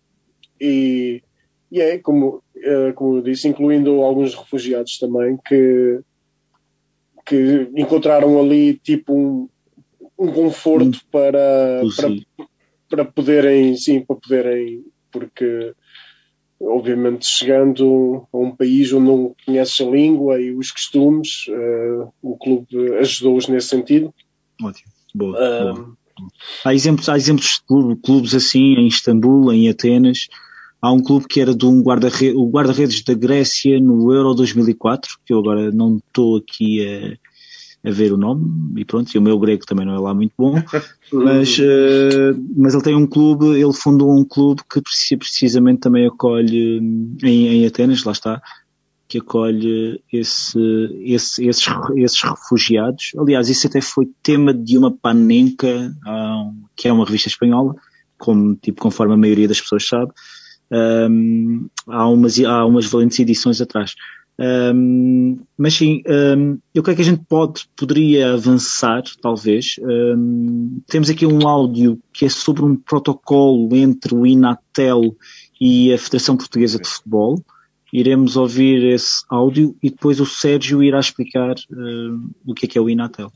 [0.60, 1.22] E,
[1.70, 2.42] e é como,
[2.94, 6.00] como eu disse, incluindo alguns refugiados também que,
[7.26, 9.48] que encontraram ali tipo um,
[10.18, 11.30] um conforto para,
[11.96, 12.26] para, Inclusive.
[12.88, 15.72] para poderem, sim, para poderem, porque
[16.60, 22.36] obviamente chegando a um país onde não conheces a língua e os costumes, eh, o
[22.36, 24.14] clube ajudou-os nesse sentido.
[24.62, 24.92] Ótimo.
[25.14, 25.96] Boa, Ah, boa.
[26.64, 30.28] Há exemplos, há exemplos de clube- clubes assim em Istambul, em Atenas.
[30.82, 35.12] Há um clube que era de um guarda-redes, o guarda-redes da Grécia no Euro 2004,
[35.24, 36.84] que eu agora não estou aqui
[37.84, 40.32] a ver o nome e pronto, e o meu grego também não é lá muito
[40.36, 40.54] bom,
[41.12, 46.78] mas, uh, mas ele tem um clube, ele fundou um clube que precisamente também acolhe
[47.22, 48.40] em, em Atenas, lá está,
[49.08, 50.58] que acolhe esse,
[51.04, 53.12] esse, esses, esses refugiados.
[53.18, 55.94] Aliás, isso até foi tema de uma panenca,
[56.74, 57.74] que é uma revista espanhola,
[58.16, 60.12] como, tipo, conforme a maioria das pessoas sabe,
[60.72, 63.94] um, há, umas, há umas valentes edições atrás.
[64.38, 69.76] Um, mas sim, um, eu creio que a gente pode, poderia avançar, talvez.
[69.80, 75.14] Um, temos aqui um áudio que é sobre um protocolo entre o Inatel
[75.60, 77.38] e a Federação Portuguesa de Futebol.
[77.92, 81.54] Iremos ouvir esse áudio e depois o Sérgio irá explicar
[82.44, 83.30] o que é que é o Inatel.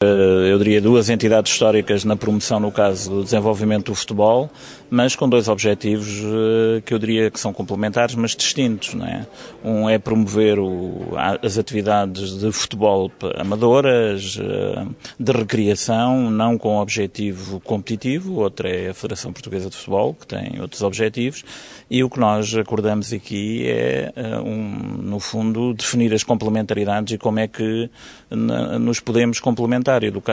[0.00, 4.48] Eh, eu diria duas entidades históricas na promoção, no caso do desenvolvimento do futebol,
[4.88, 8.94] mas com dois objetivos eh, que eu diria que são complementares, mas distintos.
[8.94, 9.26] Não é?
[9.64, 14.86] Um é promover o, as atividades de futebol amadoras, eh,
[15.18, 20.60] de recreação, não com objetivo competitivo, outra é a Federação Portuguesa de Futebol, que tem
[20.60, 21.44] outros objetivos,
[21.90, 24.12] e o que nós acordamos aqui é,
[24.44, 27.90] um, no fundo, definir as complementaridades e como é que
[28.30, 29.87] nos podemos complementar.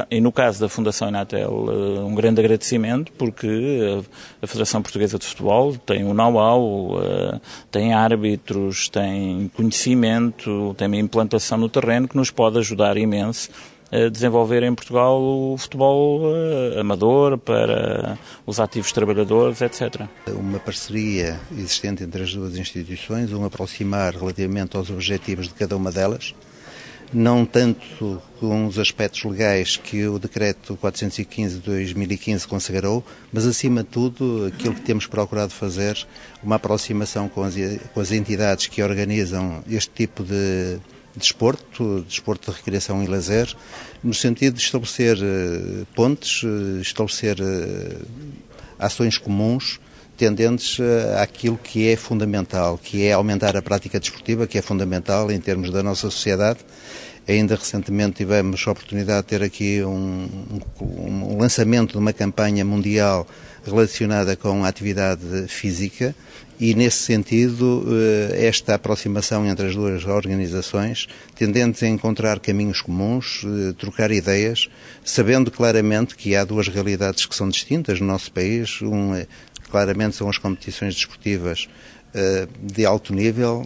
[0.10, 1.52] E no caso da Fundação Inatel,
[2.06, 4.04] um grande agradecimento, porque
[4.42, 7.42] a Federação Portuguesa de Futebol tem o um know-how, uh,
[7.72, 13.50] tem árbitros, tem conhecimento, tem uma implantação no terreno que nos pode ajudar imenso
[13.92, 16.22] a desenvolver em Portugal o futebol
[16.80, 20.08] amador para os ativos trabalhadores, etc.
[20.28, 25.92] Uma parceria existente entre as duas instituições, um aproximar relativamente aos objetivos de cada uma
[25.92, 26.34] delas,
[27.16, 33.84] não tanto com os aspectos legais que o Decreto 415 de 2015 consagrou, mas acima
[33.84, 36.06] de tudo aquilo que temos procurado fazer,
[36.44, 37.56] uma aproximação com as,
[37.94, 40.78] com as entidades que organizam este tipo de
[41.16, 43.56] desporto, de desporto de recreação e lazer,
[44.04, 48.06] no sentido de estabelecer uh, pontes, uh, estabelecer uh,
[48.78, 49.80] ações comuns
[50.16, 50.78] tendentes
[51.20, 55.70] àquilo que é fundamental, que é aumentar a prática desportiva, que é fundamental em termos
[55.72, 56.60] da nossa sociedade.
[57.28, 60.30] Ainda recentemente tivemos a oportunidade de ter aqui um,
[60.80, 63.28] um, lançamento de uma campanha mundial
[63.66, 66.14] relacionada com a atividade física
[66.60, 73.44] e, nesse sentido, eh, esta aproximação entre as duas organizações, tendentes a encontrar caminhos comuns,
[73.44, 74.70] eh, trocar ideias,
[75.04, 78.82] sabendo claramente que há duas realidades que são distintas no nosso país.
[78.82, 79.14] Um,
[79.76, 81.68] claramente, são as competições desportivas
[82.14, 83.66] eh, de alto nível,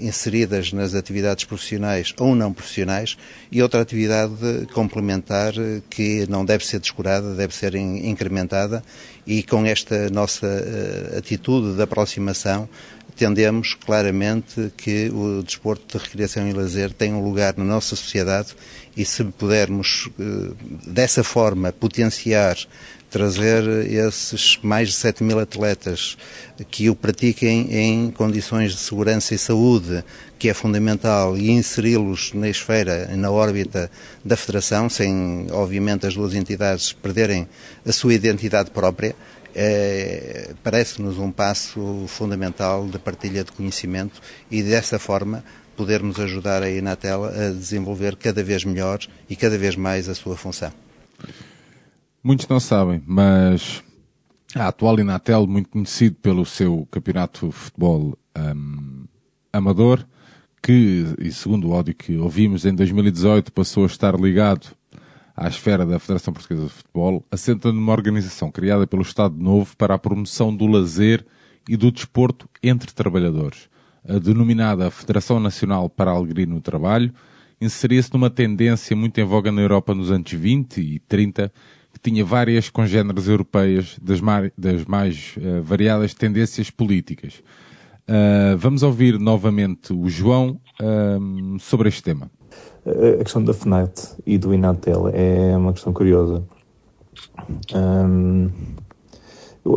[0.00, 3.16] inseridas nas atividades profissionais ou não profissionais,
[3.50, 4.32] e outra atividade
[4.72, 5.52] complementar
[5.90, 8.80] que não deve ser descurada, deve ser incrementada
[9.26, 10.46] e com esta nossa
[11.18, 12.68] atitude de aproximação
[13.16, 18.54] tendemos claramente que o desporto de recreação e lazer tem um lugar na nossa sociedade
[18.96, 20.08] e se pudermos
[20.86, 22.56] dessa forma potenciar
[23.14, 26.18] trazer esses mais de 7 mil atletas
[26.68, 30.02] que o pratiquem em condições de segurança e saúde,
[30.36, 33.88] que é fundamental, e inseri-los na esfera, na órbita
[34.24, 37.46] da Federação, sem, obviamente, as duas entidades perderem
[37.86, 39.14] a sua identidade própria,
[39.54, 44.20] é, parece-nos um passo fundamental de partilha de conhecimento
[44.50, 45.44] e, dessa forma,
[45.76, 48.98] podermos ajudar a Inatel a desenvolver cada vez melhor
[49.30, 50.83] e cada vez mais a sua função.
[52.26, 53.84] Muitos não sabem, mas
[54.54, 59.04] a atual Inatel, muito conhecido pelo seu campeonato de futebol um,
[59.52, 60.06] amador,
[60.62, 64.68] que, e segundo o áudio que ouvimos, em 2018 passou a estar ligado
[65.36, 69.92] à esfera da Federação Portuguesa de Futebol, assenta numa organização criada pelo Estado Novo para
[69.92, 71.26] a promoção do lazer
[71.68, 73.68] e do desporto entre trabalhadores.
[74.08, 77.12] A denominada Federação Nacional para a Alegria no Trabalho
[77.60, 82.22] inseria-se numa tendência muito em voga na Europa nos anos 20 e 30 que tinha
[82.22, 84.20] várias congêneres europeias das,
[84.56, 87.42] das mais uh, variadas tendências políticas.
[88.06, 92.30] Uh, vamos ouvir novamente o João uh, sobre este tema.
[92.86, 96.44] A questão da FNAT e do Inatel é uma questão curiosa.
[97.74, 98.50] Um,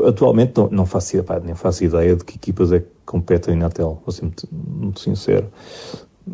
[0.06, 4.02] atualmente não, não, faço, nem faço ideia de que equipas é que competem no Inatel,
[4.06, 5.48] vou ser muito, muito sincero.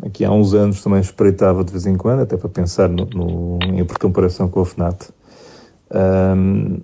[0.02, 3.58] Aqui há uns anos também espreitava de vez em quando, até para pensar no, no,
[3.62, 5.10] em comparação com a FNAT
[5.94, 6.80] um,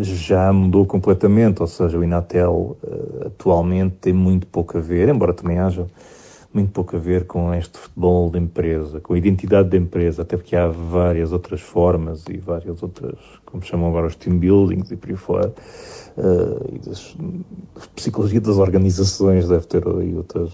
[0.00, 5.32] já mudou completamente, ou seja, o Inatel uh, atualmente tem muito pouco a ver, embora
[5.32, 5.86] também haja
[6.52, 10.36] muito pouco a ver com este futebol de empresa, com a identidade da empresa, até
[10.36, 14.96] porque há várias outras formas e várias outras, como chamam agora, os team buildings e
[14.96, 15.54] por aí fora,
[16.16, 17.16] uh, e das,
[17.74, 20.50] das psicologia das organizações, deve ter aí outras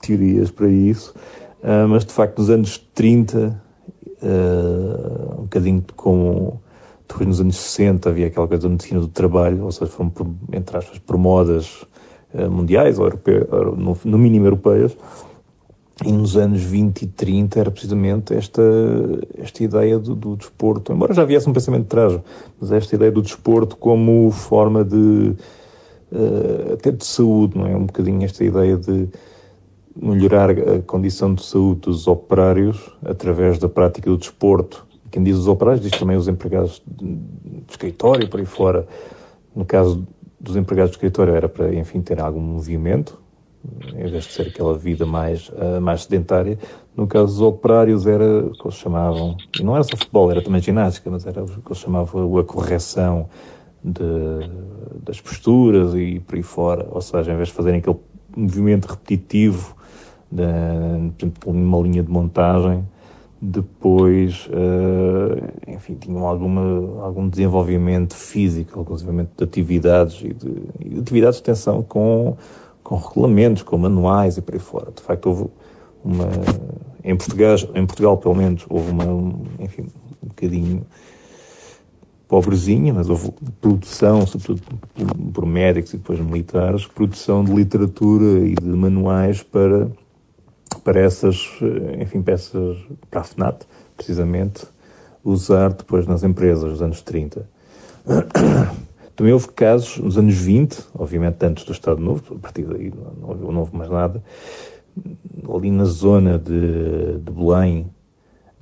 [0.00, 1.14] teorias para isso,
[1.62, 3.60] uh, mas de facto nos anos 30
[4.22, 6.60] uh, um bocadinho como
[7.14, 10.12] depois nos anos 60 havia aquela coisa da medicina do trabalho, ou seja, foram,
[10.52, 11.82] entre aspas, por modas
[12.34, 13.46] uh, mundiais, ou europeu,
[13.76, 14.96] no, no mínimo europeias,
[16.04, 18.62] e nos anos 20 e 30 era precisamente esta,
[19.38, 22.18] esta ideia do, do desporto, embora já viesse um pensamento de trás,
[22.60, 25.36] mas esta ideia do desporto como forma de,
[26.10, 27.76] uh, até de saúde, não é?
[27.76, 29.08] Um bocadinho esta ideia de
[29.94, 34.84] melhorar a condição de saúde dos operários através da prática do desporto.
[35.14, 37.16] Quem diz os operários diz também os empregados de,
[37.70, 38.84] escritório, por aí fora.
[39.54, 40.04] No caso
[40.40, 43.16] dos empregados de escritório era para, enfim, ter algum movimento,
[43.94, 46.58] em vez de ser aquela vida mais, uh, mais sedentária.
[46.96, 50.42] No caso dos operários era o que eles chamavam, e não era só futebol, era
[50.42, 53.28] também ginástica, mas era o que eles chamavam a correção
[53.84, 54.02] de,
[55.04, 56.88] das posturas e por aí fora.
[56.90, 58.00] Ou seja, em vez de fazerem aquele
[58.36, 59.76] movimento repetitivo,
[60.32, 62.84] de, por uma linha de montagem,
[63.44, 71.00] depois, uh, enfim, tinham alguma, algum desenvolvimento físico, inclusive de atividades e de, e de
[71.00, 72.36] atividades de extensão com
[72.84, 74.92] com regulamentos, com manuais e por aí fora.
[74.94, 75.46] De facto, houve
[76.04, 76.28] uma.
[77.02, 79.04] Em Portugal, em Portugal pelo menos, houve uma.
[79.58, 79.86] Enfim,
[80.22, 80.86] um bocadinho
[82.28, 84.62] pobrezinha, mas houve produção, sobretudo
[85.32, 89.90] por médicos e depois militares, produção de literatura e de manuais para,
[90.80, 91.48] para essas,
[92.00, 92.78] enfim, peças,
[93.10, 93.64] para a FNAT,
[93.96, 94.66] precisamente,
[95.24, 97.48] usar depois nas empresas, nos anos 30.
[99.16, 103.28] Também houve casos nos anos 20, obviamente antes do Estado Novo, a partir daí não,
[103.28, 104.22] houve, não houve mais nada,
[105.54, 107.86] ali na zona de, de Belém,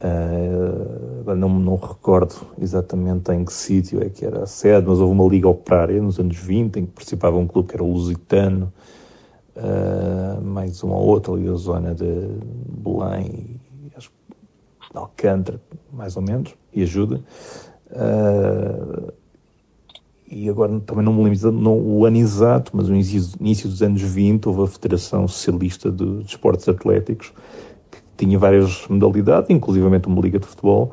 [0.03, 5.13] uh, não, não recordo exatamente em que sítio é que era a sede, mas houve
[5.13, 8.71] uma liga operária nos anos 20 em que participava um clube que era o Lusitano,
[9.57, 12.29] uh, mais uma ou outra ali da zona de
[12.69, 13.61] Belém,
[13.97, 14.11] acho,
[14.95, 15.61] Alcântara,
[15.93, 17.21] mais ou menos, e ajuda.
[17.91, 19.13] Uh,
[20.35, 24.01] e agora também não me lembro não, o ano exato, mas no início, dos anos
[24.01, 27.35] 20 houve a Federação Socialista de, de Esportes Atléticos,
[27.91, 30.93] que tinha várias modalidades, inclusivamente uma liga de futebol,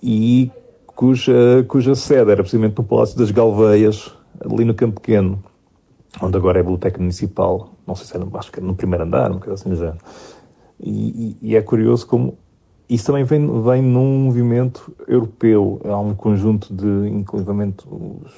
[0.00, 0.52] e
[0.86, 5.42] cuja, cuja sede era precisamente no Palácio das Galveias, ali no Campo Pequeno,
[6.20, 9.04] onde agora é a Biblioteca Municipal, não sei se era, acho que era no primeiro
[9.04, 9.94] andar, um assim já.
[10.80, 12.38] E, e, e é curioso como
[12.88, 15.80] isso também vem, vem num movimento europeu.
[15.84, 18.32] Há um conjunto de, inclusivamente, os,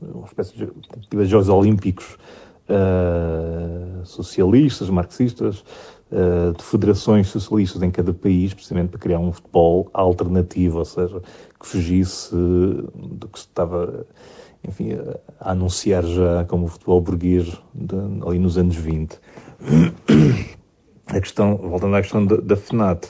[0.00, 0.70] uma espécie de,
[1.10, 2.16] de Jogos Olímpicos
[2.68, 5.62] uh, socialistas, marxistas,
[6.10, 11.20] uh, de federações socialistas em cada país, precisamente para criar um futebol alternativo, ou seja,
[11.60, 14.06] que fugisse do que se estava,
[14.68, 14.90] enfim,
[15.40, 17.96] a anunciar já como futebol burguês de,
[18.26, 19.18] ali nos anos 20.
[21.06, 23.08] A questão, voltando à questão da, da FNAT,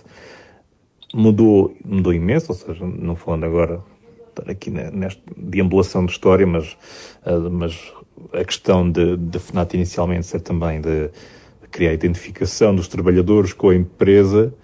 [1.12, 3.82] mudou, mudou imenso, ou seja, não falando agora
[4.28, 6.76] estar aqui nesta deambulação de história, mas,
[7.26, 7.93] uh, mas
[8.32, 11.10] a questão de FNAT inicialmente ser também de
[11.70, 14.55] criar a identificação dos trabalhadores com a empresa,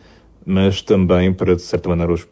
[0.46, 2.26] mas também para, de certa maneira, os,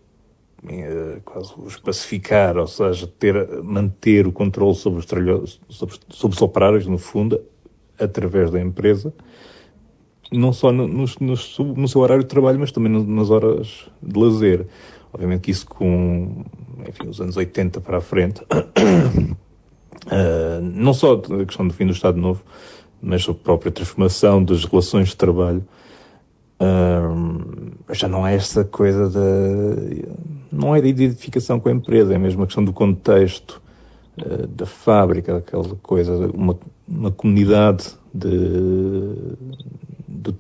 [1.25, 6.87] quase os pacificar, ou seja, ter, manter o controle sobre os, sobre, sobre os operários,
[6.87, 7.41] no fundo,
[7.99, 9.13] através da empresa,
[10.31, 11.35] não só no, no, no,
[11.77, 14.67] no, seu horário de trabalho, mas também nas horas de lazer.
[15.13, 16.45] Obviamente que isso com,
[16.89, 19.37] enfim, os anos 80 para a frente, uh,
[20.63, 22.43] não só a questão do fim do Estado Novo,
[23.03, 25.63] mas a própria transformação das relações de trabalho,
[26.61, 29.21] uh, já não é essa coisa da...
[30.53, 33.63] não é da identificação com a empresa, é mesmo a questão do contexto
[34.19, 39.33] uh, da fábrica, aquela coisa, uma, uma comunidade de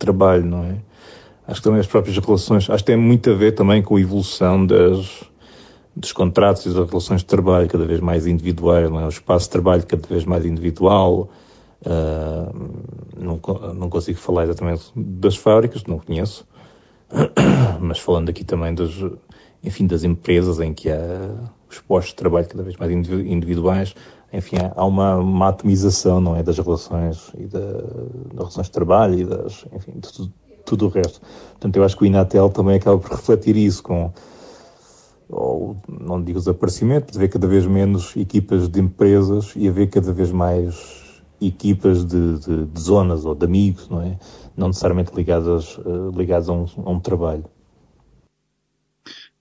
[0.02, 0.76] trabalho, não é?
[1.46, 4.00] Acho que também as próprias relações, acho que tem muito a ver também com a
[4.00, 5.24] evolução das,
[5.94, 9.06] dos contratos e das relações de trabalho cada vez mais individuais, não é?
[9.06, 11.30] O espaço de trabalho cada vez mais individual.
[11.84, 12.70] Uh,
[13.18, 13.40] não,
[13.74, 16.46] não consigo falar exatamente das fábricas, não conheço,
[17.80, 19.04] mas falando aqui também dos,
[19.62, 21.30] enfim, das empresas em que há
[21.70, 23.94] os postos de trabalho cada vez mais individuais,
[24.32, 29.18] enfim, há uma, uma atomização, não é, das relações e da, das relações de trabalho
[29.18, 30.32] e das, enfim, de tudo,
[30.64, 31.20] tudo o resto.
[31.50, 34.10] Portanto, eu acho que o Inatel também acaba por refletir isso com,
[35.28, 40.12] ou não digo desaparecimento, mas haver cada vez menos equipas de empresas e haver cada
[40.12, 41.02] vez mais
[41.40, 44.16] equipas de, de, de zonas ou de amigos, não é?
[44.56, 47.44] Não necessariamente ligadas, uh, ligadas a um, a um trabalho.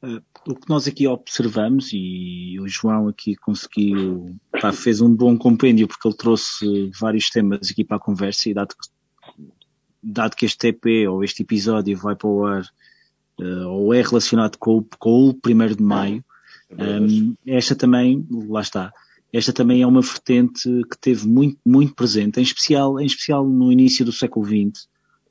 [0.03, 5.38] Uh, o que nós aqui observamos, e o João aqui conseguiu, pá, fez um bom
[5.38, 9.44] compêndio porque ele trouxe vários temas aqui para a conversa e dado que,
[10.02, 12.64] dado que este EP ou este episódio vai para o ar
[13.40, 16.26] uh, ou é relacionado com, o- com o 1 de Maio.
[16.72, 18.91] Um, esta também, lá está,
[19.32, 23.72] esta também é uma vertente que teve muito, muito presente, em especial, em especial no
[23.72, 24.88] início do século XX,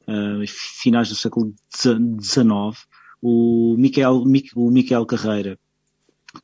[0.07, 2.47] uh, finais do século XIX.
[3.23, 5.59] O Miquel, Mique- o Miquel Carreira.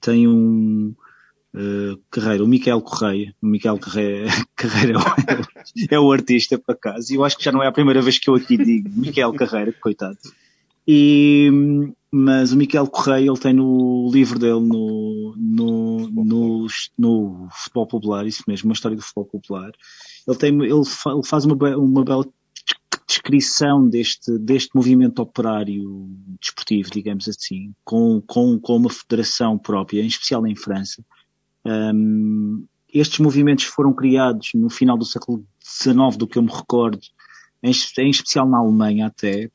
[0.00, 0.94] Tem um,
[1.54, 6.72] Uh, Carreira, o Miquel Correia, o Miquel Carreira, Carreira é, o, é o artista, por
[6.72, 8.90] acaso, e eu acho que já não é a primeira vez que eu aqui digo
[8.90, 10.18] Miquel Carreira, coitado.
[10.86, 11.50] E,
[12.12, 16.66] mas o Miquel Correia, ele tem no livro dele, no, no, no,
[16.98, 19.70] no Futebol Popular, isso mesmo, uma história do futebol popular,
[20.28, 22.26] ele, tem, ele, fa- ele faz uma, uma bela
[23.26, 26.08] descrição deste, deste movimento operário
[26.40, 31.04] desportivo, digamos assim, com, com, com uma federação própria, em especial em França.
[31.64, 37.00] Um, estes movimentos foram criados no final do século XIX, do que eu me recordo,
[37.66, 39.50] em, em especial na Alemanha até, eh,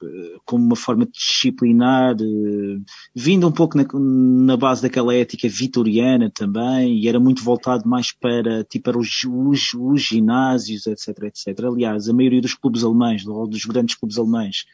[0.45, 2.79] como uma forma de disciplinar, eh,
[3.15, 8.11] vindo um pouco na, na base daquela ética vitoriana também, e era muito voltado mais
[8.11, 11.65] para, tipo, para os, os, os ginásios, etc, etc.
[11.65, 14.65] Aliás, a maioria dos clubes alemães, ou dos grandes clubes alemães,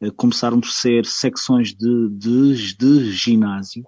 [0.00, 3.84] eh, começaram por ser secções de, de, de ginásio.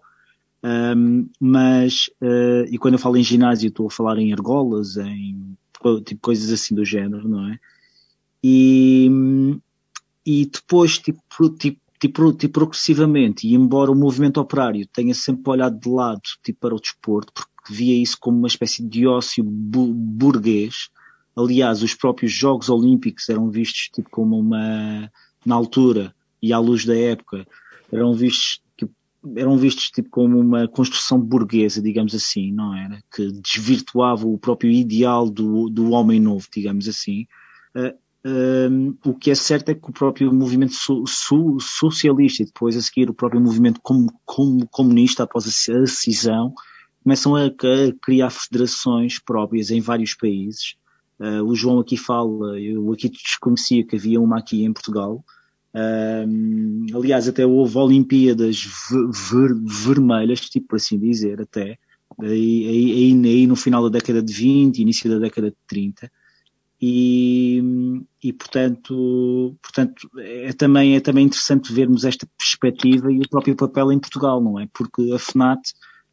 [0.65, 5.55] Um, mas, uh, e quando eu falo em ginásio, estou a falar em argolas, em
[6.07, 7.59] tipo, coisas assim do género, não é?
[8.47, 9.09] E,
[10.27, 11.23] e depois, tipo,
[11.57, 16.61] tipo, tipo, tipo, progressivamente, e embora o movimento operário tenha sempre olhado de lado tipo,
[16.61, 20.91] para o desporto, porque via isso como uma espécie de ócio bu burguês,
[21.35, 25.11] aliás, os próprios Jogos Olímpicos eram vistos tipo, como uma,
[25.47, 27.47] na altura e à luz da época,
[27.91, 28.93] eram vistos tipo,
[29.37, 33.03] eram vistos tipo como uma construção burguesa, digamos assim, não era?
[33.11, 37.27] Que desvirtuava o próprio ideal do, do homem novo, digamos assim.
[37.75, 42.47] Uh, um, o que é certo é que o próprio movimento so, so, socialista e
[42.47, 46.55] depois a seguir o próprio movimento com, com, comunista após a, a cisão
[47.03, 47.51] começam a, a,
[48.03, 50.77] criar federações próprias em vários países.
[51.21, 55.23] Uh, o João aqui fala, eu aqui desconhecia que havia uma aqui em Portugal,
[55.75, 61.79] um, aliás, até houve Olimpíadas ver, ver, vermelhas, tipo por assim dizer, até,
[62.21, 66.11] aí, aí, aí, no final da década de 20, início da década de 30.
[66.87, 67.63] E,
[68.23, 73.91] e portanto, portanto é, também, é também interessante vermos esta perspectiva e o próprio papel
[73.91, 74.69] em Portugal, não é?
[74.71, 75.63] Porque a FNAT,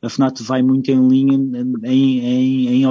[0.02, 2.85] a FNAT vai muito em linha em, em, em,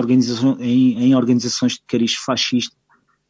[0.60, 2.76] em, em organizações de cariz fascista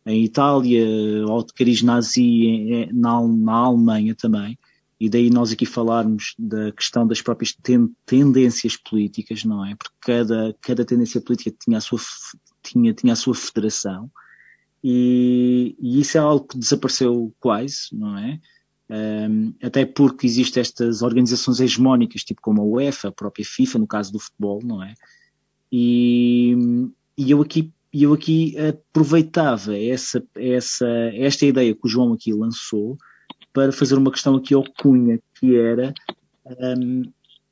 [0.05, 0.85] em Itália,
[1.29, 4.59] ou de cariz nazi na, na Alemanha também.
[4.99, 9.77] E daí nós aqui falarmos da questão das próprias ten, tendências políticas, não é?
[9.77, 12.01] Porque cada, cada tendência política tinha a sua,
[12.65, 14.11] tinha, tinha a sua federação.
[14.83, 18.41] E, e isso é algo que desapareceu quase, não é?
[18.91, 23.87] Um, até porque existem estas organizações hegemónicas, tipo como a UEFA, a própria FIFA, no
[23.87, 24.95] caso do futebol, não é?
[25.71, 26.57] E,
[27.17, 32.97] e eu aqui eu aqui aproveitava essa, essa, esta ideia que o João aqui lançou
[33.53, 35.93] para fazer uma questão aqui ao Cunha, que era
[36.47, 37.03] um,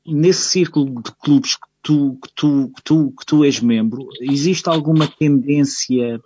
[0.05, 4.69] nesse círculo de clubes que tu, que, tu, que, tu, que tu és membro, existe
[4.69, 6.21] alguma tendência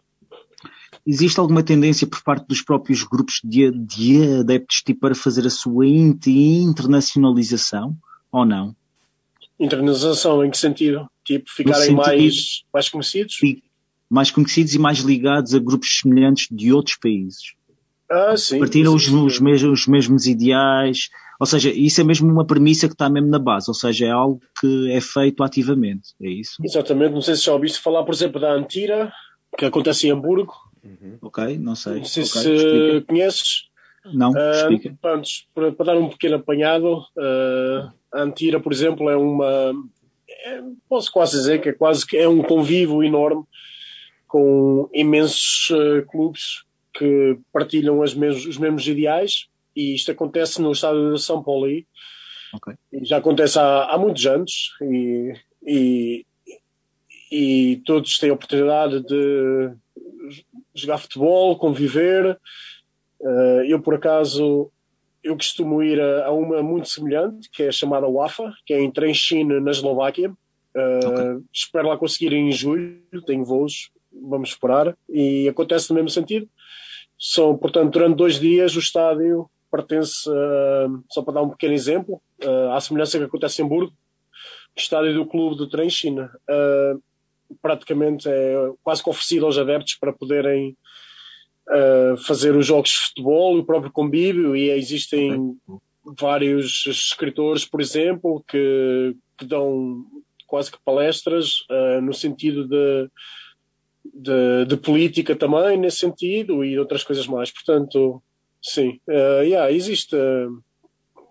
[1.05, 5.49] existe alguma tendência por parte dos próprios grupos de, de adeptos tipo, para fazer a
[5.49, 7.95] sua internacionalização
[8.31, 8.75] ou não?
[9.59, 11.07] Internacionalização em que sentido?
[11.23, 13.37] Tipo, ficarem sentido mais, mais conhecidos?
[14.09, 17.53] mais conhecidos e mais ligados a grupos semelhantes de outros países.
[18.09, 18.59] Ah, sim.
[18.59, 21.09] Partilham os, sim, os, mesmos, os mesmos ideais.
[21.39, 23.71] Ou seja, isso é mesmo uma premissa que está mesmo na base.
[23.71, 26.09] Ou seja, é algo que é feito ativamente.
[26.21, 26.57] É isso?
[26.63, 27.13] Exatamente.
[27.13, 29.11] Não sei se já ouviste falar, por exemplo, da Antira,
[29.57, 30.53] que acontece em Hamburgo.
[30.83, 31.17] Uhum.
[31.21, 31.99] Ok, não sei.
[31.99, 33.01] Não sei okay, se explica.
[33.07, 33.69] conheces.
[34.13, 34.89] Não, explica.
[34.89, 39.73] Uh, pronto, para, para, dar um pequeno apanhado, uh, a Antira, por exemplo, é uma...
[40.45, 43.43] É, posso quase dizer que é quase que é um convívio enorme
[44.27, 51.13] com imensos uh, clubes que partilham mesmos, os mesmos ideais e isto acontece no estádio
[51.13, 51.67] de São Paulo
[52.53, 52.73] okay.
[52.91, 55.33] e já acontece há, há muitos anos e,
[55.65, 56.25] e,
[57.31, 59.71] e, todos têm a oportunidade de
[60.75, 62.37] jogar futebol, conviver.
[63.19, 64.71] Uh, eu por acaso
[65.23, 69.45] eu costumo ir a, uma muito semelhante que é chamada WAFA, que é em Trenčín
[69.45, 70.29] na Eslováquia.
[70.75, 71.45] Uh, okay.
[71.53, 73.91] Espero lá conseguir em julho, tenho voos
[74.21, 76.47] vamos esperar, e acontece no mesmo sentido.
[77.17, 82.21] São, portanto, durante dois dias o estádio pertence, uh, só para dar um pequeno exemplo,
[82.43, 86.29] uh, à semelhança que acontece em Hamburgo, o estádio do clube do Trem China.
[86.47, 87.01] Uh,
[87.61, 90.77] praticamente é quase que oferecido aos adeptos para poderem
[92.25, 95.55] fazer os jogos de futebol, o próprio convívio, e existem
[96.19, 100.05] vários escritores, por exemplo, que, que dão
[100.47, 103.09] quase que palestras uh, no sentido de,
[104.13, 107.49] de, de, política também, nesse sentido, e outras coisas mais.
[107.49, 108.21] Portanto,
[108.61, 110.63] sim, uh, yeah, existe, uh,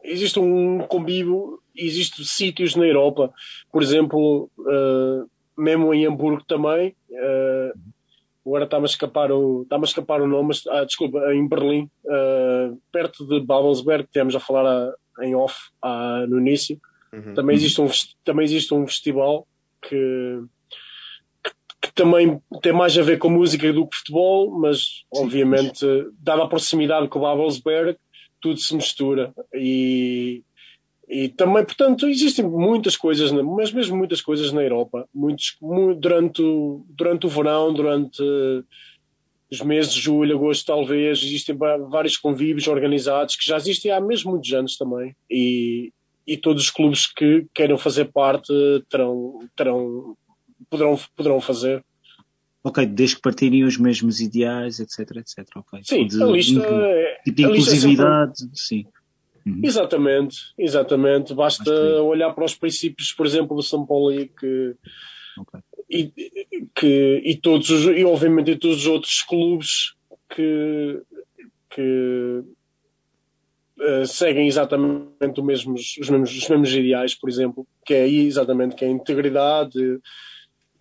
[0.03, 3.32] existe um convívio, existem sítios na Europa,
[3.70, 4.51] por exemplo,
[5.62, 6.94] mesmo em Hamburgo também,
[8.44, 11.89] agora está-me a escapar o, está a escapar o nome, mas, ah, desculpa, em Berlim,
[12.90, 16.80] perto de Babelsberg, que temos a falar a, em off a, no início,
[17.12, 17.34] Uhum.
[17.34, 17.89] Também, existe um,
[18.24, 19.47] também existe um festival
[19.82, 20.43] que,
[21.44, 21.51] que,
[21.82, 25.84] que, também tem mais a ver com música do que futebol, mas obviamente,
[26.18, 27.98] dada a proximidade com o Babelsberg,
[28.40, 29.32] tudo se mistura.
[29.55, 30.43] E,
[31.12, 35.59] e também, portanto, existem muitas coisas, mas mesmo muitas coisas na Europa, muitos,
[35.98, 38.22] durante, o, durante o verão, durante
[39.51, 44.30] os meses de julho, agosto, talvez, existem vários convívios organizados que já existem há mesmo
[44.30, 45.14] muitos anos também.
[45.30, 45.93] E,
[46.26, 48.51] e todos os clubes que queiram fazer parte
[48.89, 50.16] terão, terão,
[50.70, 51.84] poderão, poderão fazer.
[52.64, 55.47] Ok, desde que partilhem os mesmos ideais, etc, etc.
[55.56, 55.82] Okay.
[55.84, 58.56] Sim, de, a lista é, tipo de inclusividade, sempre...
[58.59, 58.86] sim.
[59.44, 59.60] Uhum.
[59.62, 61.35] Exatamente, exatamente.
[61.35, 64.74] Basta olhar para os princípios, por exemplo, do São Paulo que,
[65.39, 65.60] okay.
[65.90, 66.12] e,
[66.74, 69.94] que, e todos os, e obviamente todos os outros clubes
[70.28, 71.02] que,
[71.70, 72.43] que
[73.78, 78.77] uh, seguem exatamente o mesmo, os, mesmos, os mesmos ideais, por exemplo, que é exatamente
[78.77, 80.01] que é a integridade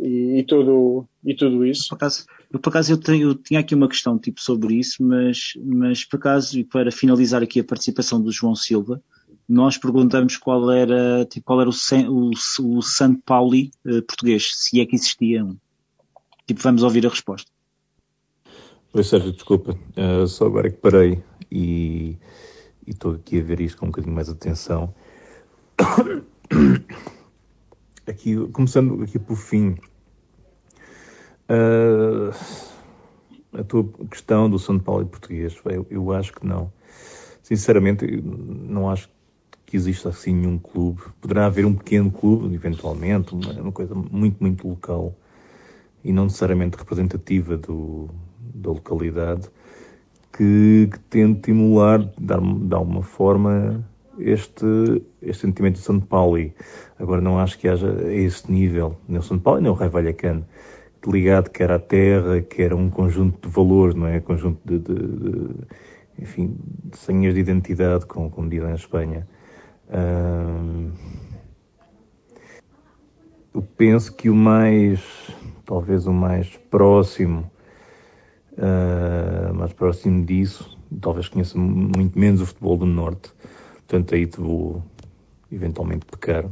[0.01, 1.87] e, e, tudo, e tudo isso.
[1.89, 5.03] Por acaso, eu, por acaso eu, tenho, eu tinha aqui uma questão tipo sobre isso,
[5.03, 9.01] mas, mas por acaso, e para finalizar aqui a participação do João Silva,
[9.47, 11.73] nós perguntamos qual era, tipo, qual era o,
[12.09, 12.31] o,
[12.77, 15.55] o San Pauli uh, português, se é que existia um.
[16.47, 17.49] Tipo, vamos ouvir a resposta.
[18.93, 22.17] Oi Sérgio, desculpa, uh, só agora que parei e
[22.85, 24.93] e estou aqui a ver isto com um bocadinho mais de atenção.
[28.07, 29.77] Aqui, começando aqui por fim,
[31.51, 32.33] uh,
[33.53, 36.71] a tua questão do São Paulo e português, eu, eu acho que não.
[37.43, 39.09] Sinceramente, não acho
[39.65, 41.01] que exista assim nenhum clube.
[41.19, 45.15] Poderá haver um pequeno clube, eventualmente, uma, uma coisa muito, muito local
[46.03, 48.09] e não necessariamente representativa do,
[48.39, 49.49] da localidade,
[50.33, 53.85] que, que tente emular, dar de alguma forma,
[54.17, 54.65] este,
[55.21, 56.51] este sentimento de São Paulo.
[56.97, 59.89] Agora, não acho que haja a esse nível, nem o São Paulo nem o Rai
[59.89, 60.45] Vallecano,
[61.09, 64.19] ligado que era à terra, que era um conjunto de valores, não é?
[64.19, 65.49] Conjunto de, de, de
[66.19, 69.27] enfim, de senhas de identidade, como, como dizem na Espanha.
[73.53, 75.01] Eu penso que o mais,
[75.65, 77.49] talvez o mais próximo
[78.53, 83.31] uh, mais próximo disso, talvez conheça muito menos o futebol do Norte,
[83.75, 84.83] portanto aí te vou
[85.51, 86.45] eventualmente pecar.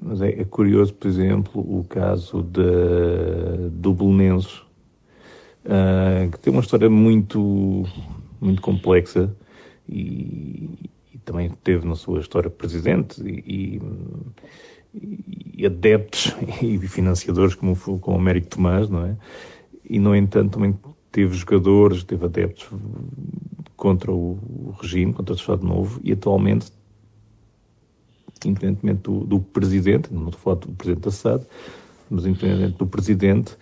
[0.00, 4.62] Mas é, é curioso, por exemplo, o caso de, do Belenenses,
[5.64, 7.84] uh, que tem uma história muito,
[8.40, 9.34] muito complexa
[9.88, 10.70] e,
[11.12, 13.80] e, também teve na sua história presidente e,
[14.94, 19.16] e, e adeptos e financiadores como, como o Américo Tomás, não é?
[19.92, 20.74] e, no entanto, também
[21.10, 22.66] teve jogadores, teve adeptos
[23.76, 26.72] contra o regime, contra o Estado Novo, e atualmente,
[28.48, 31.46] independentemente do, do presidente, não estou a falar do presidente Assad,
[32.10, 33.56] mas independentemente do presidente,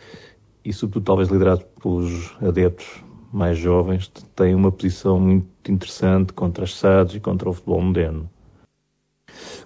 [0.65, 3.03] e sobretudo talvez liderado pelos adeptos
[3.33, 8.29] mais jovens, tem uma posição muito interessante contra as SADs e contra o futebol moderno.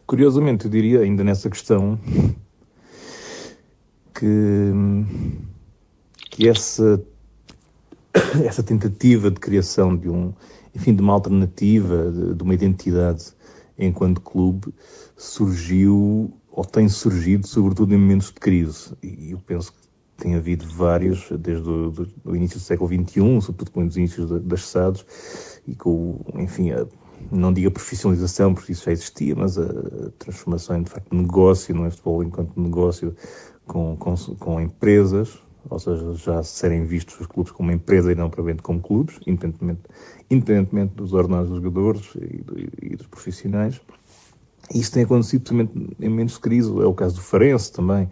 [0.07, 1.99] Curiosamente, eu diria ainda nessa questão
[4.15, 4.73] que
[6.35, 7.01] que essa,
[8.45, 10.33] essa tentativa de criação de um,
[10.75, 13.33] enfim, de uma alternativa, de, de uma identidade
[13.79, 14.75] enquanto clube,
[15.17, 18.93] surgiu ou tem surgido sobretudo em momentos de crise.
[19.03, 19.85] E eu penso que
[20.17, 24.31] tem havido vários, desde o do, do início do século XXI, sobretudo com os inícios
[24.43, 25.05] das SADs,
[25.67, 26.87] e com, enfim, a,
[27.33, 29.67] não digo a profissionalização, porque isso já existia, mas a
[30.19, 33.15] transformação de facto, negócio, não é futebol enquanto negócio,
[33.67, 38.29] com, com, com empresas, ou seja, já serem vistos os clubes como empresa e não
[38.29, 39.81] propriamente como clubes, independentemente,
[40.31, 43.81] independentemente dos ordenados dos jogadores e, do, e, dos profissionais.
[44.73, 48.09] Isso tem acontecido precisamente em momentos de crise, é o caso do Farense também,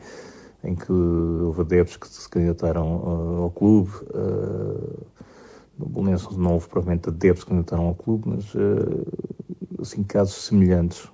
[0.65, 3.91] em que houve adeptos que se candidataram uh, ao clube.
[4.11, 5.07] Uh,
[5.79, 11.09] no Bolonense não houve provavelmente adeptos que candidataram ao clube, mas uh, assim, casos semelhantes.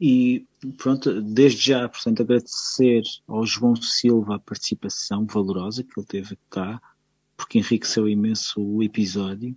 [0.00, 0.46] E
[0.76, 6.80] pronto, desde já, portanto, agradecer ao João Silva a participação valorosa que ele teve cá,
[7.36, 9.54] porque enriqueceu imenso o episódio.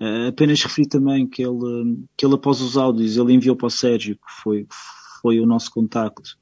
[0.00, 3.70] Uh, apenas referi também que ele, que ele após os áudios, ele enviou para o
[3.70, 4.66] Sérgio, que foi,
[5.20, 6.38] foi o nosso contacto,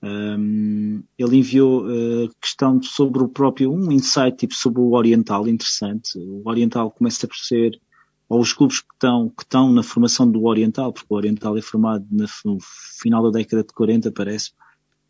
[0.00, 6.18] um, ele enviou uh, questão sobre o próprio, um insight tipo sobre o Oriental interessante.
[6.18, 7.80] O Oriental começa por ser,
[8.28, 11.62] ou os clubes que estão, que estão na formação do Oriental, porque o Oriental é
[11.62, 12.58] formado no
[13.00, 14.52] final da década de 40, parece.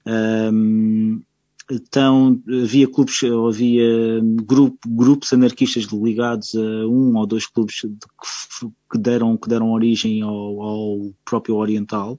[0.06, 1.23] Um,
[1.70, 8.99] então, havia clubes, havia grupo, grupos anarquistas ligados a um ou dois clubes que, que
[8.99, 12.19] deram, que deram origem ao, ao próprio Oriental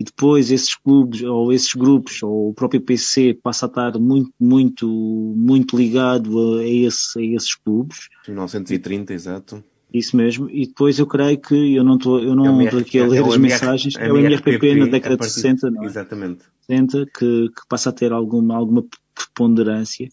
[0.00, 4.32] e depois esses clubes ou esses grupos ou o próprio PC passa a estar muito,
[4.40, 4.88] muito,
[5.36, 8.08] muito ligado a, esse, a esses clubes.
[8.26, 9.64] 1930, exato.
[9.92, 10.48] Isso mesmo.
[10.48, 13.28] E depois eu creio que eu não estou, eu não estou aqui a ler é
[13.28, 13.94] as mensagens.
[13.98, 15.86] É o MRPP na década de 60, não é?
[15.86, 16.44] Exatamente.
[16.70, 18.84] 60 que, que passa a ter alguma, alguma
[19.14, 20.08] preponderância.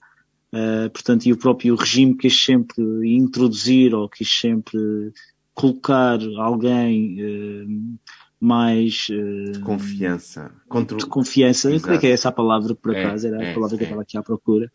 [0.51, 5.11] Uh, portanto, e o próprio regime quis sempre introduzir ou quis sempre
[5.53, 7.99] colocar alguém uh,
[8.39, 10.97] mais uh, de confiança, Contro...
[10.97, 11.83] de confiança, Exato.
[11.83, 13.77] creio que é essa a palavra por é, acaso, era é, a palavra é.
[13.77, 14.71] que eu estava aqui à procura,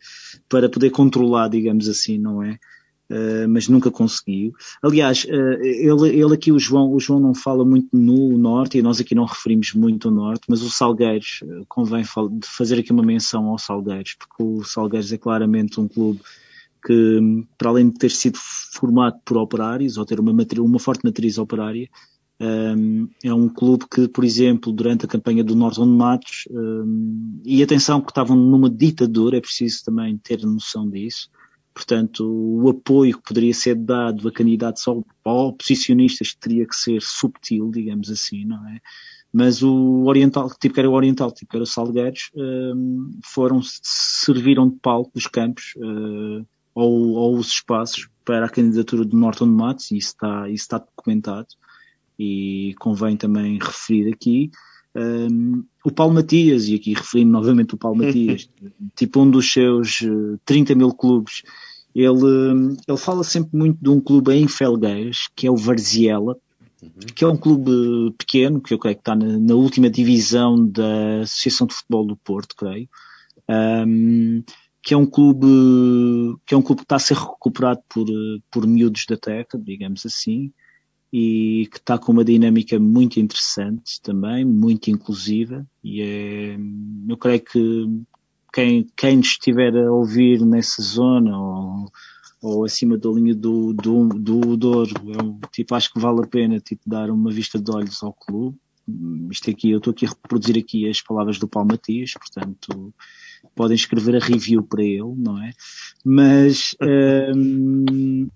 [0.47, 2.57] para poder controlar, digamos assim, não é?
[3.11, 4.53] Uh, mas nunca conseguiu.
[4.81, 8.81] Aliás, uh, ele, ele aqui, o João, o João não fala muito no Norte, e
[8.81, 12.03] nós aqui não referimos muito o Norte, mas o Salgueiros, convém
[12.43, 16.21] fazer aqui uma menção ao Salgueiros, porque o Salgueiros é claramente um clube
[16.85, 21.37] que, para além de ter sido formado por operários, ou ter uma, uma forte matriz
[21.37, 21.89] operária,
[22.39, 27.63] um, é um clube que, por exemplo, durante a campanha do Norton Matos, um, e
[27.63, 31.29] atenção que estavam numa ditadura, é preciso também ter noção disso.
[31.73, 34.83] Portanto, o apoio que poderia ser dado a candidatos
[35.23, 38.79] oposicionistas teria que ser subtil, digamos assim, não é?
[39.31, 43.59] Mas o Oriental, tipo que era o Oriental, tipo que era o Salgueiros, um, foram,
[43.63, 46.45] serviram de palco os campos uh,
[46.75, 50.77] ou, ou, os espaços para a candidatura do Norton Matos, e isso está, isso está
[50.77, 51.47] documentado
[52.17, 54.51] e convém também referir aqui
[54.95, 58.49] um, o Paulo Matias, e aqui referindo novamente o Paulo Matias,
[58.95, 59.99] tipo um dos seus
[60.45, 61.43] 30 eh, mil clubes,
[61.95, 66.37] ele, ele fala sempre muito de um clube em Felgueiras, que é o Varziela,
[66.81, 66.89] uhum.
[67.15, 67.71] que é um clube
[68.17, 72.17] pequeno, que eu creio que está na, na última divisão da Associação de Futebol do
[72.17, 72.87] Porto, creio.
[73.49, 74.43] Um,
[74.81, 75.47] que é um clube
[76.45, 79.57] que é um clube que está a ser recuperado por, eh, por miúdos da Teca,
[79.57, 80.51] digamos assim,
[81.15, 86.57] e que está com uma dinâmica muito interessante também, muito inclusiva e é,
[87.07, 87.87] eu creio que
[88.51, 91.91] quem, quem estiver a ouvir nessa zona ou,
[92.41, 96.59] ou acima da linha do, do, do Douro, eu, tipo, acho que vale a pena
[96.59, 98.57] tipo, dar uma vista de olhos ao clube.
[99.31, 102.93] Isto aqui, eu estou aqui a reproduzir aqui as palavras do Paulo Matias, portanto,
[103.55, 105.51] podem escrever a review para ele, não é?
[106.03, 106.75] Mas,
[107.35, 108.27] um,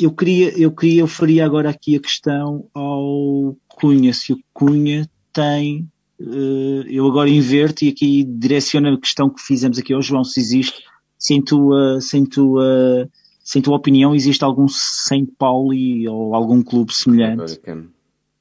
[0.00, 5.08] eu queria, eu queria, eu faria agora aqui a questão ao Cunha, se o Cunha
[5.32, 5.88] tem,
[6.20, 10.40] uh, eu agora inverto e aqui direciono a questão que fizemos aqui ao João, se
[10.40, 10.84] existe,
[11.18, 13.08] sem tua, sem tua,
[13.42, 17.60] sem tua opinião, existe algum Saint Pauli ou algum clube semelhante?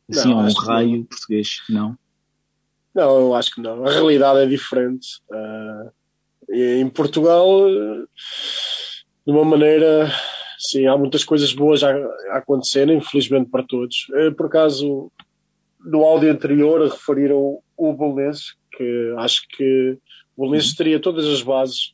[0.10, 1.04] Assim, não, um raio não.
[1.06, 1.98] português, não?
[2.94, 3.86] Não, eu acho que não.
[3.86, 5.22] A realidade é diferente.
[5.32, 5.92] Uh,
[6.52, 7.68] em Portugal,
[9.26, 10.12] de uma maneira
[10.66, 14.08] Sim, há muitas coisas boas a, a acontecer, infelizmente para todos.
[14.16, 15.12] Eh, por acaso,
[15.84, 19.98] no áudio anterior referiram o Bolonenses, que acho que
[20.38, 20.78] o Bolonenses uhum.
[20.78, 21.94] teria todas as bases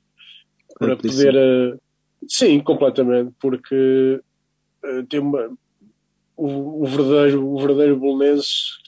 [0.77, 1.35] para poder.
[1.35, 1.79] Uh,
[2.27, 4.21] sim, completamente, porque
[4.85, 5.51] uh, tem uma,
[6.37, 7.99] o, o, verdadeiro, o verdadeiro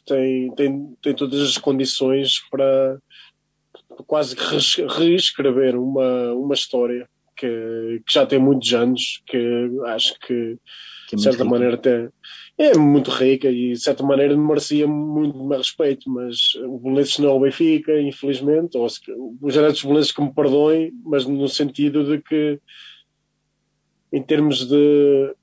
[0.05, 2.99] tem, tem, tem todas as condições para
[4.05, 4.35] quase
[4.97, 7.09] reescrever uma, uma história
[7.41, 10.57] que, que já tem muitos anos, que acho que,
[11.07, 11.49] que é de certa rica.
[11.49, 12.09] maneira até
[12.57, 17.29] é muito rica e de certa maneira merecia muito mais respeito, mas o Belenenses não
[17.29, 18.99] é o Benfica, infelizmente, ou se,
[19.41, 22.59] os direitos Belenenses que me perdoem, mas no sentido de que
[24.13, 25.33] em termos de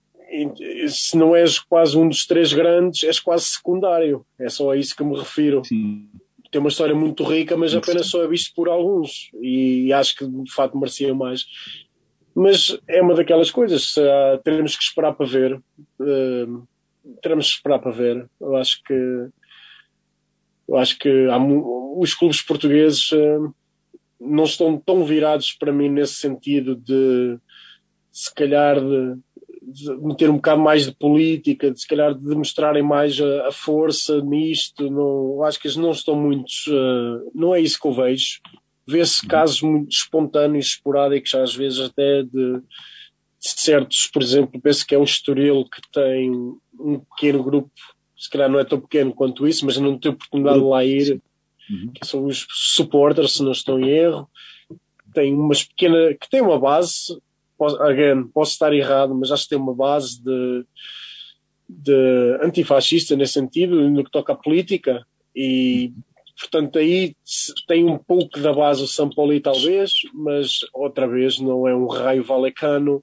[0.89, 4.27] se não és quase um dos três grandes, és quase secundário.
[4.39, 5.65] É só a isso que me refiro.
[5.65, 6.07] Sim.
[6.51, 9.31] Tem uma história muito rica, mas apenas só é visto por alguns.
[9.41, 11.45] E acho que de facto merecia mais.
[12.40, 15.60] Mas é uma daquelas coisas, uh, teremos que esperar para ver.
[15.98, 16.69] Uh,
[17.20, 18.31] teremos que esperar para ver.
[18.40, 18.94] Eu acho que
[20.69, 23.52] eu acho que há, os clubes portugueses uh,
[24.20, 27.36] não estão tão virados para mim nesse sentido de
[28.12, 29.16] se calhar de,
[29.60, 33.51] de meter um bocado mais de política, de se calhar de demonstrarem mais a, a
[33.51, 34.89] força nisto.
[34.89, 36.52] Não, acho que eles não estão muito.
[36.69, 38.39] Uh, não é isso que eu vejo
[38.89, 42.62] vê-se casos muito espontâneos, esporádicos, às vezes até de,
[43.39, 46.31] certos, por exemplo, penso que é um Estoril que tem
[46.81, 47.70] um pequeno grupo,
[48.16, 51.23] se calhar não é tão pequeno quanto isso, mas não tenho oportunidade de lá ir,
[51.94, 54.28] que são os supporters, se não estou em erro.
[55.12, 57.20] Tem umas pequena, que tem uma base,
[57.59, 60.65] posso, again, posso estar errado, mas acho que tem uma base de,
[61.69, 65.06] de antifascista nesse sentido, no que toca à política,
[65.36, 65.93] e
[66.39, 67.15] portanto aí
[67.66, 71.86] tem um pouco da base o São Paulo talvez, mas outra vez não é um
[71.86, 73.02] raio valecano.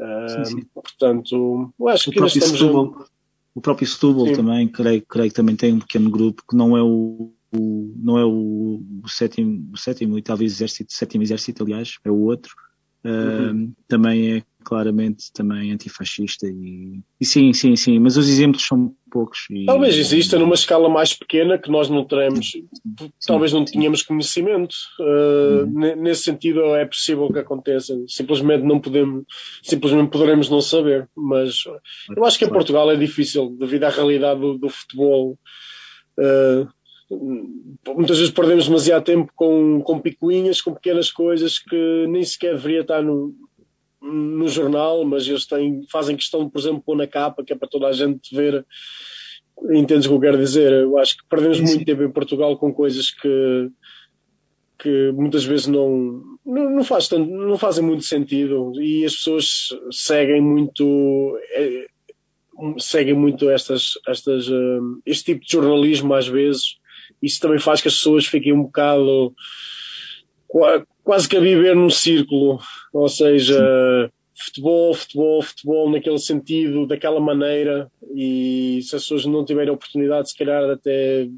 [0.00, 0.66] Ah, Sim, sim.
[0.74, 2.58] Portanto, eu acho O que ainda próprio estamos.
[2.58, 3.06] Setúbal,
[3.54, 4.34] o próprio Setúbal Sim.
[4.36, 8.18] também, creio, creio que também tem um pequeno grupo que não é o, o- não
[8.18, 12.52] é o, o sétimo, o sétimo e talvez exército, sétimo exército, aliás, é o outro.
[13.04, 13.72] Uhum.
[13.74, 18.94] Ah, também é claramente também antifascista e, e sim, sim, sim, mas os exemplos são
[19.10, 19.40] poucos.
[19.50, 22.52] E, Talvez exista numa escala mais pequena que nós não teremos,
[23.26, 24.74] talvez não tenhamos conhecimento.
[24.98, 27.94] Uh, ne- Nesse sentido é possível que aconteça.
[28.08, 29.24] Simplesmente não podemos,
[29.62, 31.08] simplesmente poderemos não saber.
[31.14, 31.64] Mas
[32.16, 35.38] eu acho que em Portugal é difícil devido à realidade do, do futebol.
[36.18, 36.66] Uh,
[37.94, 42.80] muitas vezes perdemos demasiado tempo com, com picuinhas, com pequenas coisas que nem sequer deveria
[42.80, 43.34] estar no,
[44.42, 47.56] no jornal, mas eles têm, fazem questão de, por exemplo, pôr na capa, que é
[47.56, 48.64] para toda a gente ver.
[49.70, 50.72] Entendes o que eu quero dizer?
[50.72, 53.68] Eu acho que perdemos Sim, muito tempo em Portugal com coisas que,
[54.78, 59.68] que muitas vezes não, não, não, faz tanto, não fazem muito sentido e as pessoas
[59.90, 61.38] seguem muito.
[61.54, 61.86] eh,
[62.78, 66.76] seguem muito estas, estas, eh, este tipo de jornalismo às vezes.
[67.20, 69.32] Isso também faz que as pessoas fiquem um bocado
[70.48, 72.60] qua- quase que a viver num círculo,
[72.92, 74.10] ou seja,
[74.44, 80.36] futebol, futebol, futebol naquele sentido, daquela maneira, e se as pessoas não tiverem oportunidade, se
[80.36, 81.28] calhar até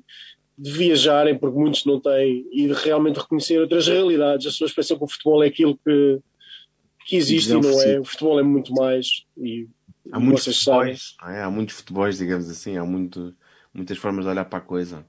[0.57, 4.47] de viajarem, porque muitos não têm, e de realmente reconhecer outras realidades.
[4.47, 6.21] As pessoas pensam que o futebol é aquilo que,
[7.07, 7.99] que existe e Não é.
[8.01, 9.07] O futebol é muito mais.
[9.37, 9.67] E
[10.13, 11.43] Há muitos futebols, é?
[11.43, 13.35] há muitos futebols, digamos assim, há muito,
[13.73, 15.05] muitas formas de olhar para a coisa.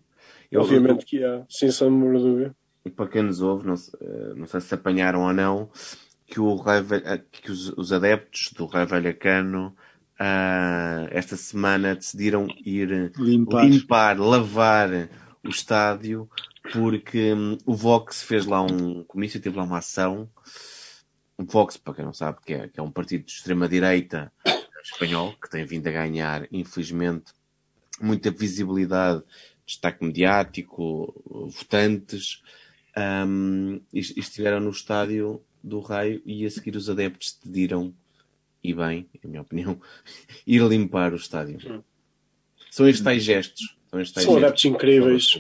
[0.52, 2.56] Eu- Obviamente que há, sem sombra de dúvida.
[2.86, 5.70] E para quem nos ouve, não, eh, não sei se apanharam ou não,
[6.28, 9.76] que, o eh, que os, os adeptos do Raio Vallecano
[10.18, 13.66] ah, esta semana decidiram ir Limpar.
[13.66, 15.10] limpar, lavar
[15.44, 16.30] o estádio,
[16.72, 20.30] porque hum, o Vox fez lá um comício, teve lá uma ação.
[21.38, 24.32] O Vox, para quem não sabe, que é, que é um partido de extrema-direita
[24.82, 27.34] espanhol, que tem vindo a ganhar, infelizmente,
[28.00, 29.24] muita visibilidade,
[29.66, 31.14] destaque mediático,
[31.58, 32.42] votantes,
[32.96, 37.92] e e estiveram no estádio do Raio e a seguir os adeptos decidiram,
[38.64, 39.80] e bem, em minha opinião,
[40.46, 41.84] ir limpar o estádio.
[42.70, 43.76] São estes tais gestos.
[43.90, 45.40] São, estes tais São gestos adeptos incríveis.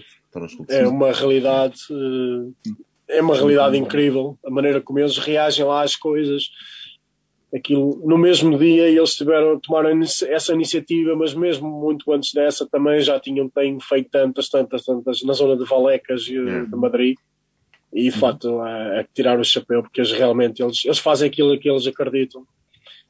[0.67, 4.37] É uma realidade, eh, é uma realidade incrível.
[4.43, 6.49] A maneira como eles reagem lá às coisas.
[7.53, 12.99] Aquilo, no mesmo dia eles tiveram, tomaram essa iniciativa, mas mesmo muito antes dessa também
[12.99, 17.15] já tinham têm feito tantas, tantas, tantas na zona de Valecas e eh, de Madrid.
[17.95, 21.57] E de facto é, é tirar o chapéu, porque eles realmente eles, eles fazem aquilo
[21.57, 22.45] que eles acreditam.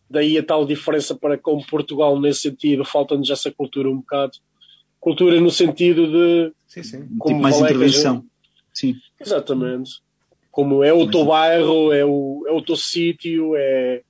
[0.07, 4.33] Daí a tal diferença para com Portugal nesse sentido, falta-nos essa cultura um bocado.
[4.99, 7.01] Cultura no sentido de sim, sim.
[7.07, 8.25] tipo mais Valecas, intervenção.
[8.71, 8.95] Sim.
[9.19, 9.89] Exatamente.
[10.51, 14.03] Como é o teu bairro, é o, é o teu sítio, é,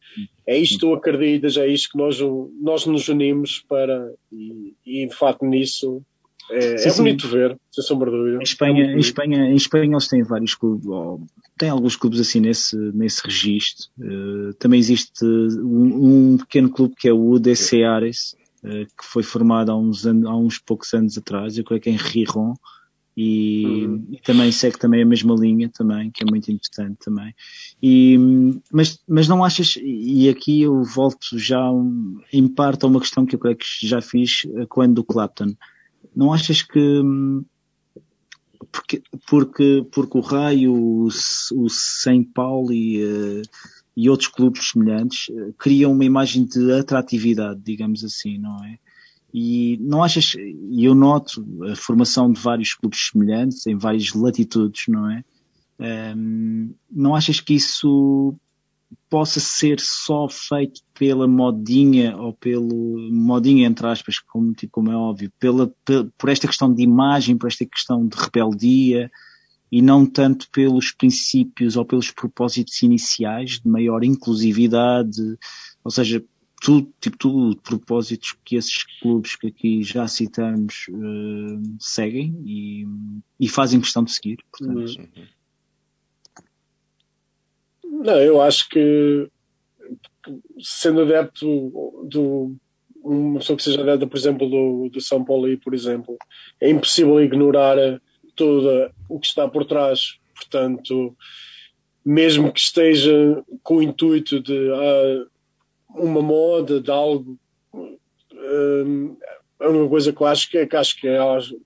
[0.46, 2.20] é isto que tu acreditas, é isto que nós,
[2.62, 4.14] nós nos unimos para.
[4.30, 6.04] E, e de facto nisso
[6.50, 7.04] é, Sim, é sim.
[7.04, 8.38] bonito ver, sem sombra de dúvida.
[8.38, 11.26] Em Espanha, em Espanha, em Espanha eles têm vários clubes, ou,
[11.58, 13.88] tem alguns clubes assim nesse, nesse registro.
[14.00, 19.24] Eh, também existe um, um pequeno clube que é o UDC Ares, eh, que foi
[19.24, 22.54] formado há uns, anos, há uns poucos anos atrás, eu creio que é em Riron,
[23.18, 27.34] e, e também segue também a mesma linha também, que é muito interessante também.
[27.82, 28.18] E,
[28.72, 33.26] mas, mas não achas, e aqui eu volto já um, em parte a uma questão
[33.26, 35.56] que eu creio que já fiz eh, quando do Clapton.
[36.16, 37.02] Não achas que
[38.72, 43.42] porque, porque, porque o Raio, o, o São Paulo e, eh,
[43.96, 48.78] e outros clubes semelhantes eh, criam uma imagem de atratividade, digamos assim, não é?
[49.34, 54.84] E não achas, e eu noto a formação de vários clubes semelhantes em várias latitudes,
[54.88, 55.24] não é?
[55.80, 58.36] Ehm, não achas que isso
[59.10, 64.95] possa ser só feito pela modinha ou pelo modinha entre aspas, como, tipo, como é
[64.95, 69.10] óbvio, pela, pe- por esta questão de imagem, por esta questão de rebeldia
[69.72, 75.22] e não tanto pelos princípios ou pelos propósitos iniciais de maior inclusividade,
[75.84, 76.24] ou seja,
[76.62, 82.86] tudo, tipo, tudo propósitos que esses clubes que aqui já citamos eh, seguem e,
[83.40, 84.38] e fazem questão de seguir.
[84.52, 84.99] Portanto,
[88.04, 89.30] Não, eu acho que
[90.60, 91.46] sendo adepto
[92.04, 92.56] do
[93.04, 96.18] uma pessoa que seja adepta, por exemplo, do, do São Paulo, por exemplo,
[96.60, 97.78] é impossível ignorar
[98.36, 100.18] tudo o que está por trás.
[100.34, 101.16] Portanto,
[102.04, 105.26] mesmo que esteja com o intuito de ah,
[105.90, 107.38] uma moda, de algo,
[107.74, 109.16] hum,
[109.60, 111.20] a única coisa que eu acho que é que acho que é,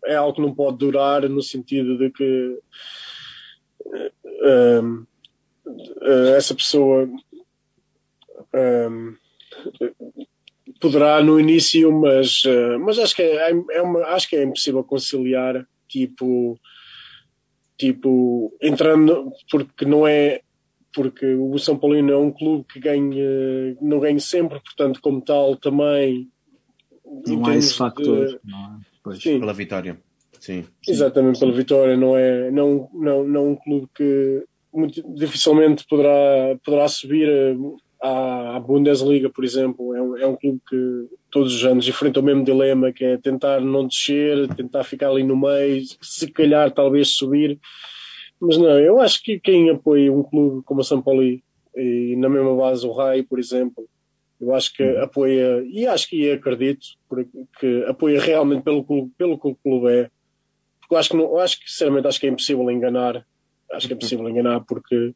[0.07, 2.59] é algo que não pode durar no sentido de que
[4.83, 5.05] hum,
[6.01, 7.09] eh, essa pessoa
[8.53, 9.15] hum,
[10.79, 14.83] poderá no início, mas, eh, mas acho, que é, é uma, acho que é impossível
[14.83, 16.59] conciliar, tipo,
[17.77, 20.41] tipo, entrando, porque não é,
[20.93, 25.55] porque o São Paulino é um clube que ganha, não ganha sempre, portanto, como tal,
[25.55, 26.29] também.
[27.25, 28.27] Não há esse factor.
[28.27, 28.79] De, não
[29.15, 29.39] Sim.
[29.39, 29.99] Pela vitória.
[30.39, 30.65] Sim.
[30.87, 31.97] Exatamente, pela vitória.
[31.97, 37.29] Não é não, não, não um clube que muito dificilmente poderá, poderá subir
[38.01, 39.95] à, Bundesliga, por exemplo.
[39.95, 43.17] É um, é um clube que todos os anos enfrenta o mesmo dilema, que é
[43.17, 47.59] tentar não descer, tentar ficar ali no meio, se calhar talvez subir.
[48.39, 52.29] Mas não, eu acho que quem apoia um clube como a São Paulo e na
[52.29, 53.87] mesma base o Rai, por exemplo,
[54.39, 55.03] eu acho que uhum.
[55.03, 56.87] apoia, e acho que acredito,
[57.59, 60.09] que apoia realmente pelo clube, pelo que o clube é.
[60.79, 63.25] Porque eu acho que, não, eu acho que sinceramente, acho que é impossível enganar.
[63.73, 65.13] Acho que é impossível enganar porque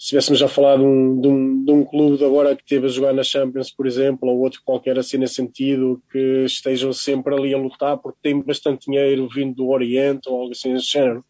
[0.00, 2.86] se tivéssemos já falado de um, de, um, de um clube de agora que teve
[2.86, 7.34] a jogar na Champions, por exemplo, ou outro qualquer assim nesse sentido, que estejam sempre
[7.34, 11.22] ali a lutar porque tem bastante dinheiro vindo do Oriente ou algo assim desse género,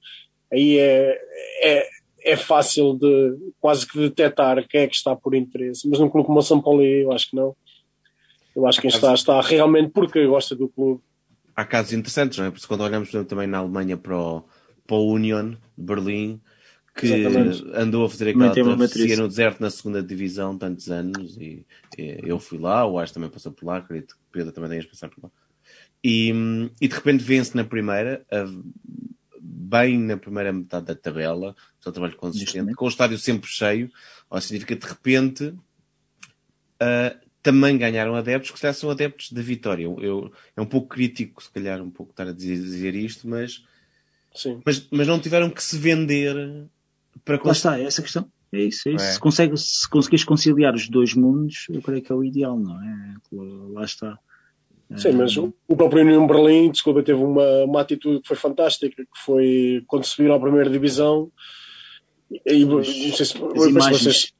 [0.52, 1.18] aí é,
[1.62, 1.88] é,
[2.22, 5.88] é fácil de quase que detectar quem é que está por interesse.
[5.88, 7.56] Mas num clube como o São Paulo, eu acho que não.
[8.54, 11.00] Eu acho que quem está, está realmente porque gosta do clube.
[11.56, 12.50] Há casos interessantes, não é?
[12.52, 14.44] Porque quando olhamos também na Alemanha para o,
[14.90, 16.40] para o Union de Berlim,
[16.96, 17.64] que Exatamente.
[17.76, 21.64] andou a fazer aquela travessia no deserto na segunda divisão tantos anos e,
[21.96, 24.84] e eu fui lá, o Ars também passou por lá, acredito que Pedro também tenha
[24.84, 25.30] passado por lá.
[26.02, 26.32] E,
[26.80, 28.44] e de repente vence na primeira, a,
[29.40, 33.92] bem na primeira metade da tabela, seu trabalho consistente, com o estádio sempre cheio,
[34.28, 39.84] ou significa de repente uh, também ganharam adeptos que calhar são adeptos da vitória.
[39.84, 43.28] Eu, eu, é um pouco crítico, se calhar, um pouco estar a dizer, dizer isto,
[43.28, 43.64] mas,
[44.34, 44.60] Sim.
[44.64, 46.34] mas, mas não tiveram que se vender
[47.24, 48.30] para Lá está, é essa questão.
[48.52, 49.04] É isso, é isso.
[49.04, 49.12] É.
[49.12, 52.80] Se, consegue, se conseguires conciliar os dois mundos, eu creio que é o ideal, não
[52.82, 53.14] é?
[53.72, 54.18] Lá está.
[54.96, 59.24] Sim, mas o, próprio União Berlim, desculpa, teve uma, uma atitude que foi fantástica, que
[59.24, 61.30] foi quando subiram à primeira divisão,
[62.44, 64.32] e, não sei se, vocês,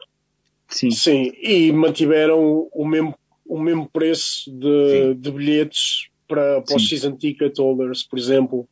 [0.69, 0.91] sim.
[0.91, 7.17] sim, e mantiveram o mesmo, o mesmo preço de, de bilhetes para, para os season
[7.17, 8.69] ticket holders, por exemplo,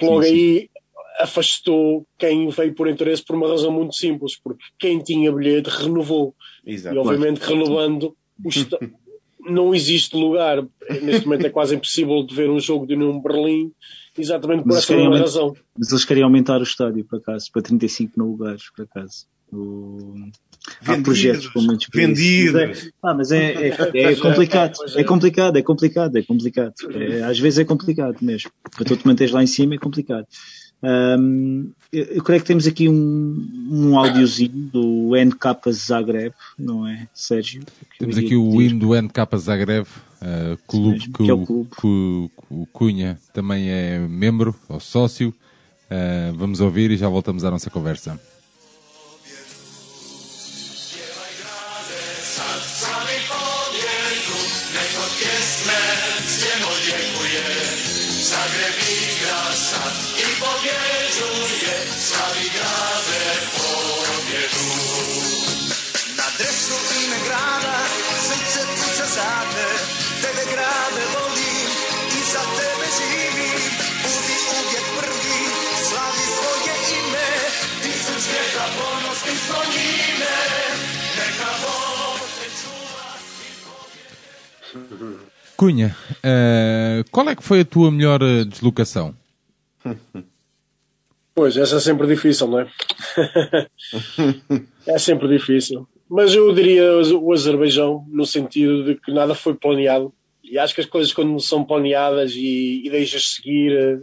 [0.00, 0.70] que logo sim, aí
[1.20, 6.34] afastou quem veio por interesse por uma razão muito simples, porque quem tinha bilhete renovou.
[6.66, 6.96] Exato.
[6.96, 8.16] E obviamente renovando,
[9.40, 10.66] não existe lugar.
[11.02, 13.72] Neste momento é quase impossível de ver um jogo de União Berlim,
[14.18, 15.54] exatamente por essa mesma razão.
[15.76, 19.26] Mas eles queriam aumentar o estádio, por acaso, para 35 mil lugares, por acaso.
[19.52, 20.14] O...
[20.86, 22.60] Há projetos com muitos Vendidos.
[22.60, 24.78] É, ah, mas é, é, é complicado.
[24.94, 26.74] É complicado, é complicado, é complicado.
[26.94, 28.50] É, às vezes é complicado mesmo.
[28.74, 30.26] Para tu te manteres lá em cima é complicado.
[30.82, 37.62] Um, eu creio que temos aqui um, um áudiozinho do NK Zagreb, não é, Sérgio?
[37.98, 41.70] Temos aqui o hino do NK Zagreb, uh, clube, que, é o, clube.
[41.78, 45.34] Que, o Cunha também é membro ou sócio.
[45.90, 48.18] Uh, vamos ouvir e já voltamos à nossa conversa.
[85.56, 89.14] Cunha, uh, qual é que foi a tua melhor eh, deslocação?
[91.32, 92.70] Pois, essa é sempre difícil, não é?
[94.86, 95.88] é sempre difícil.
[96.06, 100.12] Mas eu diria o Azerbaijão, no sentido de que nada foi planeado.
[100.44, 103.98] E acho que as coisas, quando são planeadas e, e deixas seguir, eh,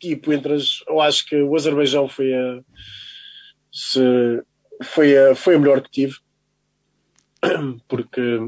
[0.00, 0.82] tipo, entras.
[0.88, 2.60] Eu acho que o Azerbaijão foi a.
[3.70, 4.42] Se,
[4.82, 6.16] foi, a, foi a melhor que tive.
[7.86, 8.40] Porque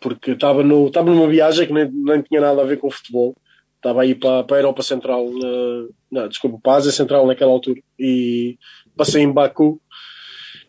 [0.00, 2.90] porque estava no, estava numa viagem que nem, nem tinha nada a ver com o
[2.90, 3.34] futebol.
[3.76, 7.52] Estava aí para, para a Europa Central, uh, não, desculpa, para a Ásia Central naquela
[7.52, 7.80] altura.
[7.98, 8.58] E
[8.96, 9.78] passei em Baku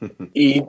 [0.35, 0.61] e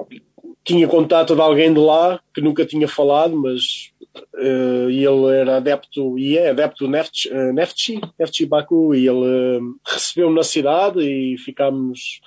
[0.62, 3.91] tinha contato de alguém de lá que nunca tinha falado, mas
[4.35, 9.74] uh, ele era adepto e é adepto do uh, Neftchi, Neftchi Baku e ele uh,
[9.85, 12.20] recebeu-me na cidade e ficámos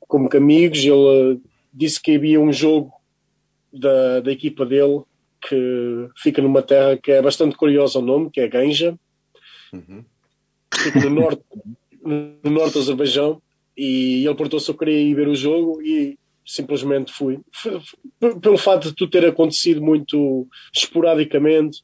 [0.00, 0.78] como que amigos.
[0.78, 1.40] Ele
[1.72, 2.90] disse que havia um jogo
[3.78, 5.02] da, da equipa dele
[5.48, 8.98] que fica numa terra que é bastante curiosa o nome, que é Ganja.
[9.72, 10.04] Uhum.
[10.74, 11.42] Fica no norte,
[12.02, 13.40] no norte do Azerbaijão
[13.76, 17.40] e ele perguntou se eu queria ir ver o jogo e simplesmente fui.
[18.40, 21.82] Pelo fato de tudo ter acontecido muito esporadicamente,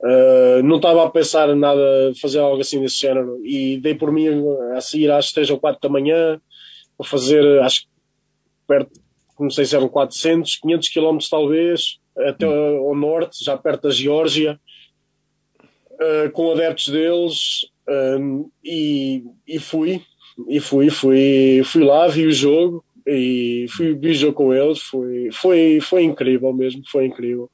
[0.00, 3.40] uh, não estava a pensar em nada, fazer algo assim desse género.
[3.44, 4.28] E dei por mim
[4.74, 6.40] a sair às 3 ou 4 da manhã,
[6.98, 7.88] a fazer, acho que
[8.66, 8.99] perto,
[9.42, 14.58] não sei se eram 400, 500 quilómetros talvez, até ao norte, já perto da Geórgia,
[15.92, 17.66] uh, com adeptos deles,
[18.18, 20.02] um, e, e fui,
[20.48, 24.80] e fui, fui, fui lá, vi o jogo, e fui vi o jogo com eles,
[24.80, 27.50] foi, foi, foi incrível mesmo, foi incrível.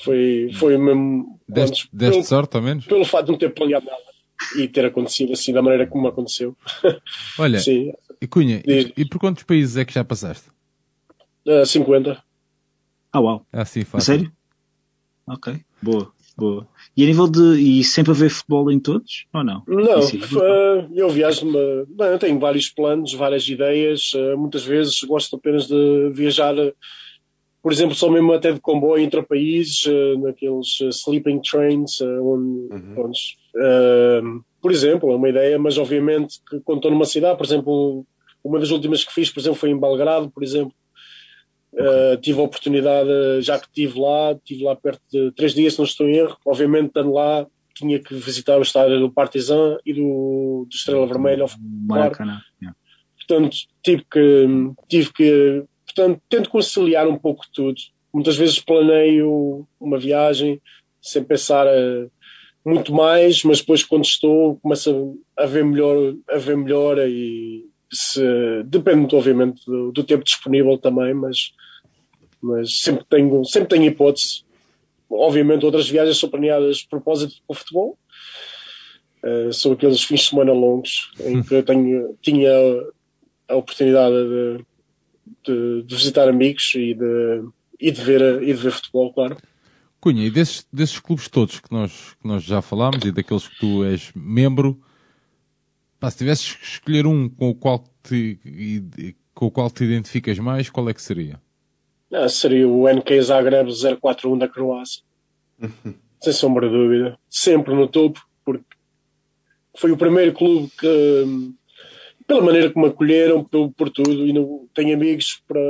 [0.00, 1.40] Foi, foi mesmo.
[1.48, 2.86] Deste, deste pelo- sorte, ao menos?
[2.86, 3.98] pelo fato de não ter planeado nada
[4.56, 6.56] e ter acontecido assim da maneira como aconteceu.
[7.38, 10.48] Olha, Sim, e Cunha, e, e por quantos países é que já passaste?
[11.48, 12.22] Uh, 50.
[13.12, 13.46] Ah, uau.
[13.52, 14.06] É assim A fácil.
[14.14, 14.32] sério?
[15.26, 16.66] Ok, boa, boa.
[16.96, 17.60] E a nível de.
[17.60, 19.26] E sempre a ver futebol em todos?
[19.34, 19.62] Ou não?
[19.66, 21.46] Não, uh, eu viajo,
[21.88, 24.12] bem, eu tenho vários planos, várias ideias.
[24.14, 26.54] uh, muitas vezes gosto apenas de viajar,
[27.62, 33.18] por exemplo, só mesmo até de comboio entre países, uh, naqueles sleeping trains, onde, onde,
[33.56, 38.06] uh, por exemplo, é uma ideia, mas obviamente que quando estou numa cidade, por exemplo,
[38.42, 40.72] uma das últimas que fiz, por exemplo, foi em Belgrado, por exemplo.
[41.72, 45.78] Uh, tive a oportunidade, já que estive lá, estive lá perto de três dias, se
[45.78, 46.36] não estou em erro.
[46.44, 51.44] Obviamente, estando lá, tinha que visitar o estádio do Partizan e do, do Estrela Vermelha.
[51.86, 52.16] Claro.
[52.60, 52.76] Yeah.
[53.16, 54.46] Portanto, tive que,
[54.88, 57.78] tive que, portanto, tento conciliar um pouco tudo.
[58.12, 60.60] Muitas vezes planeio uma viagem
[61.00, 62.10] sem pensar uh,
[62.64, 67.67] muito mais, mas depois quando estou começo a, a ver melhor, a ver melhor e
[67.90, 68.22] se,
[68.64, 71.52] depende obviamente do, do tempo disponível também, mas,
[72.40, 74.42] mas sempre tenho, sempre tenho hipótese.
[75.10, 77.98] Obviamente outras viagens são planeadas de propósito para o futebol.
[79.22, 82.50] Uh, são aqueles fins de semana longos em que eu tenho, tinha
[83.48, 84.64] a oportunidade de,
[85.44, 87.42] de, de visitar amigos e de,
[87.80, 89.36] e, de ver, e de ver futebol, claro.
[90.00, 93.58] Cunha, e desses, desses clubes todos que nós, que nós já falámos e daqueles que
[93.58, 94.80] tu és membro,
[95.98, 98.38] pá, se tivesses que escolher um com o qual te,
[99.34, 101.40] com o qual te identificas mais, qual é que seria?
[102.12, 103.68] Ah, seria o NK Zagreb
[104.00, 105.02] 041 da Croácia.
[106.20, 107.18] Sem sombra de dúvida.
[107.28, 108.64] Sempre no topo, porque
[109.76, 111.52] foi o primeiro clube que,
[112.26, 115.60] pela maneira como me acolheram, por, por tudo, e não, tenho amigos para,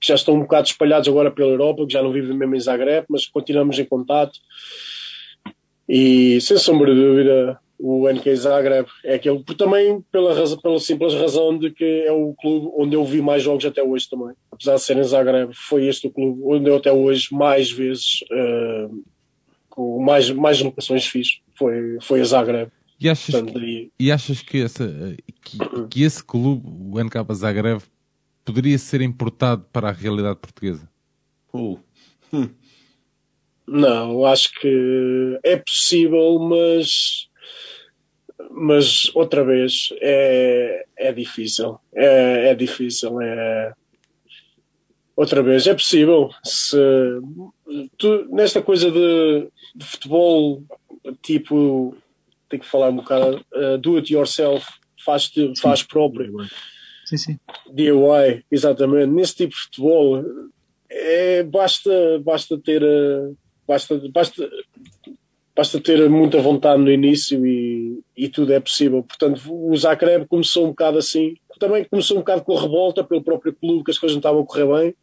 [0.00, 2.60] que já estão um bocado espalhados agora pela Europa, que já não vivem mesmo em
[2.60, 4.38] Zagreb, mas continuamos em contato.
[5.88, 10.78] E sem sombra de dúvida, o NK Zagreb é aquele, por também pela, razão, pela
[10.78, 14.36] simples razão de que é o clube onde eu vi mais jogos até hoje também.
[14.52, 18.20] Apesar de ser em Zagreb, foi este o clube onde eu até hoje mais vezes,
[18.30, 19.04] uh,
[19.68, 21.40] com mais, mais locações fiz.
[21.58, 22.70] Foi, foi a Zagreb.
[23.00, 25.58] E achas, Portanto, daí- e achas que, essa, que,
[25.90, 27.82] que esse clube, o NK Zagreb,
[28.44, 30.88] poderia ser importado para a realidade portuguesa?
[31.52, 31.80] Uh.
[33.66, 37.28] Não, acho que é possível, mas
[38.50, 41.78] mas outra vez é, é difícil.
[41.94, 43.20] É, é difícil.
[43.20, 43.72] É...
[45.16, 46.30] Outra vez, é possível.
[46.42, 46.76] Se
[47.98, 50.62] tu, nesta coisa de, de futebol,
[51.22, 51.96] tipo,
[52.48, 54.66] tem que falar um bocado, uh, do it yourself,
[55.04, 56.32] faz, faz próprio.
[57.04, 57.38] Sim, sim.
[57.72, 59.12] DIY, exatamente.
[59.12, 60.24] Nesse tipo de futebol,
[60.90, 62.82] é, basta, basta ter.
[62.82, 63.36] uh,
[63.66, 64.50] Basta, basta,
[65.54, 69.02] basta ter muita vontade no início e, e tudo é possível.
[69.02, 71.34] Portanto, o Zagreb começou um bocado assim.
[71.58, 74.42] Também começou um bocado com a revolta pelo próprio clube, que as coisas não estavam
[74.42, 74.94] a correr bem.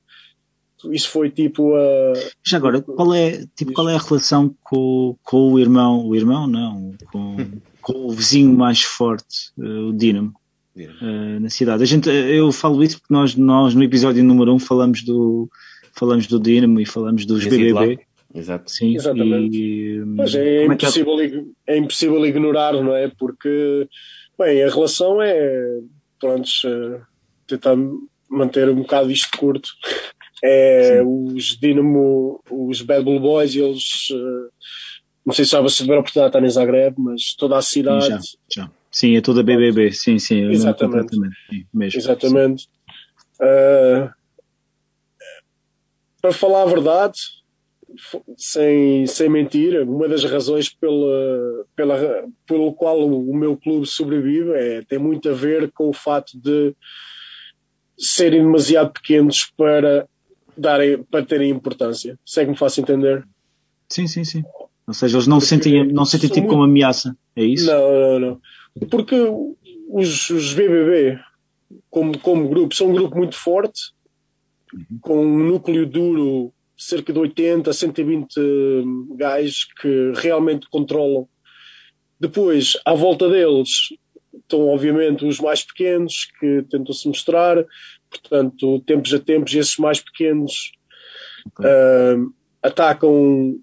[0.91, 2.13] Isso foi tipo a.
[2.43, 6.47] Já agora, qual é, tipo, qual é a relação com, com o irmão, o irmão
[6.47, 7.35] não, com,
[7.81, 10.33] com o vizinho mais forte, eh, o Dinamo,
[10.77, 11.83] eh, na cidade?
[11.83, 15.49] A gente, eu falo isso porque nós, nós no episódio número 1 um falamos do,
[15.93, 17.99] falamos do Dinamo e falamos dos BBB.
[18.33, 18.69] Exato.
[18.71, 19.57] Sim, Exatamente.
[19.57, 23.07] E, Mas é é que é- impossível, ig- é impossível ignorar, não é?
[23.17, 23.87] Porque,
[24.37, 25.79] bem, a relação é,
[26.19, 27.01] pronto, eh,
[27.47, 27.75] tentar
[28.29, 29.69] manter um bocado isto curto.
[30.43, 34.49] É os Dinamo, os Bad Blue Boys, eles, eh,
[35.25, 37.61] não sei se já vocês tiveram a oportunidade de estar em Zagreb, mas toda a
[37.61, 38.19] cidade, já,
[38.53, 38.71] já.
[38.91, 41.15] Sim, é toda BBB, sim, sim, Exatamente.
[41.15, 41.99] sim, mesmo.
[41.99, 42.67] Exatamente.
[43.41, 44.09] Uh,
[46.21, 47.17] para falar a verdade,
[48.37, 54.81] sem, sem mentir, uma das razões pela, pela, pelo qual o, meu clube sobrevive é,
[54.83, 56.75] tem muito a ver com o fato de
[57.97, 60.07] serem demasiado pequenos para,
[60.57, 62.17] darem, para terem importância.
[62.25, 63.27] Se é que me faço entender?
[63.89, 64.43] Sim, sim, sim.
[64.87, 67.15] Ou seja, eles não se sentem, não se sentem tipo muito- como ameaça.
[67.35, 67.65] É isso?
[67.65, 68.87] Não, não, não.
[68.89, 69.15] Porque
[69.89, 71.19] os, os BBB,
[71.89, 73.91] como, como grupo, são um grupo muito forte,
[75.01, 78.35] com um núcleo duro, cerca de 80, 120
[79.17, 81.27] gajos que realmente controlam.
[82.17, 83.69] Depois, à volta deles,
[84.33, 87.65] estão obviamente os mais pequenos que tentam se mostrar,
[88.09, 90.71] portanto, tempos a tempos, esses mais pequenos
[91.59, 92.15] ah,
[92.63, 93.59] atacam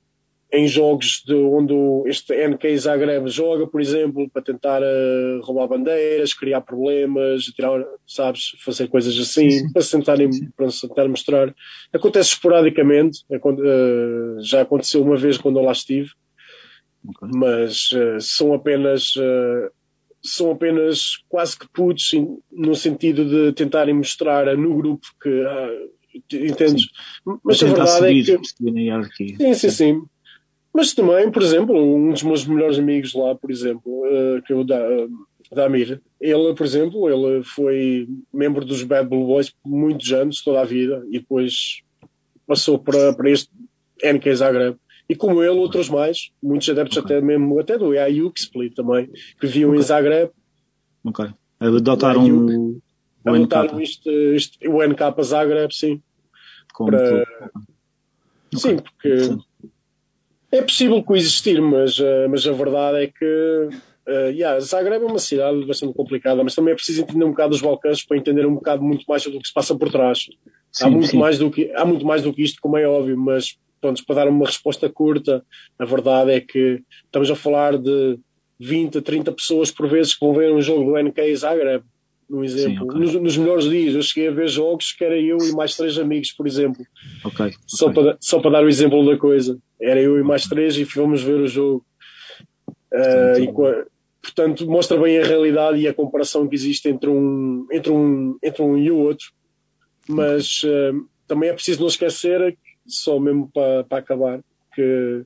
[0.56, 1.74] em jogos de onde
[2.08, 8.56] este NK Zagreb joga, por exemplo, para tentar eh, roubar bandeiras, criar problemas, tirar, sabes,
[8.64, 11.54] fazer coisas assim, para se tentarem, para se tentar mostrar.
[11.92, 16.10] Acontece esporadicamente, eh, já aconteceu uma vez quando eu lá estive,
[17.34, 19.14] mas eh, são apenas
[20.24, 22.10] são apenas quase que putos
[22.50, 25.70] no sentido de tentarem mostrar no grupo que ah,
[26.32, 26.88] entendes?
[27.44, 29.36] Mas a Para verdade é que.
[29.36, 30.02] Sim, sim, sim.
[30.76, 34.56] Mas também, por exemplo, um dos meus melhores amigos lá, por exemplo, eh, que é
[34.56, 34.78] o da,
[35.50, 40.60] Damir, ele, por exemplo, ele foi membro dos Bad Blue Boys por muitos anos, toda
[40.60, 41.80] a vida, e depois
[42.46, 43.48] passou para, para este
[44.04, 44.76] NK Zagreb.
[45.08, 49.06] E como ele, outros mais, muitos adeptos até mesmo, até do AIUC Split também,
[49.40, 50.30] que viviam em Zagreb,
[51.02, 51.24] Ok.
[51.58, 52.72] Adotaram o,
[53.24, 56.02] o adotaram NK isto, isto, o NK Zagreb, sim.
[56.76, 57.66] para- clube.
[58.56, 59.18] Sim, porque
[60.56, 63.68] é possível coexistir, mas, eh, mas a verdade é que
[64.06, 67.54] eh, yeah, Zagreb é uma cidade bastante complicada, mas também é preciso entender um bocado
[67.54, 70.28] os Balcãs para entender um bocado muito mais do que se passa por trás.
[70.80, 71.18] há, Sim, muito sim.
[71.18, 74.16] mais do que, há muito mais do que isto, como é óbvio, mas pronto, para
[74.16, 75.44] dar uma resposta curta,
[75.78, 78.18] a verdade é que estamos a falar de
[78.60, 81.84] 20 a 30 pessoas por vezes que vão ver um jogo do NK Zagreb.
[82.28, 82.86] Um exemplo.
[82.86, 85.96] nos, nos melhores dias, eu cheguei a ver jogos que era eu e mais três
[85.96, 86.84] amigos, por exemplo.
[87.24, 87.52] Ok.
[87.66, 89.58] Só, para, só para dar o exemplo da coisa.
[89.80, 91.86] Era eu e mais três e fomos ver o jogo.
[92.92, 93.48] Ah, e
[94.22, 98.62] portanto, mostra bem a realidade e a comparação que existe entre um, entre um, entre
[98.62, 99.28] um e o outro.
[100.08, 100.92] Mas ah,
[101.28, 104.40] também é preciso não esquecer, só mesmo para, para acabar,
[104.74, 105.24] que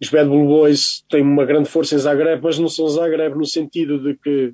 [0.00, 3.46] os Bad Blue Boys têm uma grande força em Zagreb, mas não são Zagreb no
[3.46, 4.52] sentido de que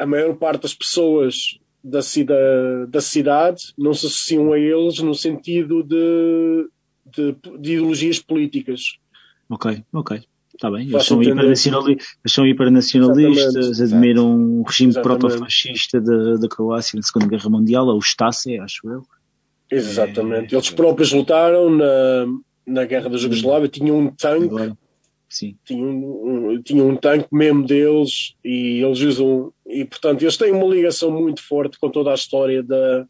[0.00, 2.34] a maior parte das pessoas da, cida,
[2.88, 6.68] da cidade não se associam a eles no sentido de,
[7.04, 8.80] de, de ideologias políticas.
[9.48, 10.22] Ok, ok.
[10.54, 10.88] Está bem.
[10.88, 15.20] Eles são, hipernacionali eles são hipernacionalistas, Exatamente, admiram o regime Exatamente.
[15.20, 19.02] proto-fascista da, Croácia na Segunda Guerra Mundial, ou o Stasi, acho eu.
[19.70, 20.54] Exatamente.
[20.54, 22.26] Eles próprios lutaram na,
[22.66, 24.74] na Guerra da Jugoslávia, tinham um tanque.
[25.30, 25.56] Sim.
[25.64, 29.52] Tinham um, um, tinham um tanque mesmo deles e eles usam.
[29.64, 33.06] E portanto, eles têm uma ligação muito forte com toda a história da,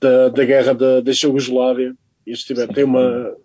[0.00, 1.94] da, da Guerra da, da Jugoslávia.
[2.26, 3.36] Eles tiveram, têm uma.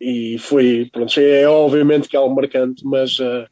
[0.00, 0.88] E foi.
[0.92, 3.18] Pronto, é obviamente que é algo marcante, mas.
[3.20, 3.48] ah,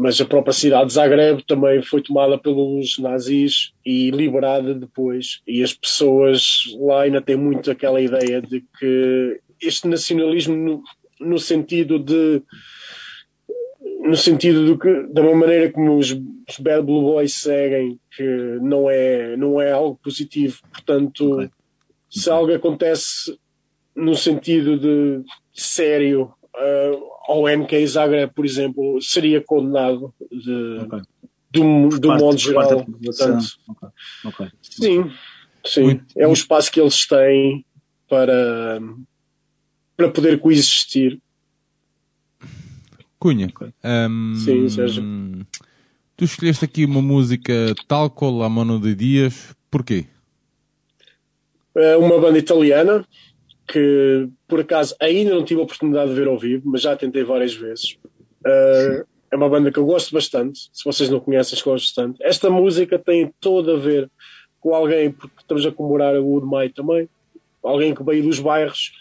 [0.00, 5.40] mas a própria cidade de Zagreb também foi tomada pelos nazis e liberada depois.
[5.44, 10.84] E as pessoas lá ainda têm muito aquela ideia de que este nacionalismo,
[11.20, 12.42] no, sentido de.
[14.00, 18.22] No sentido do que, da mesma maneira como os, os Bad Blue Boys seguem, que
[18.62, 20.60] não é, não é algo positivo.
[20.72, 21.50] Portanto,
[22.08, 23.38] se algo acontece
[23.94, 25.22] no sentido de
[25.52, 30.78] sério uh, ao NK Zagreb, por exemplo, seria condenado de,
[31.50, 32.86] do, do parte- modo geral.
[32.86, 33.44] Portanto,
[34.24, 34.46] Ok.
[34.62, 35.10] sim,
[35.66, 36.00] sim.
[36.16, 37.66] É um espaço que eles têm
[38.08, 38.80] para,
[39.98, 41.18] para poder coexistir.
[43.18, 43.52] Cunha,
[44.08, 45.02] hum, Sim, Sérgio.
[46.16, 50.06] tu escolheste aqui uma música Talco La Mano de Dias, porquê?
[51.74, 53.04] É uma banda italiana
[53.66, 57.24] que, por acaso, ainda não tive a oportunidade de ver ao vivo, mas já tentei
[57.24, 57.98] várias vezes.
[58.46, 60.70] Uh, é uma banda que eu gosto bastante.
[60.72, 62.22] Se vocês não conhecem, gosto bastante.
[62.22, 64.08] Esta música tem todo a ver
[64.60, 67.08] com alguém, porque estamos a comemorar o Wood Mai também.
[67.64, 68.92] Alguém que veio dos bairros,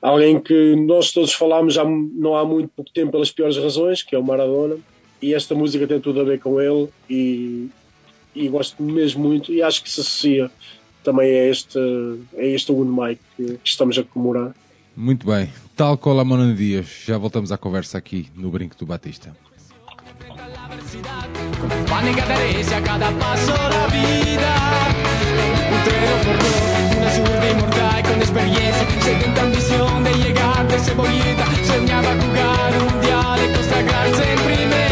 [0.00, 4.14] alguém que nós todos falámos já não há muito pouco tempo pelas piores razões, que
[4.14, 4.76] é o Maradona.
[5.20, 7.68] E esta música tem tudo a ver com ele e,
[8.34, 9.52] e gosto mesmo muito.
[9.52, 10.50] E acho que se associa
[11.04, 11.78] também a este,
[12.36, 14.54] a este Wood Mai que, estamos a comemorar.
[14.96, 15.50] Muito bem.
[15.76, 17.04] Talco La Mano de Dias.
[17.06, 19.34] Já voltamos à conversa aqui no Brinco do Batista.
[21.60, 24.52] Con y catarese a cada paso la vida.
[25.72, 31.46] Un treno forjó una zurda inmortal con experiencia, sedienta ambición de llegar de cebollita.
[31.66, 34.89] Soñaba jugar un mundial y consagrarse en primera.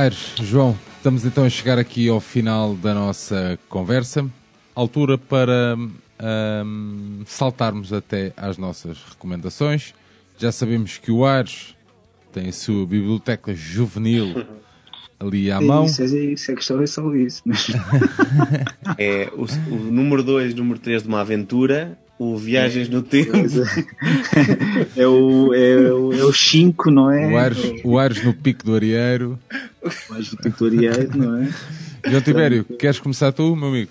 [0.00, 4.26] Aires, João, estamos então a chegar aqui ao final da nossa conversa.
[4.74, 5.76] Altura para
[6.18, 9.92] ahm, saltarmos até às nossas recomendações.
[10.38, 11.76] Já sabemos que o Aires
[12.32, 14.46] tem a sua biblioteca juvenil
[15.20, 15.84] ali à mão.
[15.84, 17.42] Isso, é, isso, a questão é só isso.
[18.96, 23.32] É o, o número 2, número 3 de uma aventura, o Viagens no Tempo.
[24.96, 27.26] É o 5, é, o- é o cinco, não é?
[27.32, 29.38] O Aires, o Aires no pico do Arieiro.
[30.10, 31.48] O Aires do Pico do Arieiro, não é?
[32.06, 33.90] João Tibério, queres começar tu, meu amigo?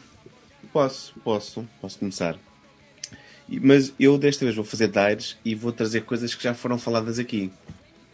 [0.72, 2.35] Posso, posso, posso começar.
[3.49, 7.18] Mas eu desta vez vou fazer daires e vou trazer coisas que já foram faladas
[7.18, 7.51] aqui.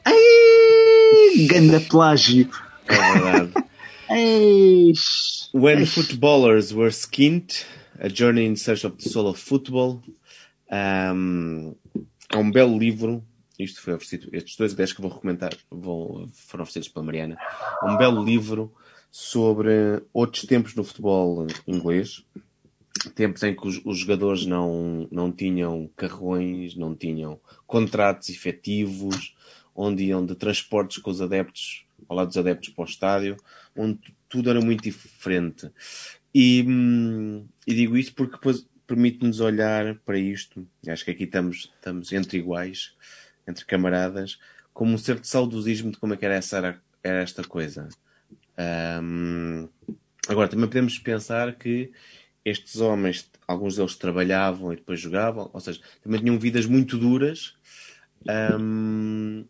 [0.05, 2.49] Ai, Ganda plágio.
[2.87, 3.51] É verdade.
[4.09, 5.49] Eish.
[5.53, 7.65] When Footballers Were Skint,
[7.99, 10.01] A Journey in Search of the Soul of Football.
[10.69, 11.75] Um,
[12.29, 13.23] é um belo livro.
[13.57, 17.37] Isto foi oferecido, estes dois ideias que vou recomendar vão, foram oferecidos pela Mariana.
[17.81, 18.73] É um belo livro
[19.09, 22.25] sobre outros tempos no futebol inglês.
[23.13, 29.33] Tempos em que os, os jogadores não, não tinham carrões, não tinham contratos efetivos,
[29.73, 33.37] onde iam de transportes com os adeptos, ao lado dos adeptos para o estádio,
[33.75, 35.69] onde tudo era muito diferente.
[36.33, 41.23] E, hum, e digo isto porque depois permite-nos olhar para isto, e acho que aqui
[41.23, 42.93] estamos, estamos entre iguais,
[43.47, 44.39] entre camaradas,
[44.73, 47.87] como um certo saudosismo de como é que era, essa, era, esta coisa.
[49.01, 49.67] Hum,
[50.27, 51.91] agora, também podemos pensar que
[52.43, 57.55] estes homens, alguns deles trabalhavam e depois jogavam, ou seja, também tinham vidas muito duras
[58.59, 59.45] hum,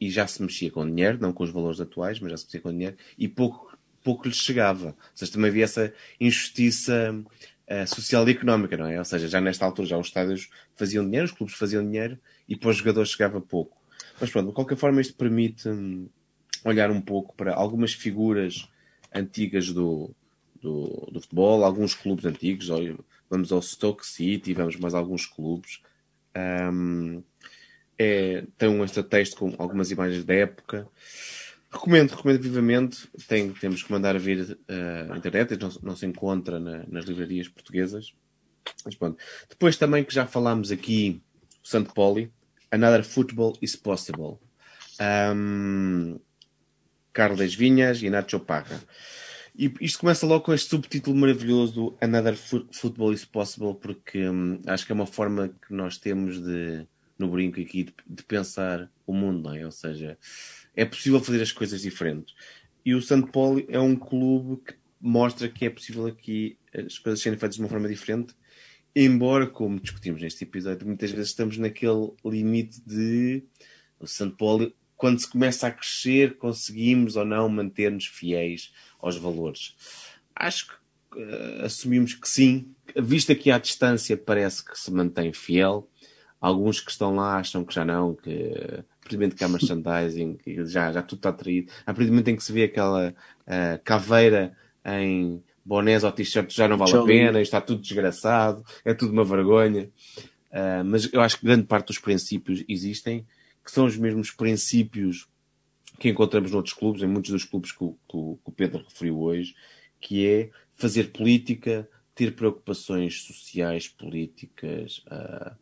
[0.00, 2.60] e já se mexia com dinheiro, não com os valores atuais, mas já se mexia
[2.60, 3.73] com dinheiro e pouco,
[4.04, 4.88] pouco lhes chegava.
[4.88, 7.24] Ou seja, também havia essa injustiça
[7.66, 8.98] eh, social e económica, não é?
[8.98, 12.54] Ou seja, já nesta altura já os estádios faziam dinheiro, os clubes faziam dinheiro e
[12.54, 13.76] para os jogadores chegava pouco.
[14.20, 16.06] Mas pronto, de qualquer forma isto permite hum,
[16.64, 18.68] olhar um pouco para algumas figuras
[19.12, 20.14] antigas do,
[20.60, 22.68] do, do futebol, alguns clubes antigos,
[23.30, 25.80] vamos ao Stoke City, vamos mais alguns clubes.
[26.36, 27.22] Hum,
[27.98, 30.86] é, tem um extra texto com algumas imagens da época.
[31.74, 33.08] Recomendo, recomendo vivamente.
[33.26, 37.48] Tem, temos que mandar vir eh, à internet, não, não se encontra na- nas livrarias
[37.48, 38.14] portuguesas.
[38.84, 39.18] Mas pronto.
[39.48, 41.20] Depois também que já falámos aqui,
[41.62, 42.32] o Santo Poli,
[42.70, 44.38] Another Football is Possible.
[45.34, 46.18] Um,
[47.12, 48.80] Carles Vinhas e Nacho Parra.
[49.56, 54.28] E isto começa logo com este subtítulo maravilhoso do Another Fo- Football is Possible, porque
[54.28, 56.86] hum, acho que é uma forma que nós temos de,
[57.18, 59.64] no brinco aqui, de, de pensar o mundo, não é?
[59.64, 60.18] Ou seja,
[60.76, 62.34] é possível fazer as coisas diferentes.
[62.84, 67.20] E o Santo Poli é um clube que mostra que é possível aqui as coisas
[67.20, 68.34] serem feitas de uma forma diferente,
[68.94, 73.42] embora, como discutimos neste episódio, muitas vezes estamos naquele limite de
[73.98, 79.74] o Santo Poli, quando se começa a crescer, conseguimos ou não manter-nos fiéis aos valores.
[80.34, 85.88] Acho que eh, assumimos que sim, visto aqui à distância, parece que se mantém fiel.
[86.40, 90.36] Alguns que estão lá acham que já não, que partir do momento que há merchandising,
[90.36, 91.70] que já, já tudo está traído.
[91.82, 93.14] A partir do momento em que se vê aquela
[93.46, 98.92] eh, caveira em bonés ou t-shirt, já não vale a pena, está tudo desgraçado, é
[98.92, 99.88] tudo uma vergonha.
[100.52, 103.26] Ah, mas eu acho que grande parte dos princípios existem,
[103.64, 105.26] que são os mesmos princípios
[105.98, 109.54] que encontramos noutros clubes, em muitos dos clubes que o- que o Pedro referiu hoje,
[110.00, 115.52] que é fazer política, ter preocupações sociais, políticas, a,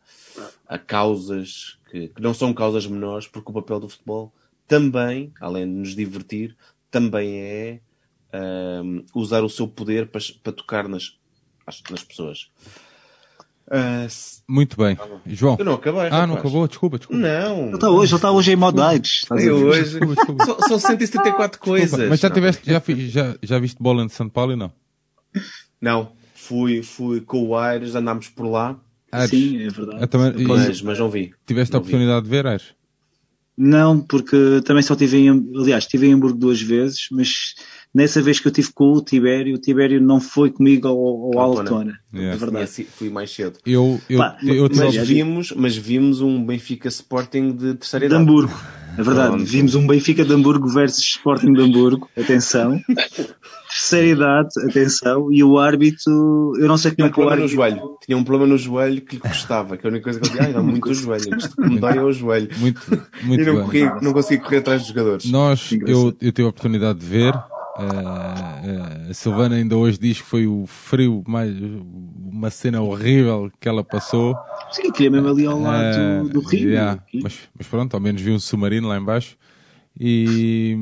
[0.67, 4.31] a causas que, que não são causas menores, porque o papel do futebol
[4.67, 6.55] também, além de nos divertir,
[6.91, 7.79] também é
[8.31, 11.17] ahm, usar o seu poder para, para tocar nas,
[11.65, 12.49] as- nas pessoas.
[13.69, 14.97] Ah, se- Muito bem.
[15.25, 15.55] João.
[15.57, 16.01] Eu não acabei.
[16.07, 16.39] Ah, não rapaz.
[16.39, 16.67] acabou?
[16.67, 17.21] Desculpa, desculpa.
[17.21, 17.65] Não.
[17.67, 19.25] Ele está hoje, ele está hoje em maldades.
[19.31, 19.99] a Eu hoje.
[20.45, 22.09] São, são 174 coisas.
[22.09, 22.33] Mas já, Não.
[22.35, 24.71] tiveste, já, já, já viste bola de São Paulo e não?
[25.81, 26.11] Não,
[26.47, 28.79] fui, fui com o Aires, andámos por lá.
[29.11, 30.01] Ares, Sim, é verdade.
[30.01, 31.31] eu também- e- Mas, mas não vi.
[31.45, 31.89] Tiveste a Não vi.
[31.89, 32.63] oportunidade de ver, Ares?
[33.55, 37.53] Não, porque também só tive em, aliás, estive em Hamburgo duas vezes, mas
[37.93, 41.39] nessa vez que eu tive com o Tibério, o Tibério não foi comigo ao, ao
[41.39, 41.93] Altona.
[42.11, 42.33] Yeah.
[42.33, 42.85] É verdade.
[42.85, 43.59] Fui mais cedo.
[43.63, 48.11] Eu, eu, Pá, eu a Mas vimos, mas vimos um Benfica Sporting de terceira De
[48.15, 48.23] idade.
[48.23, 48.59] Hamburgo.
[48.97, 49.45] É verdade, Pronto.
[49.45, 52.81] vimos um Benfica de Hamburgo versus Sporting de Hamburgo, atenção.
[53.73, 57.23] Terceira idade, atenção, e o árbitro, eu não sei Tinha como um é que o
[57.23, 57.55] problema no árbitro.
[57.55, 57.97] joelho.
[58.05, 59.77] Tinha um problema no joelho que lhe custava.
[59.77, 61.37] Que a única coisa que ele dizia, ai, dá muito o joelho.
[61.37, 62.49] Isto me dói é o joelho.
[62.57, 62.81] Muito,
[63.23, 63.63] muito e não, bem.
[63.65, 65.25] corria, não conseguia correr atrás dos jogadores.
[65.31, 67.33] Nós, eu, eu tive a oportunidade de ver.
[67.79, 71.51] eh, eh, a Silvana ainda hoje diz que foi o frio mais
[72.31, 74.35] uma cena horrível que ela passou.
[74.71, 76.69] Sim, queria mesmo ali ao lado Eh, do Rio.
[76.69, 79.35] yeah, mas, mas pronto, ao menos vi um submarino lá embaixo.
[79.99, 80.75] E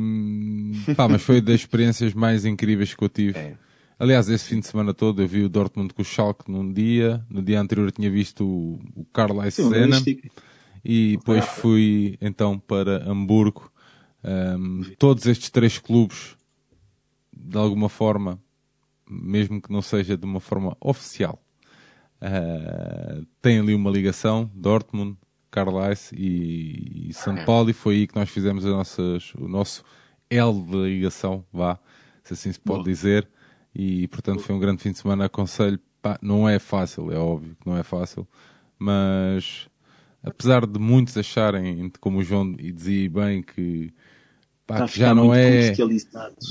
[0.96, 3.38] pá, mas foi das experiências mais incríveis que eu tive.
[3.38, 3.58] É.
[4.00, 7.24] Aliás, esse fim de semana todo eu vi o Dortmund com o Schalke num dia,
[7.30, 10.02] no dia anterior eu tinha visto o, o um Senna
[10.84, 13.72] e depois fui então para Hamburgo.
[14.24, 16.36] Um, todos estes três clubes,
[17.32, 18.40] de alguma forma,
[19.10, 21.40] mesmo que não seja de uma forma oficial,
[22.22, 25.18] uh, têm ali uma ligação, Dortmund,
[25.52, 29.84] Carlisle e, e São Paulo, e foi aí que nós fizemos as nossas, o nosso
[30.30, 31.78] L de ligação, vá,
[32.24, 33.28] se assim se pode dizer,
[33.76, 37.56] e portanto foi um grande fim de semana, aconselho, pá, não é fácil, é óbvio
[37.60, 38.26] que não é fácil,
[38.80, 39.68] mas
[40.24, 43.94] apesar de muitos acharem, como o João dizia bem, que,
[44.66, 45.74] pá, que já não é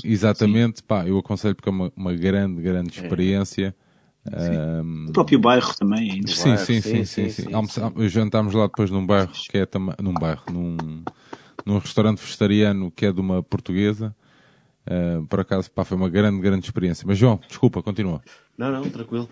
[0.03, 3.75] exatamente, pá, eu aconselho porque é uma, uma grande, grande experiência.
[4.25, 6.65] Ahm, O próprio bairro também é Sim, interessante.
[6.65, 7.53] sim, sim, sim, sim.
[7.53, 11.03] Almoçá- Jantámos lá depois num bairro que é também num bairro, num,
[11.65, 14.15] num restaurante vegetariano que é de uma portuguesa.
[14.85, 17.05] Ah, por acaso, pá, foi uma grande, grande experiência.
[17.07, 18.21] Mas João, desculpa, continua.
[18.57, 19.27] Não, não, tranquilo.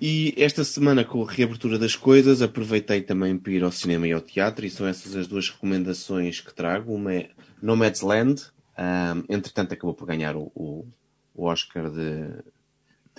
[0.00, 4.12] E esta semana, com a reabertura das coisas, aproveitei também para ir ao cinema e
[4.12, 6.94] ao teatro, e são essas as duas recomendações que trago.
[6.94, 7.30] Uma é
[7.60, 8.42] Nomadland,
[8.76, 10.86] ahm, entretanto acabou por ganhar o, o,
[11.34, 12.28] o Oscar de,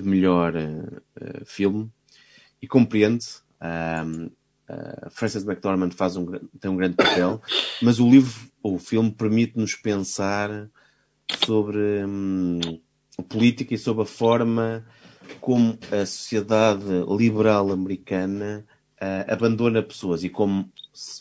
[0.01, 1.91] de melhor eh, filme,
[2.61, 3.25] e compreende.
[3.59, 4.29] ahm,
[4.67, 6.25] a Frances McDormand faz um,
[6.59, 7.41] tem um grande papel,
[7.81, 10.69] mas o livro, o filme, permite-nos pensar
[11.45, 12.59] sobre hum,
[13.27, 14.85] política e sobre a forma
[15.41, 16.85] como a sociedade
[17.17, 18.65] liberal americana
[18.99, 20.71] ah, abandona pessoas e como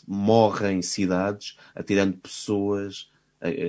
[0.07, 3.09] morrem cidades atirando pessoas.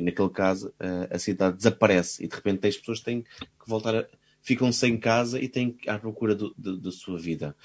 [0.03, 0.73] naquele caso,
[1.11, 4.07] a cidade desaparece e de repente as pessoas têm que voltar a.
[4.43, 7.57] ficam sem casa e têm à procura da sua vida.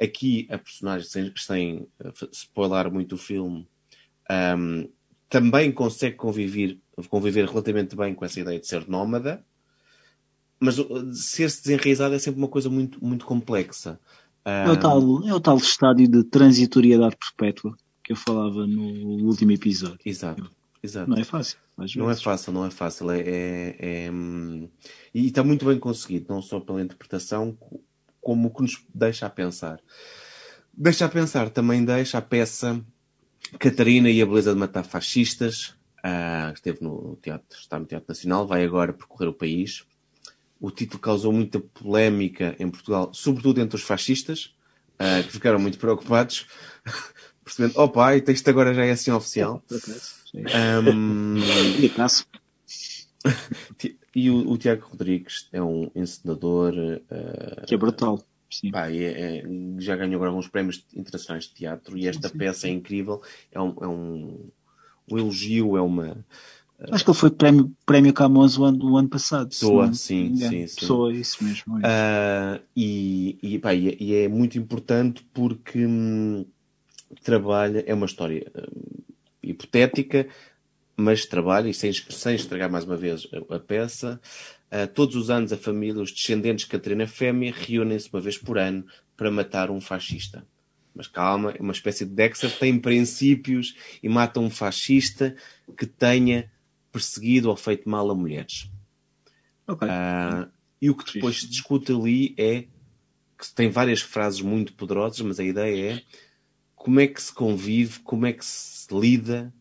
[0.00, 3.66] Aqui, a personagem, sem, sem ah, spoiler muito o filme,
[4.28, 4.84] ahm,
[5.28, 9.44] também consegue conviver, conviver relativamente bem com essa ideia de ser nómada,
[10.60, 10.76] mas
[11.14, 13.98] ser-se desenraizado é sempre uma coisa muito, muito complexa.
[14.44, 19.50] É o, tal, é o tal estádio de transitoriedade perpétua que eu falava no último
[19.50, 19.98] episódio.
[20.04, 20.48] Exato,
[20.80, 21.10] exato.
[21.10, 21.58] Não é fácil.
[21.98, 23.10] Não é fácil, não é fácil.
[23.10, 23.76] É, é-
[24.06, 24.68] é, hum,
[25.14, 27.82] e está muito bem conseguido, não só pela interpretação, co-
[28.20, 29.80] como o que nos deixa a pensar.
[30.72, 32.82] Deixa a pensar, também deixa a peça
[33.58, 35.74] Catarina e a Beleza de Matar Fascistas.
[36.02, 39.84] Ah, esteve no teatro, está no Teatro Nacional, vai agora percorrer o país.
[40.60, 44.54] O título causou muita polémica em Portugal, sobretudo entre os fascistas,
[44.98, 46.46] ah, que ficaram muito preocupados,
[47.44, 49.62] percebendo, opa, então isto agora já é assim oficial.
[53.78, 56.72] Ti- E o, o Tiago Rodrigues é um encenador
[57.10, 58.22] eh, Que é brutal.
[58.72, 59.44] Pá, é- é-
[59.78, 62.38] já ganhou agora alguns prémios internacionais de teatro e esta Sim.
[62.38, 63.20] peça é incrível.
[63.52, 64.48] É um, é um,
[65.10, 66.24] um elogio, é uma
[66.90, 69.48] Acho que ele foi prémio, prémio Camões o ano, ano passado.
[69.48, 70.76] pessoa, me sim, sim, sim.
[70.76, 71.80] Pessoa, isso mesmo.
[71.82, 76.46] Ah, e, e, pá, é- e é muito importante porque hum,
[77.22, 79.02] trabalha, é uma história hum,
[79.50, 80.28] hipotética,
[80.96, 84.20] mas trabalha, e sem, sem estragar mais uma vez a, a peça,
[84.70, 88.58] ah, todos os anos a família, os descendentes de Catarina Fêmea, reúnem-se uma vez por
[88.58, 88.84] ano
[89.16, 90.46] para matar um fascista.
[90.94, 95.36] Mas calma, é uma espécie de Dexter, tem princípios e mata um fascista
[95.76, 96.50] que tenha
[96.90, 98.70] perseguido ou feito mal a mulheres.
[99.82, 100.48] Ah,
[100.80, 102.64] e o que depois se discute ali é
[103.38, 106.02] que tem várias frases muito poderosas, mas a ideia é
[106.86, 109.52] como é que se convive, como é que se lida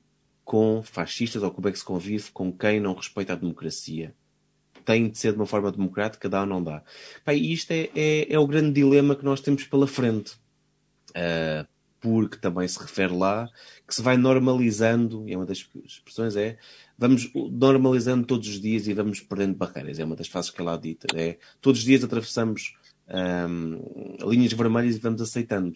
[0.43, 4.13] com fascistas ou como é que se convive com quem não respeita a democracia.
[4.85, 6.83] Tem de ser de uma forma democrática, dá ou não dá.
[7.27, 10.35] E isto é, é, é o grande dilema que nós temos pela frente.
[11.15, 11.65] Ah,
[11.99, 13.49] porque também se refere lá
[13.87, 16.59] que se vai normalizando, e uma das expressões é
[16.95, 19.97] vamos normalizando todos os dias e vamos perdendo barreiras.
[19.97, 21.07] É uma das frases que ela dita.
[21.15, 22.75] É, todos os dias atravessamos
[23.07, 23.79] ahm,
[24.29, 25.75] linhas vermelhas e vamos aceitando.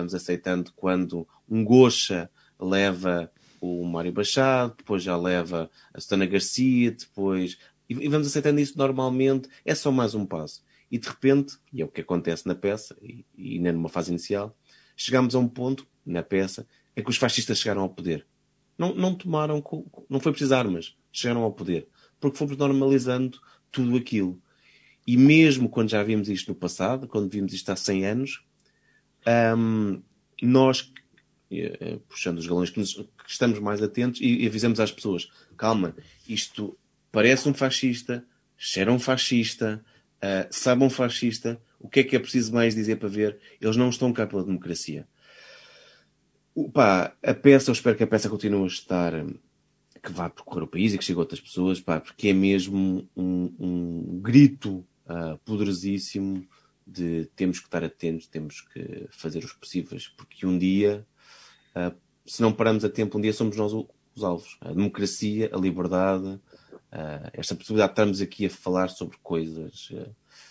[0.00, 6.90] Vamos aceitando quando um Gocha leva o Mário Machado, depois já leva a Susana Garcia,
[6.90, 7.58] depois.
[7.88, 10.62] E, vamos aceitando isso normalmente, é só mais um passo.
[10.90, 14.10] E de repente, e é o que acontece na peça, e, e nem numa fase
[14.10, 14.56] inicial,
[14.96, 16.66] chegamos a um ponto, na peça,
[16.96, 18.26] em que os fascistas chegaram ao poder.
[18.76, 19.62] Não, não tomaram,
[20.08, 21.86] não foi preciso armas, chegaram ao poder.
[22.18, 23.38] Porque fomos normalizando
[23.70, 24.40] tudo aquilo.
[25.06, 28.44] E mesmo quando já vimos isto no passado, quando vimos isto há 100 anos,
[29.56, 30.02] hum,
[30.42, 30.92] nós,
[31.50, 34.92] eh, eh, puxando os galões, que, nos- que estamos mais atentos e, e avisamos às
[34.92, 35.94] pessoas: calma,
[36.28, 36.76] isto
[37.12, 38.24] parece um fascista,
[38.56, 39.84] cheira um fascista,
[40.22, 43.38] ah, sabe um fascista, o que é que é preciso mais dizer para ver?
[43.60, 45.06] Eles não estão cá pela democracia.
[47.22, 49.12] A peça, eu espero que a peça continue a estar,
[50.02, 53.08] que vá percorrer o país e que chegue a outras pessoas, pá, porque é mesmo
[53.16, 56.46] um, um grito ah, poderosíssimo
[56.90, 61.06] de temos que estar atentos, temos que fazer os possíveis, porque um dia,
[61.74, 61.92] ah,
[62.26, 64.56] se não paramos a tempo, um dia somos nós os alvos.
[64.60, 66.40] A democracia, a liberdade,
[66.90, 70.08] ah, esta possibilidade de estarmos aqui a falar sobre coisas, ah,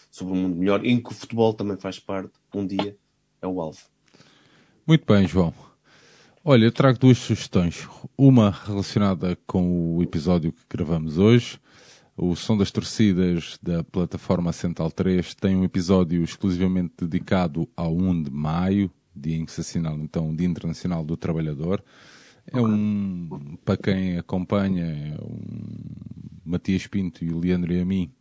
[0.10, 2.98] sobre um mundo melhor, em que o futebol também faz parte, um dia
[3.42, 3.82] é o alvo.
[4.88, 5.54] Muito bem, João.
[6.44, 7.88] Olha, eu trago duas sugestões.
[8.18, 11.60] Uma relacionada com o episódio que gravamos hoje.
[12.22, 18.24] O Som das Torcidas da plataforma Central 3 tem um episódio exclusivamente dedicado ao 1
[18.24, 21.82] de maio, dia em que se assinala então o Dia Internacional do Trabalhador.
[22.46, 25.40] É um, para quem acompanha, um
[26.44, 28.12] Matias Pinto e o Leandro e a mim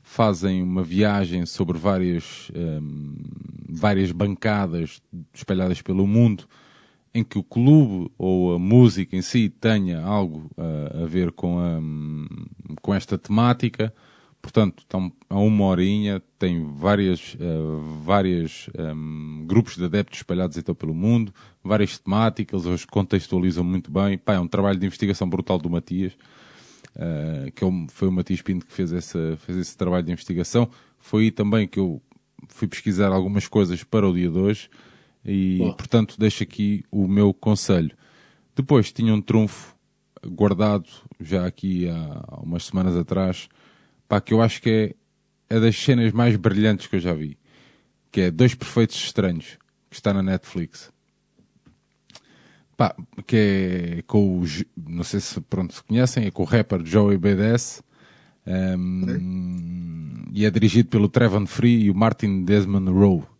[0.00, 3.16] fazem uma viagem sobre várias, hum,
[3.68, 5.02] várias bancadas
[5.34, 6.44] espalhadas pelo mundo
[7.14, 11.58] em que o clube ou a música em si tenha algo uh, a ver com,
[11.58, 11.78] a,
[12.80, 13.92] com esta temática.
[14.40, 20.74] Portanto, estão a uma horinha, tem várias, uh, várias um, grupos de adeptos espalhados então
[20.74, 21.32] pelo mundo,
[21.62, 24.18] várias temáticas, eles contextualizam muito bem.
[24.18, 26.14] Pá, é um trabalho de investigação brutal do Matias.
[26.96, 30.68] Uh, que é foi o Matias Pinto que fez, essa, fez esse trabalho de investigação.
[30.98, 32.02] Foi aí também que eu
[32.48, 34.68] fui pesquisar algumas coisas para o dia de hoje
[35.24, 35.74] e, Boa.
[35.74, 37.96] portanto, deixo aqui o meu conselho.
[38.54, 39.76] Depois tinha um trunfo
[40.24, 40.88] guardado
[41.20, 43.48] já aqui há umas semanas atrás,
[44.08, 44.96] pá, que eu acho que
[45.48, 47.38] é, é das cenas mais brilhantes que eu já vi,
[48.10, 49.58] que é Dois Perfeitos Estranhos,
[49.90, 50.92] que está na Netflix.
[52.76, 52.94] Pá,
[53.26, 54.44] que é com o,
[54.76, 57.82] não sei se pronto se conhecem, é com o rapper Joey Badass,
[58.46, 63.31] um, e é dirigido pelo Trevor Free e o Martin Desmond Rowe.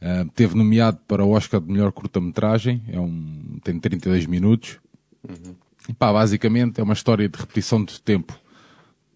[0.00, 4.78] Uh, teve nomeado para o Oscar de melhor curta-metragem, é um, tem 32 minutos.
[5.88, 8.38] E pá, basicamente é uma história de repetição de tempo,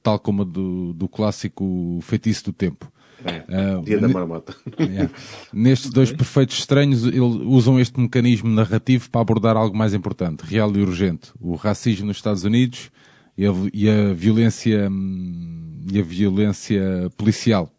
[0.03, 2.91] tal como a do, do clássico Feitiço do Tempo.
[3.25, 4.57] É, Ah, dia da marmota.
[4.81, 5.09] Yeah.
[5.53, 10.75] Nestes dois perfeitos estranhos, eles usam este mecanismo narrativo para abordar algo mais importante, real
[10.77, 12.91] e urgente: o racismo nos Estados Unidos
[13.39, 16.83] e a, e a violência hum, e a violência
[17.17, 17.71] policial.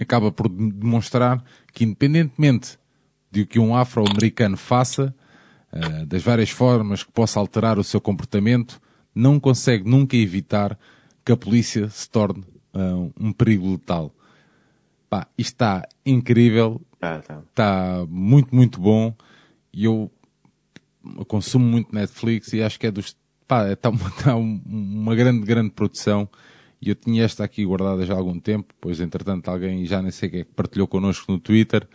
[0.00, 1.42] Acaba por dem- demonstrar
[1.78, 2.76] que, independentemente
[3.30, 5.14] de o que um afro-americano faça,
[5.70, 8.80] ah, das várias formas que possa alterar o seu comportamento,
[9.14, 10.76] não consegue nunca evitar
[11.24, 12.42] que a polícia se torne
[12.74, 14.12] ah, um perigo letal.
[15.08, 17.40] Pá, isto está incrível, Tá, tá.
[17.48, 19.14] está muito, muito bom
[19.72, 20.10] e eu
[21.28, 23.16] consumo muito Netflix e acho que é dos.
[23.46, 26.28] Pá, está uma, tá um- uma grande, grande produção
[26.80, 30.10] e eu tinha esta aqui guardada já há algum tempo, pois entretanto alguém já nem
[30.10, 31.86] sei quem é que partilhou connosco no Twitter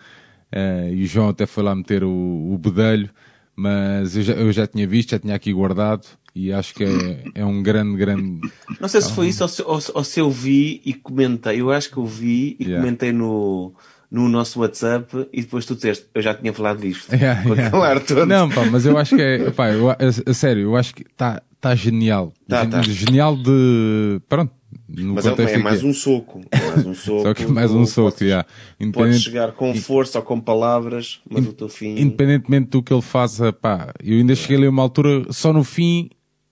[0.52, 2.10] eh, e o João até foi lá meter o,
[2.54, 3.10] o bedelho,
[3.56, 6.06] mas eu já, eu já tinha visto, já tinha aqui guardado
[6.36, 8.50] e acho que é, é um grande, grande.
[8.80, 11.62] Não sei se foi isso ou se, ou, ou se eu vi e comentei.
[11.62, 12.84] Eu acho que eu vi e Yeah.
[12.84, 13.72] comentei no,
[14.10, 17.10] no nosso WhatsApp e depois tu disseste, eu já tinha falado disto.
[17.14, 17.68] Yeah, yeah.
[17.68, 18.26] aquele ar todo.
[18.26, 21.04] Não, pá, mas eu acho que é, pá, eu, a, a sério, eu acho que
[21.04, 22.34] está tá genial.
[22.48, 22.82] Tá, Gen- tá.
[22.82, 24.52] Genial de, pronto,
[24.96, 25.58] no Mas é, é aqui.
[25.58, 26.42] mais um soco.
[26.52, 27.22] É mais um soco.
[27.24, 28.48] Só que mais um soco, podes- yeah.
[28.94, 31.98] Podes chegar com força ou com palavras, mas o teu fim.
[32.00, 35.64] Independentemente do que ele faça, pá, eu ainda cheguei ali a uma altura, só no
[35.64, 36.10] fim,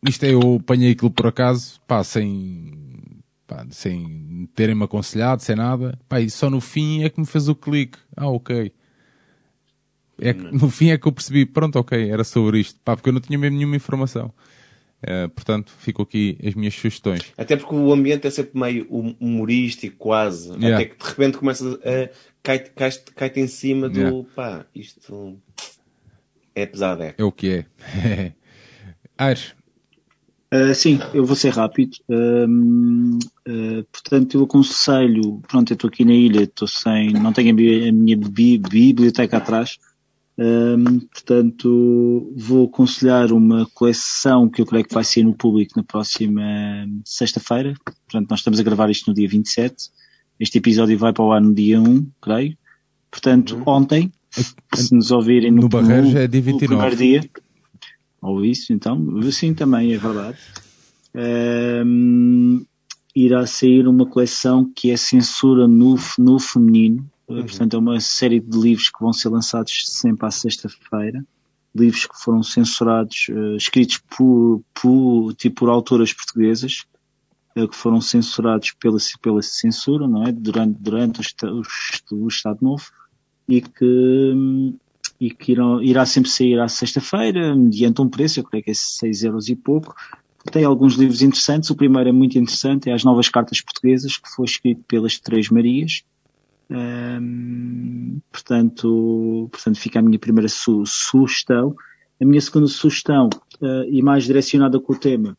[0.07, 2.73] isto é, eu apanhei aquilo por acaso, pá, sem,
[3.45, 7.47] pá, sem terem-me aconselhado, sem nada, pá, e só no fim é que me fez
[7.47, 7.97] o clique.
[8.17, 8.71] Ah, ok.
[10.23, 13.09] É que, no fim é que eu percebi, pronto, ok, era sobre isto, pá, porque
[13.09, 14.31] eu não tinha mesmo nenhuma informação.
[15.03, 17.33] Eh, portanto, ficam aqui as minhas sugestões.
[17.37, 20.49] Até porque o ambiente é sempre meio hum- humorístico, quase.
[20.51, 20.75] Yeah.
[20.75, 22.09] Até que de repente começa a.
[22.43, 23.99] cai-te cai cai em cima do.
[23.99, 24.27] Yeah.
[24.35, 25.37] pá, isto.
[26.53, 27.15] É pesado, é.
[27.17, 28.33] É o que é.
[29.17, 29.53] Aires,
[30.53, 31.95] Uh, sim, eu vou ser rápido.
[32.09, 33.17] Um,
[33.47, 35.41] uh, portanto, eu aconselho.
[35.47, 37.13] Pronto, eu estou aqui na ilha, estou sem.
[37.13, 39.77] Não tenho a, bi- a minha bi- biblioteca atrás.
[40.43, 45.83] Um, portanto, vou aconselhar uma coleção que eu creio que vai ser no público na
[45.83, 46.41] próxima
[47.05, 47.75] sexta-feira.
[47.85, 49.75] Portanto, nós estamos a gravar isto no dia 27.
[50.39, 52.57] Este episódio vai para o ar no dia 1, creio.
[53.11, 54.11] Portanto, ontem,
[54.73, 56.67] se nos ouvirem no, No Barreiros é dia no 29.
[56.67, 57.29] primeiro dia,
[58.19, 60.37] ou isso, então, sim, também é verdade.
[61.13, 62.65] Um,
[63.15, 67.10] irá sair uma coleção que é censura no, no feminino.
[67.31, 71.25] Uh, Portanto, é uma série de livros que vão ser lançados sempre à sexta-feira.
[71.73, 76.83] Livros que foram censurados, uh, escritos por, por, tipo, por autoras portuguesas,
[77.55, 80.31] uh, que foram censurados pela, pela censura, não é?
[80.31, 81.61] Durante, durante o,
[82.11, 82.85] o, o Estado Novo
[83.47, 84.75] e que,
[85.19, 88.73] e que irão, irá sempre sair à sexta-feira, mediante um preço, eu creio que é
[88.73, 89.95] 6 euros e pouco.
[90.51, 91.69] Tem alguns livros interessantes.
[91.69, 95.49] O primeiro é muito interessante, é As Novas Cartas Portuguesas, que foi escrito pelas Três
[95.49, 96.03] Marias.
[96.71, 101.75] Hum, portanto, portanto, fica a minha primeira su- sugestão.
[102.21, 103.29] A minha segunda sugestão,
[103.61, 105.37] eh, e mais direcionada com o tema,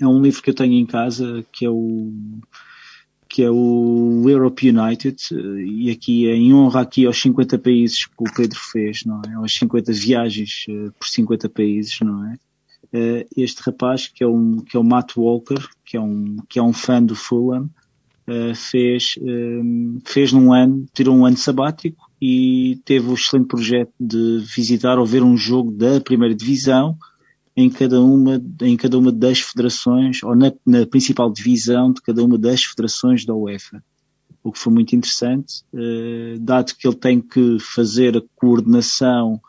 [0.00, 2.12] é um livro que eu tenho em casa, que é o
[3.30, 5.16] que é o Europe United,
[5.62, 9.34] e aqui é em honra aqui aos 50 países que o Pedro fez, não é?
[9.34, 12.36] Aos 50 viagens eh, por 50 países, não é?
[12.90, 16.58] Eh, Este rapaz, que é, um, que é o Matt Walker, que é um, que
[16.58, 17.68] é um fã do Fulham,
[18.28, 23.92] eh, fez, eh, fez num ano, tirou um ano sabático e teve o excelente projeto
[23.98, 26.94] de visitar ou ver um jogo da primeira divisão
[27.56, 32.22] em cada uma, em cada uma das federações, ou na, na principal divisão de cada
[32.22, 33.82] uma das federações da UEFA.
[34.44, 39.40] O que foi muito interessante, eh, dado que ele tem que fazer a coordenação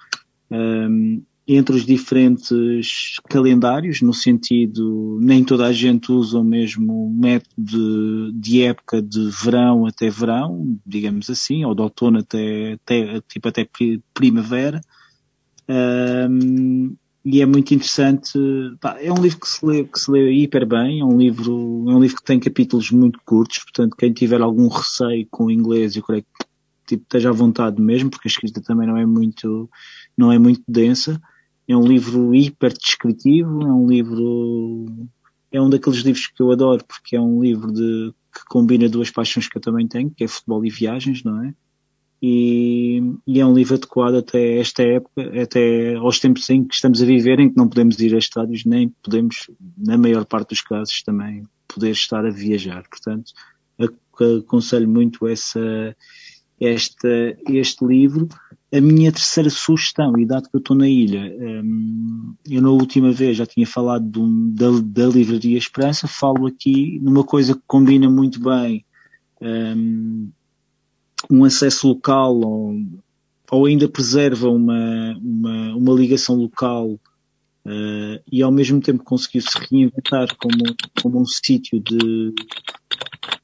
[0.49, 1.22] ehm,
[1.55, 8.31] entre os diferentes calendários, no sentido, nem toda a gente usa o mesmo método de,
[8.39, 13.65] de época de verão até verão, digamos assim, ou de outono até, até tipo até
[13.65, 14.80] pri- primavera.
[15.67, 16.95] Ahm,
[17.26, 18.38] e é muito interessante.
[18.80, 20.99] pá, é um livro que se lê, que se lê hiper bem.
[21.01, 23.59] É um livro, é um livro que tem capítulos muito curtos.
[23.63, 26.45] Portanto, quem tiver algum receio com o inglês, eu creio que
[26.88, 29.69] tipo, esteja à vontade mesmo, porque a escrita também não é muito,
[30.17, 31.19] não é muito densa.
[31.70, 33.62] É um livro hiper descritivo.
[33.62, 34.86] É um livro,
[35.52, 39.10] é um daqueles livros que eu adoro, porque é um livro de, que combina duas
[39.12, 41.54] paixões que eu também tenho, que é futebol e viagens, não é?
[42.22, 47.02] e, e é um livro adequado até esta época, até aos tempos em que estamos
[47.02, 50.62] a viver, em que não podemos ir a estádios, nem podemos, na maior parte dos
[50.62, 52.84] casos, também poder estar a viajar.
[52.89, 53.31] Portanto,
[53.80, 55.96] ac- aconselho muito essa,
[56.60, 58.28] esta, este livro.
[58.72, 63.12] A minha terceira sugestão, e dado que eu estou na ilha, hum, eu na última
[63.12, 68.07] vez já tinha falado um- da, da Livraria Esperança, falo aqui numa coisa que combina
[68.10, 68.86] muito bem
[69.41, 70.30] hum,
[71.31, 72.76] um acesso local ou,
[73.52, 76.99] ou ainda preserva uma, uma, uma ligação local
[77.65, 82.34] eh, e ao mesmo tempo conseguiu se reinventar como, como um sítio de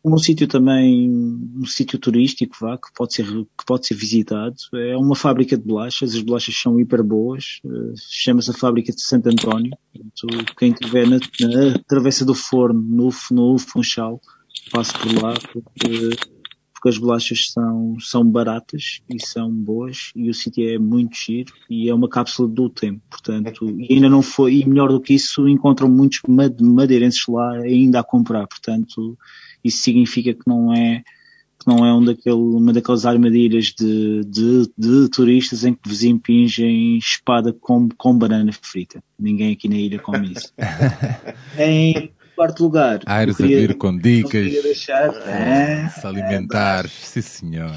[0.01, 4.55] como um sítio também um sítio turístico vá, que pode ser que pode ser visitado.
[4.73, 9.01] É uma fábrica de bolachas as bolachas são hiper boas eh, chama-se a fábrica de
[9.01, 9.71] Santo António.
[9.93, 14.21] Portanto, quem estiver na, na travessa do forno no, no Funchal
[14.71, 16.09] passe por lá porque
[16.85, 21.51] porque as bolachas são, são baratas e são boas e o sítio é muito giro
[21.67, 25.15] e é uma cápsula do tempo, portanto, e ainda não foi, e melhor do que
[25.15, 29.17] isso, encontram muitos ma- madeirenses lá ainda a comprar, portanto,
[29.63, 31.01] isso significa que não é
[31.57, 36.03] que não é um daquele, uma daquelas armadilhas de, de, de turistas em que vos
[36.03, 39.01] impingem espada com, com banana frita.
[39.17, 40.53] Ninguém aqui na ilha come isso.
[41.57, 44.31] em quarto lugar, Aires eu a queria- vir com dicas.
[44.31, 47.71] queria deixar, é, Se alimentares, sim senhor.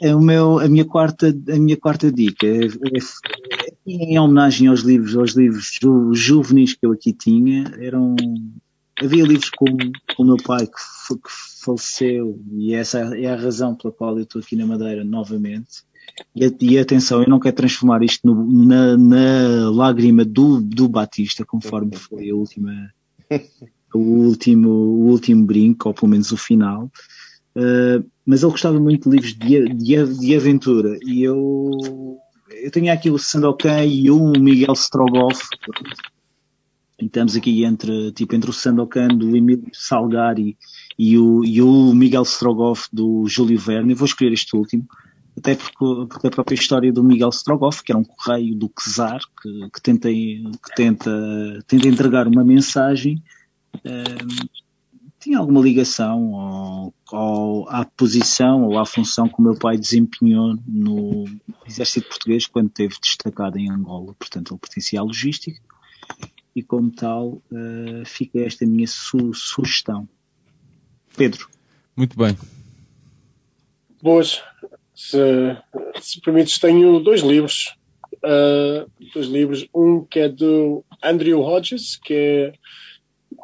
[0.00, 4.68] É o meu, a minha quarta, a minha quarta dica é, é- é em homenagem
[4.68, 8.14] aos livros, aos livros ju, juvenis que eu aqui tinha, eram,
[9.00, 9.76] havia livros como
[10.14, 11.30] com o meu pai que, que
[11.64, 15.84] faleceu e essa é a razão pela qual eu estou aqui na Madeira novamente.
[16.34, 21.44] E, e atenção, eu não quero transformar isto no- na, na lágrima do, do Batista,
[21.44, 22.70] conforme foi a última,
[23.94, 26.90] o último, o último brinco, ou pelo menos o final.
[27.56, 31.70] Uh, mas ele gostava muito de livros de, de, de aventura e eu,
[32.50, 35.42] eu tenho aqui o Sandokan e o Miguel Strogoff.
[36.98, 40.56] Estamos aqui entre, tipo, entre o Sandokan do Emílio Salgari
[40.98, 43.92] e o, e o Miguel Strogoff do Júlio Verne.
[43.92, 44.86] Eu vou escolher este último,
[45.36, 49.20] até porque, porque a própria história do Miguel Strogoff, que era um correio do Czar,
[49.42, 51.10] que, que, tenta, que tenta,
[51.66, 53.22] tenta entregar uma mensagem,
[53.84, 54.46] um,
[55.20, 60.56] tinha alguma ligação ao, ao, à posição ou à função que o meu pai desempenhou
[60.66, 61.24] no
[61.66, 64.14] exército português quando esteve destacado em Angola.
[64.18, 65.60] Portanto, ele pertencia à logística
[66.54, 70.08] e, como tal, uh, fica esta minha su sugestão.
[71.16, 71.48] Pedro.
[71.96, 72.36] Muito bem.
[74.02, 74.40] Boas.
[75.10, 75.56] Se,
[76.00, 77.76] se permites, tenho dois livros.
[78.16, 79.66] Uh, dois livros.
[79.74, 82.52] Um que é do Andrew Hodges, que é,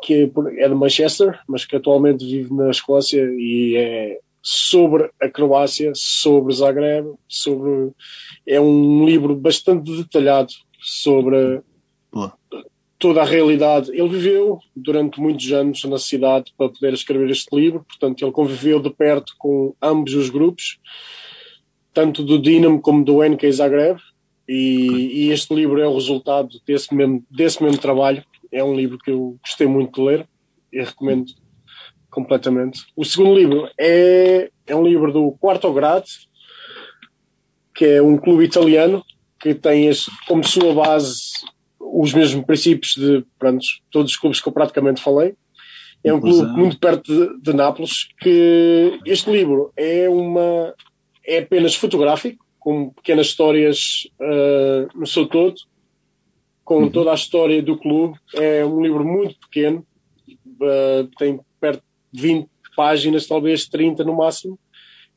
[0.03, 5.93] que é de Manchester, mas que atualmente vive na Escócia e é sobre a Croácia,
[5.95, 7.93] sobre Zagreb, sobre
[8.47, 11.63] é um livro bastante detalhado sobre
[12.13, 12.33] Boa.
[12.99, 13.91] toda a realidade.
[13.93, 18.81] Ele viveu durante muitos anos na cidade para poder escrever este livro, portanto, ele conviveu
[18.81, 20.81] de perto com ambos os grupos,
[21.93, 23.99] tanto do Dinamo como do NK Zagreb,
[24.49, 28.25] e, e este livro é o resultado desse mesmo, desse mesmo trabalho.
[28.51, 30.29] É um livro que eu gostei muito de ler
[30.73, 31.33] e recomendo
[32.11, 32.85] completamente.
[32.95, 36.07] O segundo livro é, é um livro do Quarto Grado,
[37.75, 39.03] que é um clube italiano
[39.41, 41.33] que tem este, como sua base
[41.81, 45.35] os mesmos princípios de pronto, todos os clubes que eu praticamente falei.
[46.05, 50.75] É um clube muito perto de, de Nápoles, que este livro é uma
[51.25, 55.55] é apenas fotográfico, com pequenas histórias uh, no seu todo,
[56.65, 58.19] com toda a história do clube.
[58.35, 59.85] É um livro muito pequeno,
[60.29, 64.59] uh, tem perto de 20 páginas, talvez 30 no máximo,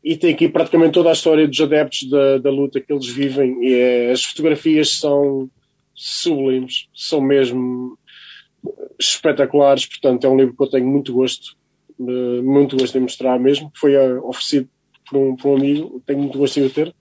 [0.03, 3.63] e tem aqui praticamente toda a história dos adeptos da, da luta que eles vivem.
[3.63, 5.49] E é, as fotografias são
[5.93, 7.97] sublimes, são mesmo
[8.99, 9.85] espetaculares.
[9.85, 11.55] Portanto, é um livro que eu tenho muito gosto,
[11.99, 13.71] uh, muito gosto de mostrar mesmo.
[13.75, 14.69] Foi oferecido
[15.09, 16.93] por um, por um amigo, tenho muito gosto de o ter.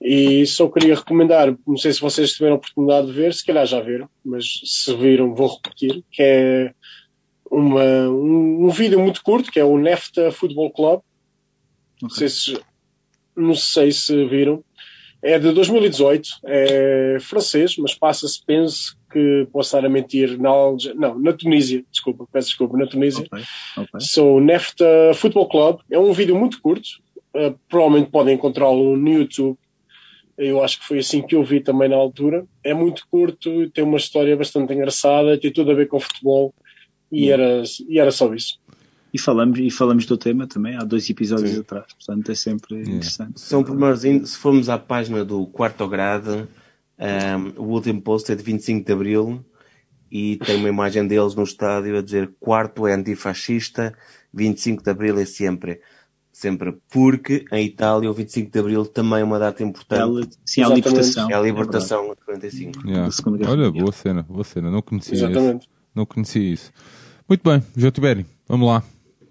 [0.00, 3.64] E só queria recomendar, não sei se vocês tiveram a oportunidade de ver, se calhar
[3.64, 6.74] já viram, mas se viram vou repetir, que é
[7.50, 11.00] uma, um, um vídeo muito curto, que é o Nefta Football Club.
[12.02, 12.60] Não, sei se,
[13.34, 14.62] não sei se viram.
[15.22, 20.92] É de 2018, é francês, mas passa-se, penso que posso estar a mentir, na Alge...
[20.92, 23.24] não, na Tunísia, desculpa, peço desculpa, na Tunísia.
[23.24, 23.44] Ok,
[23.78, 24.00] ok.
[24.00, 27.02] So, Nefta Football Club é um vídeo muito curto,
[27.34, 29.58] uh, provavelmente podem encontrá-lo no YouTube.
[30.36, 32.44] Eu acho que foi assim que eu vi também na altura.
[32.62, 36.52] É muito curto, tem uma história bastante engraçada, tem tudo a ver com futebol
[37.10, 38.58] e, era, e era só isso.
[39.12, 41.60] E falamos, e falamos do tema também há dois episódios Sim.
[41.60, 43.40] atrás, portanto é sempre interessante.
[43.40, 46.48] São pormenores, se formos à página do quarto grado,
[46.98, 49.44] um, o último post é de 25 de Abril
[50.10, 53.96] e tem uma imagem deles no estádio a dizer quarto é antifascista,
[54.32, 55.80] 25 de Abril é sempre.
[56.34, 56.76] Sempre.
[56.90, 60.00] Porque em Itália o 25 de Abril também é uma data importante.
[60.02, 61.30] Ela- sim, há a libertação.
[61.30, 62.88] É a libertação de 45.
[62.88, 63.08] Yeah.
[63.48, 64.68] Olha, boa cena, boa cena.
[64.68, 65.62] Não conhecia Exatamente.
[65.62, 65.68] isso.
[65.94, 66.72] Não conhecia isso.
[67.28, 68.82] Muito bem, João Tibério, vamos lá.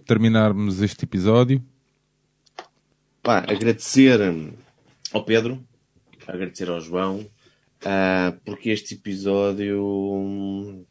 [0.08, 1.62] Terminarmos este episódio.
[3.22, 4.54] Pá, agradecer hum,
[5.12, 5.62] ao Pedro,
[6.26, 7.26] agradecer ao João,
[7.84, 10.86] ah, porque este episódio hum,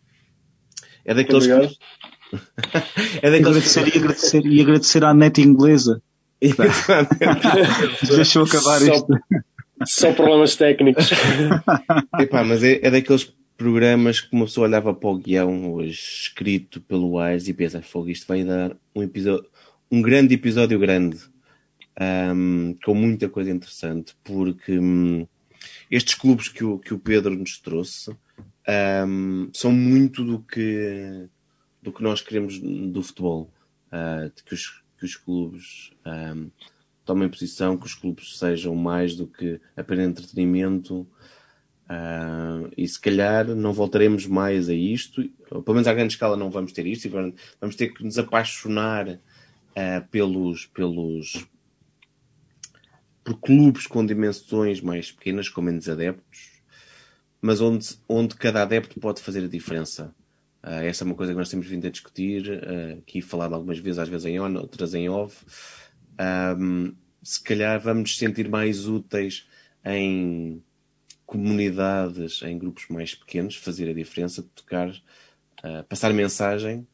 [1.06, 1.78] é daqueles que...
[3.22, 6.02] é E daqueles agradecer, e, agradecer, e agradecer à net inglesa.
[8.16, 9.18] Deixou acabar Só- isto.
[9.84, 11.10] Só problemas técnicos.
[12.18, 16.80] Epá, mas é, é daqueles programas que uma pessoa olhava para o guião hoje escrito
[16.80, 19.48] pelo Aires e pensa, fogo, isto vai dar um episódio,
[19.90, 21.18] um grande episódio grande,
[21.98, 25.26] ahm, com muita coisa interessante, porque hum,
[25.90, 28.10] estes clubes que o, que o Pedro nos trouxe
[28.66, 31.28] ahm, são muito do que,
[31.82, 33.50] do que nós queremos do futebol,
[33.90, 36.48] ah, de que os, que os clubes ahm,
[37.04, 41.06] tomem posição, que os clubes sejam mais do que apenas entretenimento,
[41.88, 46.50] ah, e se calhar não voltaremos mais a isto, pelo menos à grande escala não
[46.50, 47.10] vamos ter isto,
[47.60, 49.18] vamos ter que nos apaixonar
[49.74, 51.46] ah, pelos, pelos
[53.24, 56.62] por clubes com dimensões mais pequenas, com menos adeptos,
[57.40, 60.14] mas onde, onde cada adepto pode fazer a diferença.
[60.62, 63.78] Ah, essa é uma coisa que nós temos vindo a discutir, ah, aqui falado algumas
[63.78, 65.44] vezes, às vezes em on, outras em off.
[66.18, 66.92] Ahm,
[67.22, 69.46] se calhar vamos nos sentir mais úteis
[69.84, 70.62] em
[71.26, 74.92] comunidades, em grupos mais pequenos, fazer a diferença, tocar,
[75.62, 76.86] ah, passar mensagem.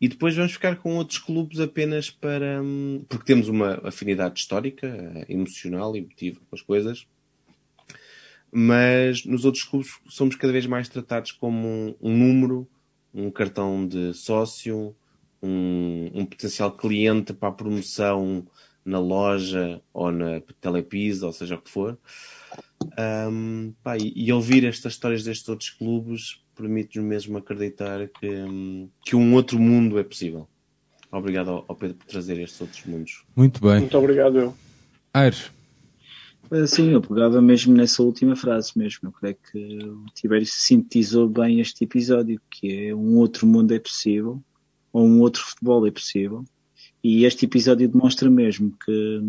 [0.00, 2.62] E depois vamos ficar com outros clubes apenas para.
[2.62, 4.86] hum, porque temos uma afinidade histórica,
[5.28, 7.06] emocional, emotiva com as coisas.
[8.50, 12.68] Mas nos outros clubes somos cada vez mais tratados como um, um número,
[13.12, 14.94] um cartão de sócio,
[15.42, 18.46] um, um potencial cliente para a promoção
[18.84, 21.98] na loja ou na Telepisa, ou seja o que for.
[23.30, 29.14] Um, pá, e, e ouvir estas histórias destes outros clubes permite-nos mesmo acreditar que, que
[29.14, 30.48] um outro mundo é possível.
[31.10, 33.24] Obrigado ao ao Pedro por trazer estes outros mundos.
[33.36, 33.80] Muito bem.
[33.80, 34.54] Muito obrigado, eu.
[35.12, 35.50] Aires,
[36.66, 39.08] Sim, eu pegava mesmo nessa última frase mesmo.
[39.08, 43.78] Eu creio que o Tibério sintetizou bem este episódio, que é um outro mundo é
[43.78, 44.42] possível,
[44.92, 46.44] ou um outro futebol é possível.
[47.04, 49.20] E este episódio demonstra mesmo que,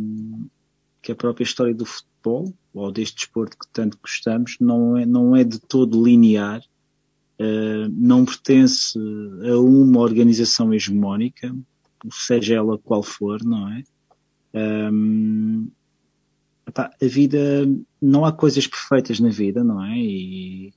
[1.01, 5.35] que a própria história do futebol, ou deste desporto que tanto gostamos, não é, não
[5.35, 6.61] é de todo linear,
[7.37, 8.99] eh, não pertence
[9.49, 11.55] a uma organização hegemónica,
[12.11, 13.83] seja ela qual for, não é?
[14.53, 15.67] Ahm,
[16.69, 17.67] epá, a vida,
[18.01, 19.97] não há coisas perfeitas na vida, não é?
[19.97, 20.73] E,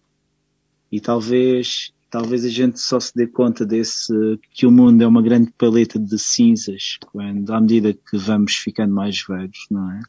[0.91, 4.13] e talvez, talvez a gente só se dê conta desse,
[4.51, 8.95] que o mundo é uma grande paleta de cinzas, quando, à medida que vamos ficando
[8.95, 10.01] mais velhos, não é?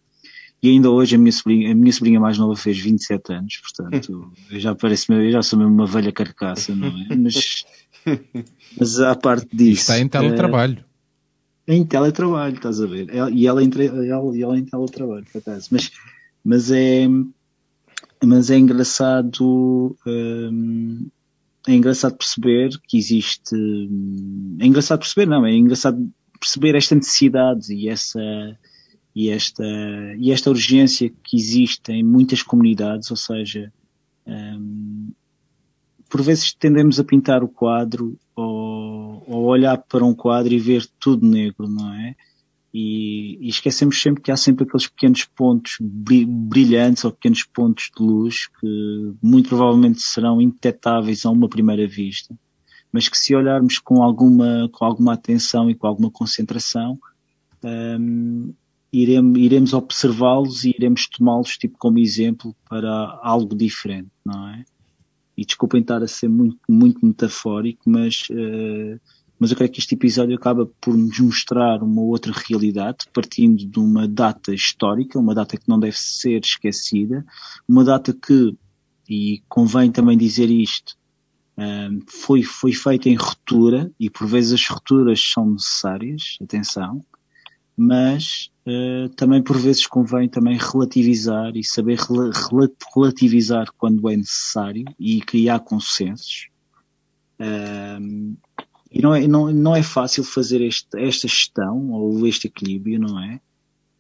[0.61, 4.31] E ainda hoje a minha sobrinha, a minha sobrinha mais nova fez 27 anos, portanto,
[4.49, 7.15] eu já parece eu já sou mesmo uma velha carcaça, não é?
[7.17, 7.65] Mas,
[8.79, 9.81] mas à parte disso.
[9.81, 10.79] está em teletrabalho.
[10.79, 10.92] É
[11.67, 13.07] em teletrabalho, estás a ver?
[13.33, 15.69] E ela, em tre- ela, ela em teletrabalho, por acaso.
[15.71, 15.91] Mas,
[16.43, 17.07] mas é,
[18.23, 21.07] mas é engraçado, hum,
[21.67, 27.73] é engraçado perceber que existe, hum, é engraçado perceber, não, é engraçado perceber esta necessidade
[27.73, 28.19] e essa,
[29.15, 29.63] e esta,
[30.17, 33.71] e esta urgência que existe em muitas comunidades, ou seja,
[34.27, 35.11] hum,
[36.09, 38.17] por vezes tendemos a pintar o quadro
[39.33, 42.15] ou, olhar para um quadro e ver tudo negro, não é?
[42.73, 47.91] E, e esquecemos sempre que há sempre aqueles pequenos pontos bri- brilhantes ou pequenos pontos
[47.95, 52.35] de luz que muito provavelmente serão indetetáveis a uma primeira vista,
[52.91, 56.97] mas que se olharmos com alguma, com alguma atenção e com alguma concentração,
[57.63, 58.53] hum,
[58.91, 64.63] iremos, iremos observá-los e iremos tomá-los tipo como exemplo para algo diferente, não é?
[65.35, 68.99] E desculpem estar a ser muito, muito metafórico, mas, eh,
[69.43, 73.77] mas eu creio que este episódio acaba por nos mostrar uma outra realidade, partindo de
[73.77, 77.25] uma data histórica, uma data que não deve ser esquecida,
[77.67, 78.55] uma data que,
[79.09, 80.95] e convém também dizer isto,
[82.07, 87.03] foi, foi feita em ruptura, e por vezes as rupturas são necessárias, atenção,
[87.75, 92.31] mas eh, também por vezes convém também relativizar e saber rela-
[92.95, 96.47] relativizar quando é necessário e criar consensos.
[97.37, 98.37] Ahm,
[98.93, 103.19] e não é, não, não é fácil fazer este, esta gestão ou este equilíbrio, não
[103.19, 103.41] é?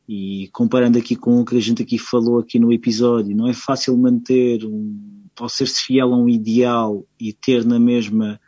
[0.07, 3.53] E comparando aqui com o que a gente aqui falou aqui no episódio, não é
[3.53, 8.39] fácil manter um, ou ser-se fiel a um ideal e ter na mesma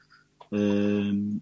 [0.52, 1.40] ahm,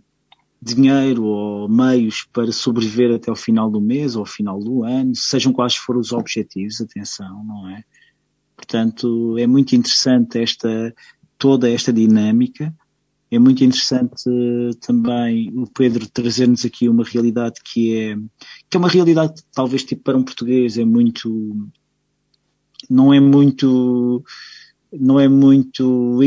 [0.61, 5.13] dinheiro ou meios para sobreviver até ao final do mês ou ao final do ano,
[5.15, 7.83] sejam quais forem os objetivos, atenção, não é?
[8.55, 10.93] Portanto, é muito interessante esta,
[11.37, 12.73] toda esta dinâmica.
[13.33, 18.15] É muito interessante eh, também o Pedro trazer-nos aqui uma realidade que é,
[18.69, 21.67] que é uma realidade que talvez tipo para um português é muito,
[22.87, 24.23] não é muito,
[24.91, 26.19] não é muito,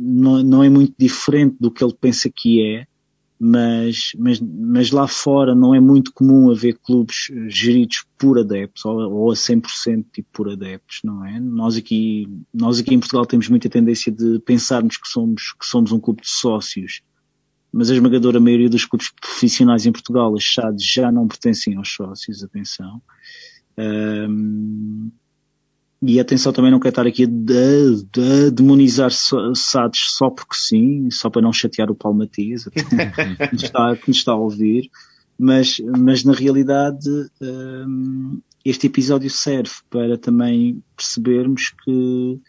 [0.00, 2.86] não, não é muito diferente do que ele pensa que é,
[3.38, 8.84] mas, mas, mas lá fora não é muito comum haver clubes eh, geridos por adeptos
[8.84, 11.38] ou, ou a 100% tipo por adeptos, não é?
[11.38, 15.92] Nós aqui, nós aqui em Portugal temos muita tendência de pensarmos que somos, que somos
[15.92, 17.02] um clube de sócios,
[17.70, 22.42] mas a esmagadora maioria dos clubes profissionais em Portugal, achados, já não pertencem aos sócios,
[22.42, 23.02] atenção.
[23.76, 25.10] Ahm,
[26.02, 31.10] e atenção também não quero estar aqui a, de- a demonizar SADs só porque sim,
[31.10, 34.90] só para não chatear o Paulo que nos está, que nos está a ouvir,
[35.38, 37.08] mas, mas na realidade
[37.40, 42.40] hum, este episódio serve para também percebermos que,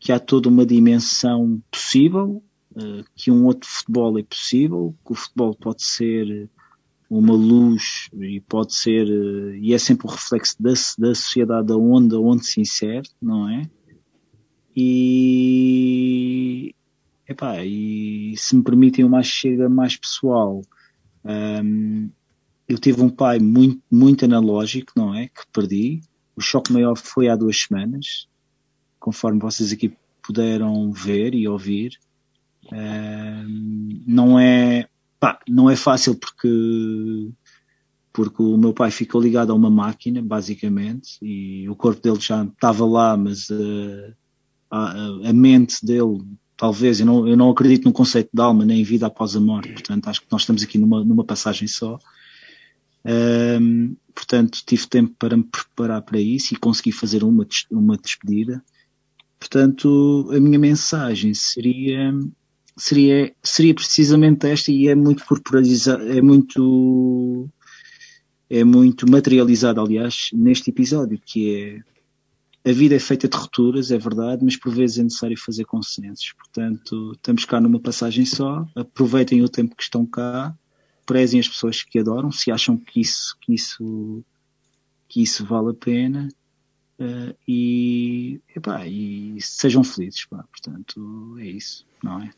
[0.00, 2.42] que há toda uma dimensão possível,
[2.74, 6.48] eh, que um outro futebol é possível, que o futebol pode ser
[7.18, 12.14] uma luz e pode ser, eh, e é sempre o reflexo da, da sociedade aonde,
[12.14, 13.68] aonde se insere, não é?
[14.74, 15.94] E,
[17.28, 20.62] epá, e se me permitem uma chega mais pessoal,
[22.66, 25.28] eu tive um pai muito, muito analógico, não é?
[25.28, 26.00] Que perdi.
[26.34, 28.26] O choque maior foi há duas semanas,
[28.98, 31.98] conforme vocês aqui puderam ver e ouvir.
[34.06, 34.88] Não é,
[35.22, 37.30] pá, não é fácil porque
[38.12, 42.44] porque o meu pai ficou ligado a uma máquina, basicamente, e o corpo dele já
[42.44, 44.14] estava lá, mas eh,
[44.70, 46.20] a, a mente dele,
[46.54, 49.72] talvez, eu não, eu não acredito no conceito de alma nem vida após a morte,
[49.72, 51.98] portanto acho que nós estamos aqui numa, numa passagem só.
[53.04, 58.62] Ahm, portanto, tive tempo para me preparar para isso e consegui fazer uma, uma despedida.
[59.38, 62.12] Portanto, a minha mensagem seria
[62.76, 67.48] seria, seria precisamente esta e é muito corporalizada, é muito
[68.50, 71.82] é muito materializada, aliás, neste episódio, que
[72.64, 75.64] é a vida é feita de rupturas, é verdade, mas por vezes é necessário fazer
[75.64, 76.32] consensos.
[76.38, 80.54] Portanto, estamos cá numa passagem só, aproveitem o tempo que estão cá,
[81.04, 84.24] prezem as pessoas que adoram, se acham que isso, que isso,
[85.08, 86.28] que isso vale a pena.
[86.98, 90.44] eh, e, epá, e sejam felizes, pá.
[90.44, 92.30] portanto é isso, não é?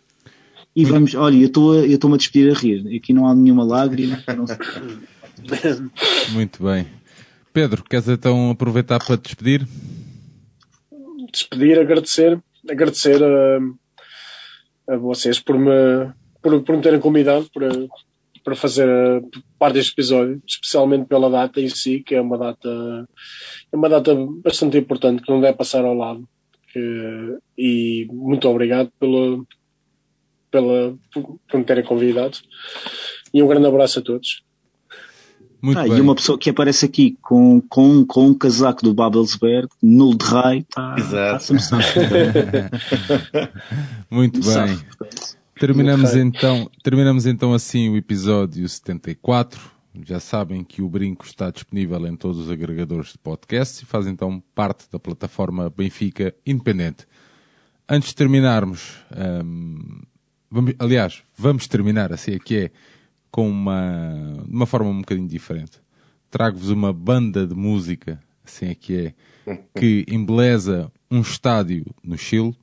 [0.75, 3.65] E vamos, olha, eu estou eu estou-me a despedir a rir, aqui não há nenhuma
[3.65, 4.57] lágrima, eu não sei.
[6.33, 6.86] Muito bem.
[7.52, 9.67] Pedro, queres então aproveitar para te despedir?
[11.34, 17.68] despedir, agradecer, agradecer a, a vocês por me, por, por me terem convidado para,
[18.44, 19.20] para fazer a,
[19.59, 23.09] parte deste episódio, especialmente pela data em si, que é uma data,
[23.73, 26.26] é uma data bastante importante que não deve passar ao lado.
[26.73, 29.44] Que, e muito obrigado pela,
[30.55, 32.39] pela, por, por me terem convidado.
[33.33, 34.44] E um grande abraço a todos.
[35.60, 35.97] Muito ah, bem.
[35.97, 40.24] e uma pessoa que aparece aqui com, com, com um casaco do Babelsberg, nulo de
[40.24, 41.57] raio, tá, Exato.
[41.57, 41.74] está-se
[44.08, 44.78] Muito bem.
[45.58, 49.60] Terminamos então, terminamos então assim o episódio 74.
[50.05, 54.07] Já sabem que o Brinco está disponível em todos os agregadores de podcast e faz
[54.07, 57.07] então parte da plataforma Benfica Independente.
[57.89, 58.99] Antes de terminarmos,
[59.44, 60.02] hum,
[60.55, 62.70] vamos, aliás, vamos terminar assim que é
[63.31, 65.81] com uma, de uma forma um bocadinho diferente.
[66.31, 69.15] Trago-vos uma banda de música, assim é que
[69.47, 72.57] é, que embeleza um estádio no Chile,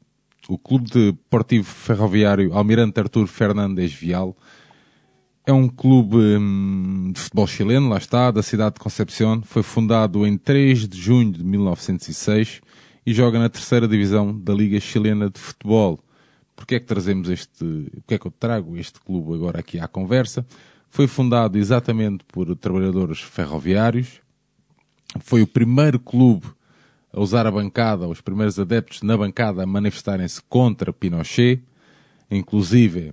[0.48, 4.36] o Clube Deportivo Ferroviário Almirante Artur Fernandes Vial.
[5.46, 9.42] É um clube hum, de futebol chileno, lá está, da cidade de Concepción.
[9.44, 12.62] Foi fundado em 3 de junho de 1906
[13.06, 16.00] e joga na terceira divisão da Liga Chilena de Futebol.
[16.62, 19.88] Porquê é que trazemos este, porquê é que eu trago este clube agora aqui à
[19.88, 20.46] conversa?
[20.92, 24.22] Foi fundado exatamente por trabalhadores ferroviários.
[25.22, 26.46] Foi o primeiro clube
[27.12, 31.64] a usar a bancada, os primeiros adeptos na bancada a manifestarem-se contra Pinochet.
[32.30, 33.12] Inclusive,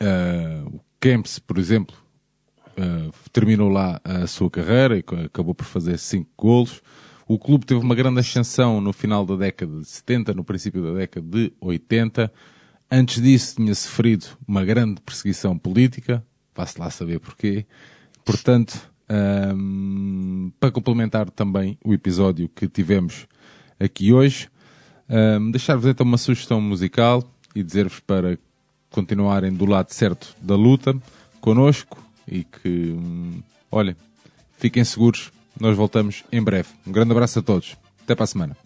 [0.00, 1.94] eh, o Kempis, por exemplo,
[2.76, 6.82] eh, terminou lá a sua carreira e acabou por fazer cinco golos.
[7.28, 10.92] O clube teve uma grande ascensão no final da década de 70, no princípio da
[10.92, 12.32] década de 80.
[12.88, 16.24] Antes disso tinha sofrido uma grande perseguição política,
[16.54, 17.66] vá-se lá saber porquê.
[18.24, 23.26] Portanto, ahm, para complementar também o episódio que tivemos
[23.80, 24.48] aqui hoje,
[25.08, 28.38] ahm, deixar-vos então uma sugestão musical e dizer-vos para
[28.88, 30.96] continuarem do lado certo da luta
[31.40, 33.96] connosco e que, hum, olhem,
[34.58, 36.68] fiquem seguros, nós voltamos em breve.
[36.86, 37.76] Um grande abraço a todos.
[38.02, 38.56] Até para a semana.